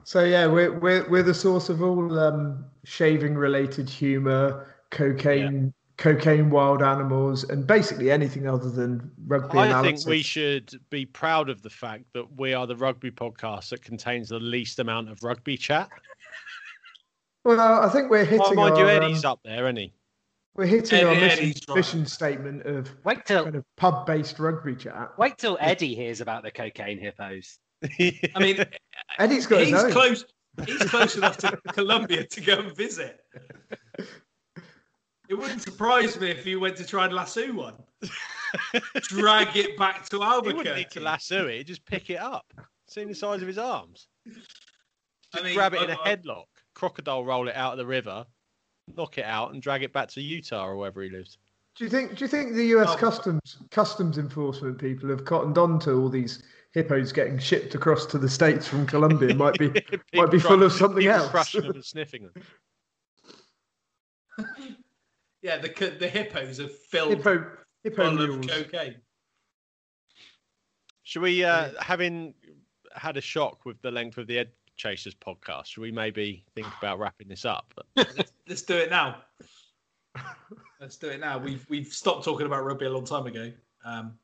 [0.05, 6.51] So yeah, we're we're we're the source of all um, shaving related humor, cocaine, cocaine,
[6.51, 9.75] wild animals, and basically anything other than rugby analysis.
[9.75, 10.05] I analysis.
[10.05, 13.83] think we should be proud of the fact that we are the rugby podcast that
[13.83, 15.89] contains the least amount of rugby chat.
[17.45, 18.45] Well, I think we're hitting.
[18.45, 19.93] Oh, mind you, Eddie's um, up there, isn't he?
[20.56, 25.10] We're hitting Eddie- our mission, mission statement of Wait till kind of pub-based rugby chat.
[25.18, 27.59] wait till Eddie hears about the cocaine hippos.
[28.01, 28.64] I mean,
[29.18, 30.24] Eddie's got he's close.
[30.64, 33.20] He's close enough to Colombia to go and visit.
[35.26, 37.76] It wouldn't surprise me if he went to try and lasso one,
[39.05, 40.56] drag it back to He Albuquerque.
[40.59, 42.44] wouldn't need to lasso it; just pick it up.
[42.89, 44.09] Seeing the size of his arms,
[45.35, 46.44] I mean, grab it in a I- I- headlock,
[46.74, 48.26] crocodile roll it out of the river,
[48.97, 51.39] knock it out, and drag it back to Utah or wherever he lives.
[51.77, 52.16] Do you think?
[52.16, 52.89] Do you think the U.S.
[52.90, 52.97] Oh.
[52.97, 56.43] customs customs enforcement people have cottoned on to all these
[56.73, 59.35] hippos getting shipped across to the states from Colombia?
[59.36, 59.73] Might be
[60.15, 61.31] might be full of something else.
[61.31, 62.43] crushing them and sniffing them.
[65.43, 67.44] Yeah, the the hippos are filled Hippo
[67.82, 68.97] hippo full of cocaine.
[71.02, 72.32] Should we, uh, having
[72.94, 76.67] had a shock with the length of the Egg Chasers podcast, should we maybe think
[76.79, 77.73] about wrapping this up?
[77.97, 79.19] let's, let's do it now.
[80.81, 81.39] Let's do it now.
[81.39, 83.51] We've we've stopped talking about rugby a long time ago.
[83.85, 84.19] Um,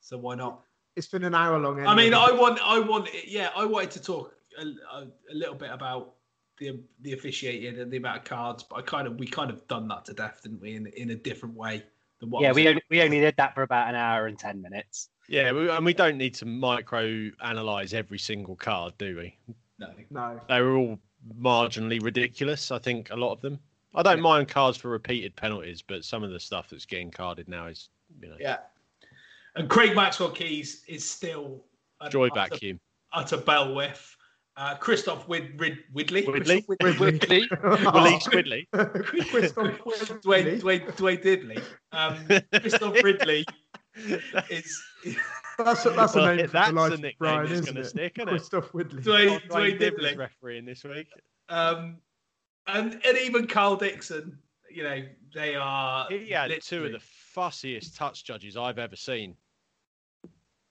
[0.00, 0.60] so why not?
[0.94, 1.84] It's been an hour long.
[1.86, 2.14] I mean.
[2.14, 5.02] I want, I want, yeah, I wanted to talk a, a,
[5.32, 6.14] a little bit about
[6.58, 9.66] the the officiating and the amount of cards, but I kind of we kind of
[9.68, 10.74] done that to death, didn't we?
[10.74, 11.82] In in a different way
[12.20, 12.42] than what.
[12.42, 15.10] yeah, we only, we only did that for about an hour and ten minutes.
[15.28, 19.36] Yeah, we, and we don't need to micro analyze every single card, do we?
[19.78, 19.88] No.
[20.10, 20.40] no.
[20.48, 20.98] They were all
[21.40, 22.70] marginally ridiculous.
[22.70, 23.58] I think a lot of them.
[23.94, 27.48] I don't mind cards for repeated penalties, but some of the stuff that's getting carded
[27.48, 27.88] now is,
[28.20, 28.58] you know, Yeah.
[29.54, 31.64] And Craig Maxwell Keys is still
[32.02, 32.78] an joy utter, vacuum.
[33.12, 34.16] utter bell whiff.
[34.58, 36.24] Uh, Christophe Wid, Rid, Widley.
[36.26, 36.64] Widley?
[36.64, 38.66] Christophe Quickly, Willie Squidley.
[39.28, 39.78] Christophe
[40.22, 40.80] Dwayne, Whitley.
[40.80, 41.58] Dwayne, Dwayne Dibley.
[41.92, 42.26] Um,
[42.60, 43.44] Christophe Ridley
[44.50, 44.82] is
[45.58, 47.66] That's a, that's a Well, name for that's the life a nickname Brian, that's isn't
[47.66, 47.88] gonna it?
[47.88, 48.30] stick, isn't it?
[48.30, 49.02] Christophe Whitley.
[49.02, 50.14] Dwayne, Dwayne Dwayne Dibley.
[50.16, 51.08] refereeing this week.
[51.48, 51.96] Um,
[52.66, 54.38] and, and even Karl Dickson,
[54.70, 55.02] you know,
[55.34, 56.08] they are.
[56.10, 56.98] He had two of the
[57.34, 59.34] fussiest touch judges I've ever seen.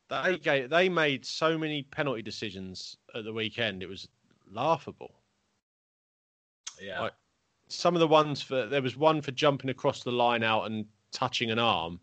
[0.10, 3.82] They gave, they made so many penalty decisions at the weekend.
[3.82, 4.07] It was
[4.52, 5.16] laughable.
[6.80, 7.02] Yeah.
[7.02, 7.14] Like,
[7.70, 10.86] some of the ones for there was one for jumping across the line out and
[11.12, 11.99] touching an arm.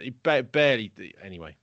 [0.00, 0.92] He ba- barely
[1.22, 1.56] anyway.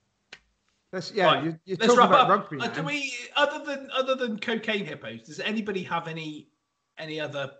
[0.92, 2.52] Let's, yeah, Right, you're, you're Let's talking wrap about up.
[2.52, 2.60] rugby.
[2.60, 6.50] Uh, do we, other than other than cocaine hippos, does anybody have any
[6.98, 7.52] any other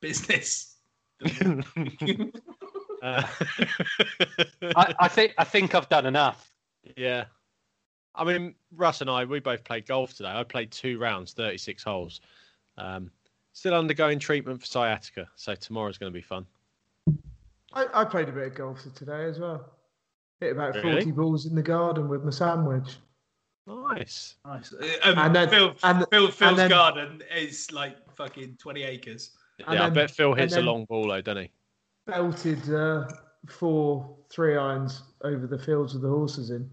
[0.00, 0.76] business?
[3.00, 3.22] Uh,
[4.74, 6.50] I, I think I think I've done enough.
[6.96, 7.26] yeah.
[8.16, 10.30] I mean, Russ and I, we both played golf today.
[10.30, 12.20] I played two rounds, 36 holes.
[12.76, 13.12] Um,
[13.52, 16.44] still undergoing treatment for sciatica, so tomorrow's going to be fun.
[17.72, 19.70] I, I played a bit of golf today as well.
[20.40, 21.02] Hit about Really?
[21.02, 22.96] 40 balls in the garden with my sandwich.
[23.66, 24.36] Nice.
[24.46, 24.72] Nice.
[25.02, 29.36] Um, And then- Phil, and- Phil, Phil's and then- garden is like fucking twenty acres.
[29.66, 31.50] And yeah, I bet Phil hits a long ball though, doesn't he?
[32.06, 33.08] Belted uh,
[33.48, 36.70] four three irons over the fields with the horses in.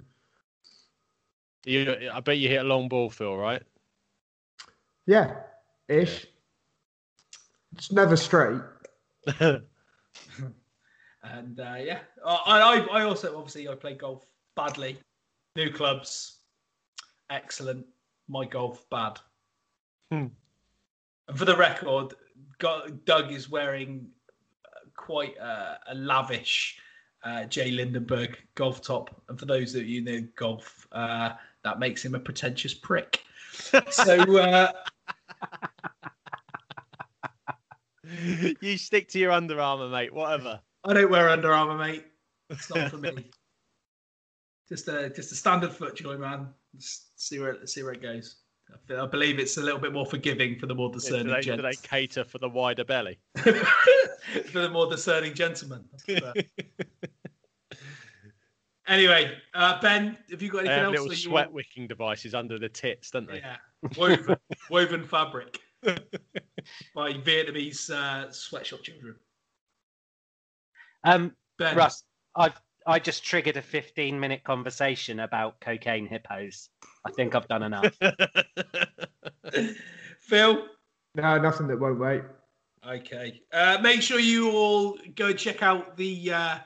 [1.66, 3.64] You, I bet you hit a long ball, Phil, right?
[5.08, 5.36] Yeah,
[5.88, 6.28] ish.
[7.74, 8.62] It's never straight.
[11.34, 12.60] And uh, yeah, I,
[12.92, 14.26] I I also obviously I play golf
[14.56, 14.98] badly.
[15.56, 16.40] New clubs,
[17.30, 17.86] excellent.
[18.28, 19.20] My golf bad.
[20.12, 20.28] Hmm.
[21.28, 22.14] And for the record,
[22.60, 24.08] Doug is wearing
[24.66, 26.80] uh, quite uh, a lavish
[27.24, 29.22] uh, J.Lindeberg golf top.
[29.30, 31.32] And for those of you know golf, uh,
[31.64, 33.22] that makes him a pretentious prick.
[33.90, 34.72] So uh,
[38.60, 40.14] you stick to your Under Armour, mate.
[40.14, 40.60] Whatever.
[40.86, 42.06] I don't wear Under Armour, mate.
[42.50, 43.12] It's not for me.
[44.70, 46.50] just a just a standard FootJoy, man.
[46.76, 48.38] Just see where see where it goes.
[48.72, 51.28] I, feel, I believe it's a little bit more forgiving for the more Do discerning
[51.28, 51.82] they, do they gents.
[51.82, 53.20] cater for the wider belly?
[53.38, 55.84] for the more discerning gentlemen.
[58.88, 60.92] anyway, uh, Ben, have you got They anything have else?
[60.94, 63.38] little that you sweat want- wicking devices under the tits, don't they?
[63.38, 63.58] Yeah,
[63.98, 64.36] woven,
[64.72, 69.16] woven fabric by Vietnamese uh, sweatshop children.
[71.06, 72.04] Um, Ben, Russ,
[72.36, 76.70] I've I just triggered a 15 minute conversation about cocaine hippos.
[77.06, 77.98] I think I've done enough.
[80.20, 80.66] Phil.
[81.16, 82.22] No, nothing that won't wait.
[82.88, 83.42] Okay.
[83.52, 86.58] Uh, make sure you all go check out the uh,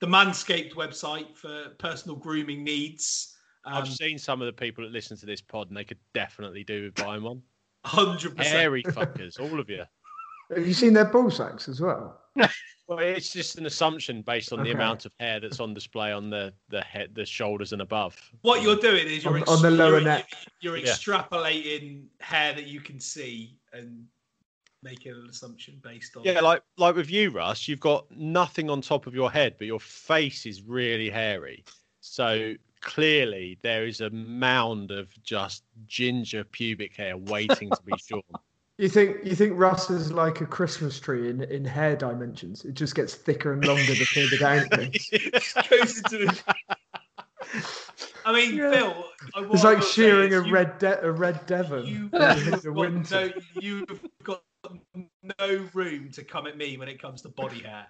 [0.00, 3.34] the Manscaped website for personal grooming needs.
[3.64, 5.98] Um, I've seen some of the people that listen to this pod, and they could
[6.14, 7.42] definitely do with buying one.
[7.84, 8.56] Hundred percent.
[8.56, 9.82] Hairy fuckers, all of you.
[10.54, 12.20] Have you seen their ball sacks as well?
[12.88, 14.72] Well, it's just an assumption based on the Okay.
[14.72, 18.16] amount of hair that's on display on the the head, the shoulders and above.
[18.42, 20.32] What you're doing is you're On- on the lower you're- neck.
[20.60, 20.92] You're Yeah.
[20.92, 24.06] extrapolating hair that you can see, and
[24.82, 26.22] making an assumption based on.
[26.22, 29.66] Yeah, like like with you, Russ, you've got nothing on top of your head, but
[29.66, 31.64] your face is really hairy.
[32.00, 38.22] So clearly there is a mound of just ginger pubic hair waiting to be shorn.
[38.78, 42.64] You think you think Russ is like a Christmas tree in, in hair dimensions?
[42.66, 44.70] It just gets thicker and longer the further down it
[45.70, 46.02] goes.
[46.02, 46.42] the.
[48.26, 48.70] I mean, Yeah.
[48.72, 49.04] Phil.
[49.52, 52.18] It's like shearing a you- red de- a red Devon You've in
[52.50, 53.26] got the winter.
[53.28, 53.32] no,
[53.62, 54.42] you've got
[55.38, 57.86] no room to come at me when it comes to body hair,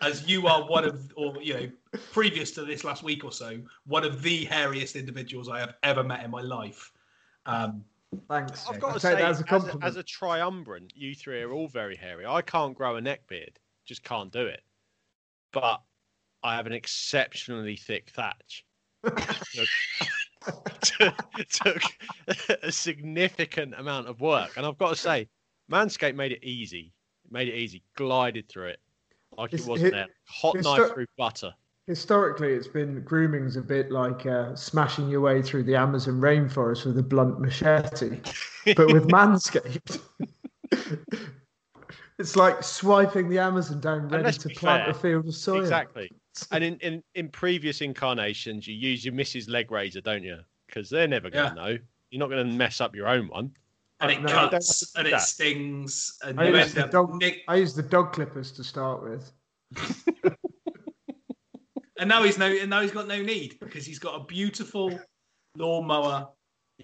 [0.00, 1.70] as you are one of, or you know,
[2.12, 6.02] previous to this last week or so, one of the hairiest individuals I have ever
[6.02, 6.90] met in my life.
[7.46, 7.84] Um,
[8.28, 8.66] Thanks.
[8.68, 11.52] I've got to say, that as a as a, as a triumvirate, you three are
[11.52, 12.26] all very hairy.
[12.26, 14.62] I can't grow a neck beard, just can't do it.
[15.52, 15.80] But
[16.42, 18.64] I have an exceptionally thick thatch.
[20.82, 21.14] took,
[21.50, 21.82] took
[22.62, 25.28] a significant amount of work, and I've got to say,
[25.70, 26.92] Manscaped made it easy.
[27.30, 28.80] Made it easy, glided through it
[29.36, 30.06] like it wasn't there.
[30.28, 31.52] Hot knife through butter.
[31.86, 36.86] Historically, it's been grooming's a bit like uh, smashing your way through the Amazon rainforest
[36.86, 38.20] with a blunt machete,
[38.74, 40.00] but with Manscaped.
[42.18, 45.60] it's like swiping the Amazon down, ready to plant fair, a field of soil.
[45.60, 46.10] Exactly.
[46.50, 50.38] And in, in, in previous incarnations, you use your missus leg razor, don't you?
[50.66, 51.78] Because they're never going to know.
[52.10, 53.50] You're not going to mess up your own one.
[54.00, 56.90] and it No, cuts and do it stings, and I you use, end the up
[56.92, 59.30] dog, nick- I use the dog clippers to start with.
[62.04, 64.98] and now he's no, and now he's got no need because he's got a beautiful
[65.56, 66.28] lawnmower.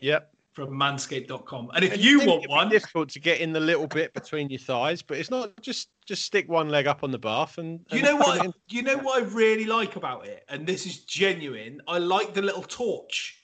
[0.01, 0.33] Yep.
[0.55, 3.53] From Manscaped.com, and if And you think want it'd be one, difficult to get in
[3.53, 7.05] the little bit between your thighs, but it's not just just stick one leg up
[7.05, 7.81] on the bath and.
[7.93, 8.45] You know what?
[8.45, 8.53] in.
[8.69, 11.81] You know what I really like about it, and this is genuine.
[11.87, 13.37] I like the little torch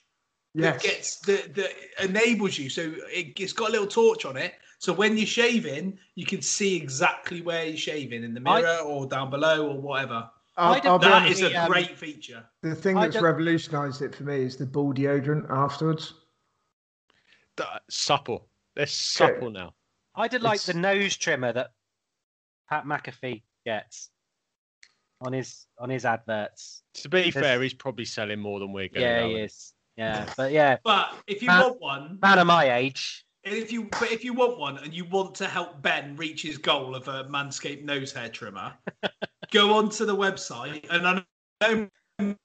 [0.55, 0.83] that Yes.
[0.83, 1.71] gets that that
[2.03, 2.69] enables you.
[2.69, 4.55] So it, it's got a little torch on it.
[4.79, 8.79] So when you're shaving, you can see exactly where you're shaving in the I- mirror
[8.79, 10.29] or down below or whatever.
[10.57, 12.43] I'll, I'll That honest, is a um, great feature.
[12.63, 16.13] the thing that's revolutionised it for me is the ball deodorant afterwards.
[17.55, 18.47] D- supple.
[18.75, 19.73] They're supple now.
[20.15, 21.71] I did like It's- the nose trimmer that
[22.69, 24.09] Pat McAfee gets
[25.21, 26.81] on his on his adverts.
[26.95, 29.01] To be There's- fair, he's probably selling more than we're going.
[29.05, 29.73] Yeah, he is.
[29.95, 33.25] Yeah, but yeah, But if you Man- want one, man of my age.
[33.43, 36.57] if you but if you want one and you want to help Ben reach his
[36.59, 38.73] goal of a Manscaped nose hair trimmer,
[39.51, 41.23] go onto the website and I
[41.61, 41.89] know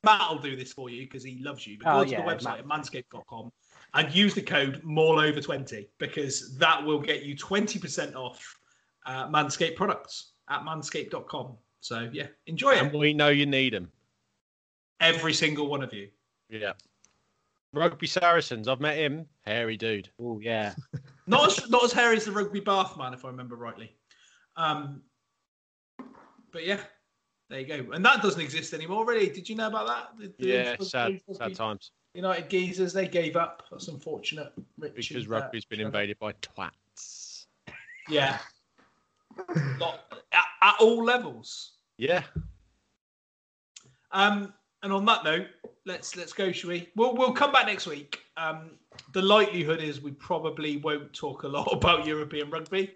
[0.05, 1.79] Matt will do this for you because he loves you.
[1.79, 2.59] But go Oh, onto yeah, the website Matt.
[2.61, 3.51] at manscaped.com
[3.95, 8.59] and use the code MALLOVER20 because that will get you 20% off
[9.07, 11.57] uh, Manscaped products at manscaped.com.
[11.81, 12.99] So yeah, enjoy And it.
[12.99, 13.91] we know you need them.
[15.01, 16.09] Every single one of you.
[16.49, 16.73] Yeah.
[17.75, 18.69] Rugby Saracens.
[18.69, 19.27] I've met him.
[19.47, 20.11] Hairy dude.
[20.21, 20.75] Oh yeah.
[21.27, 23.95] Not as not as hairy as the rugby bath man, if I remember rightly.
[24.57, 25.03] Um,
[26.53, 26.81] but yeah,
[27.51, 27.93] there you go.
[27.93, 29.29] And that doesn't exist anymore, really.
[29.31, 30.35] Did you know about that?
[30.39, 31.91] The- Yeah, sad, sad times.
[32.15, 33.63] United geezers, they gave up.
[33.71, 34.53] That's unfortunate.
[34.79, 35.89] Rich Because uh, rugby's been Trevor.
[35.89, 37.47] invaded by twats.
[38.09, 38.39] Yeah.
[39.79, 40.01] Lot,
[40.33, 41.73] at, at all levels.
[41.97, 42.23] Yeah.
[44.11, 44.53] Um,
[44.83, 45.47] and on that note,
[45.87, 46.89] let's let's go, shall we?
[46.97, 48.21] We'll we'll come back next week.
[48.37, 48.73] Um,
[49.15, 52.93] the likelihood is we probably won't talk a lot about European rugby.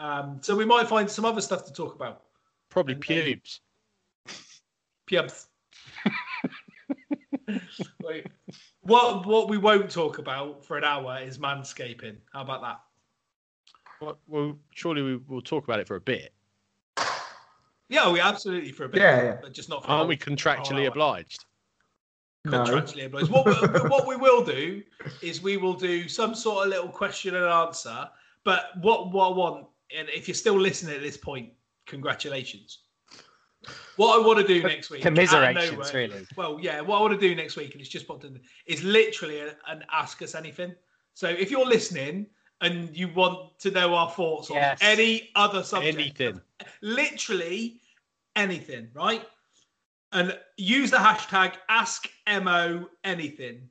[0.00, 2.22] Um, so we might find some other stuff to talk about.
[2.76, 3.60] Probably And pubes.
[5.06, 5.46] Pubes.
[8.02, 8.26] Wait.
[8.82, 12.16] What what we won't talk about for an hour is manscaping.
[12.34, 12.80] How about that?
[14.02, 16.34] Well, well, surely we will talk about it for a bit.
[17.88, 19.00] Yeah, we absolutely for a bit.
[19.00, 19.36] Yeah, yeah.
[19.40, 20.88] But just not for Aren't we contractually hour.
[20.88, 21.46] obliged?
[22.44, 22.62] No.
[22.62, 23.30] contractually obliged.
[23.30, 24.82] What we, what we will do
[25.22, 28.06] is we will do some sort of little question and answer.
[28.44, 29.66] But what what I want,
[29.96, 31.54] and if you're still listening at this point,
[31.86, 32.80] congratulations.
[33.96, 36.26] What I want to do next week, Commiserations, nowhere- really.
[36.36, 38.82] Well, yeah, what I want to do next week, and it's just popped in, is
[38.84, 40.74] literally an ask us anything.
[41.14, 42.26] So if you're listening
[42.60, 44.80] and you want to know our thoughts Yes.
[44.82, 46.40] on any other subject, Anything.
[46.82, 47.80] literally
[48.36, 49.26] anything, right?
[50.12, 53.68] And use the hashtag AskMO anything,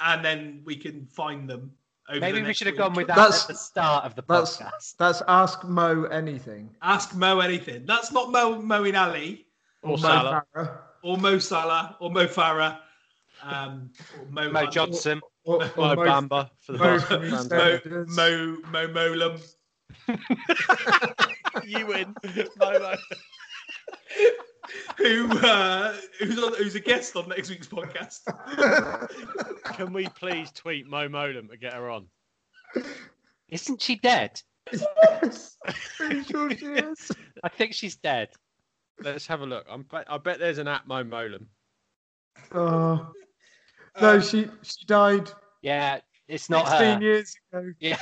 [0.00, 1.72] and then we can find them.
[2.10, 2.78] Over Maybe the we should have week.
[2.78, 4.96] gone with that That's- at the start of the That's podcast.
[4.98, 6.74] that's ask Mo anything.
[6.80, 7.84] Ask Mo anything.
[7.84, 9.46] That's not Mo Moeen Ali
[9.82, 10.44] Or Mo Salah.
[10.56, 12.78] Farah, or Mo Salah or Mo Farah,
[13.42, 15.20] um, or Mo, Mo Johnston.
[15.44, 17.48] or, or Mo Mo, Bamba for the Mo Mo, from fans.
[17.48, 18.08] EastEnders.
[18.08, 19.54] Mo Mo Mowlam.
[21.66, 22.14] you win.
[22.58, 22.94] Mo, Mo.
[24.98, 28.20] Who uh, who's on, who's a guest on next week's podcast?
[29.76, 32.06] Can we please tweet Mo Mowlam to get her on?
[33.48, 34.40] Isn't she dead?
[34.72, 35.56] yes,
[35.96, 37.10] pretty sure she is.
[37.42, 38.28] I think she's dead.
[39.00, 39.64] Let's have a look.
[39.70, 41.46] I'm, bet- I bet there's an at Mo Mowlam.
[42.52, 43.12] Oh
[44.00, 45.30] no, Um, she she died
[45.62, 47.00] Yeah, it's not 16 her.
[47.02, 47.72] years ago.
[47.80, 47.98] Yeah.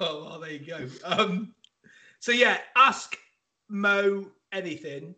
[0.00, 0.86] Oh, well, there you go.
[1.04, 1.54] Um,
[2.20, 3.16] so yeah, ask
[3.68, 5.14] Mo anything,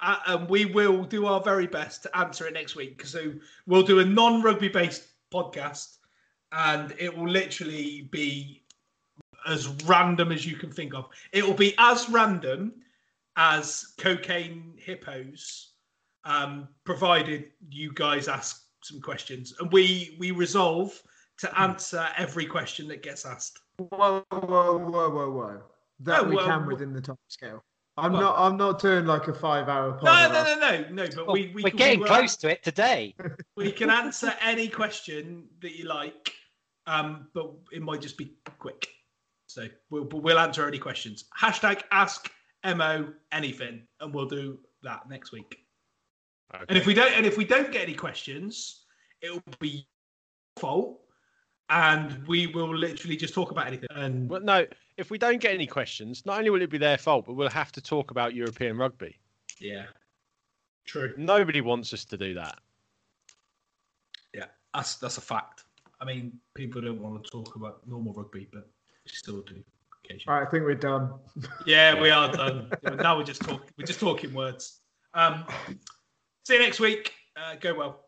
[0.00, 3.04] uh, and we will do our very best to answer it next week.
[3.04, 3.32] So
[3.66, 5.98] we'll do a non-rugby based podcast,
[6.52, 8.62] and it will literally be
[9.46, 11.08] as random as you can think of.
[11.32, 12.72] It will be as random
[13.36, 15.72] as cocaine hippos,
[16.24, 21.00] um, provided you guys ask some questions, and we we resolve
[21.38, 23.60] to answer every question that gets asked.
[23.78, 25.62] Whoa, whoa, whoa, whoa, whoa!
[26.00, 27.62] That Oh, we well, can within the time scale.
[27.98, 28.38] I'm Well- not.
[28.38, 30.00] I'm not doing like a five-hour.
[30.02, 30.32] No, podcast.
[30.32, 31.06] no, no, no, no.
[31.16, 33.14] But Well, we, we we're can- getting we will- close to it today.
[33.56, 36.32] We can answer any question that you like,
[36.86, 38.86] um, but it might just be quick.
[39.46, 41.24] So we'll but we'll answer any questions.
[41.40, 42.30] Hashtag ask
[42.64, 45.58] mo anything, and we'll do that next week.
[46.68, 48.84] And if we don't, and if we don't get any questions,
[49.22, 49.82] it will be your
[50.60, 51.00] fault,
[51.68, 53.88] and we will literally just talk about anything.
[53.94, 54.66] And Well, no,
[54.98, 57.48] if we don't get any questions, not only will it be their fault, but we'll
[57.48, 59.16] have to talk about European rugby.
[59.60, 59.86] yeah,
[60.84, 61.14] true.
[61.16, 62.58] Nobody wants us to do that.
[64.34, 65.64] Yeah, that's that's a fact.
[66.00, 68.68] I mean, people don't want to talk about normal rugby, but
[69.04, 69.62] we still do
[70.04, 70.24] occasionally.
[70.26, 71.14] All right, I think we're done.
[71.64, 72.70] Yeah, we are done.
[72.96, 73.70] now we're just talking.
[73.78, 74.80] We're just talking words.
[75.14, 75.44] Um,
[76.44, 77.14] see you next week.
[77.36, 78.07] Uh, go well.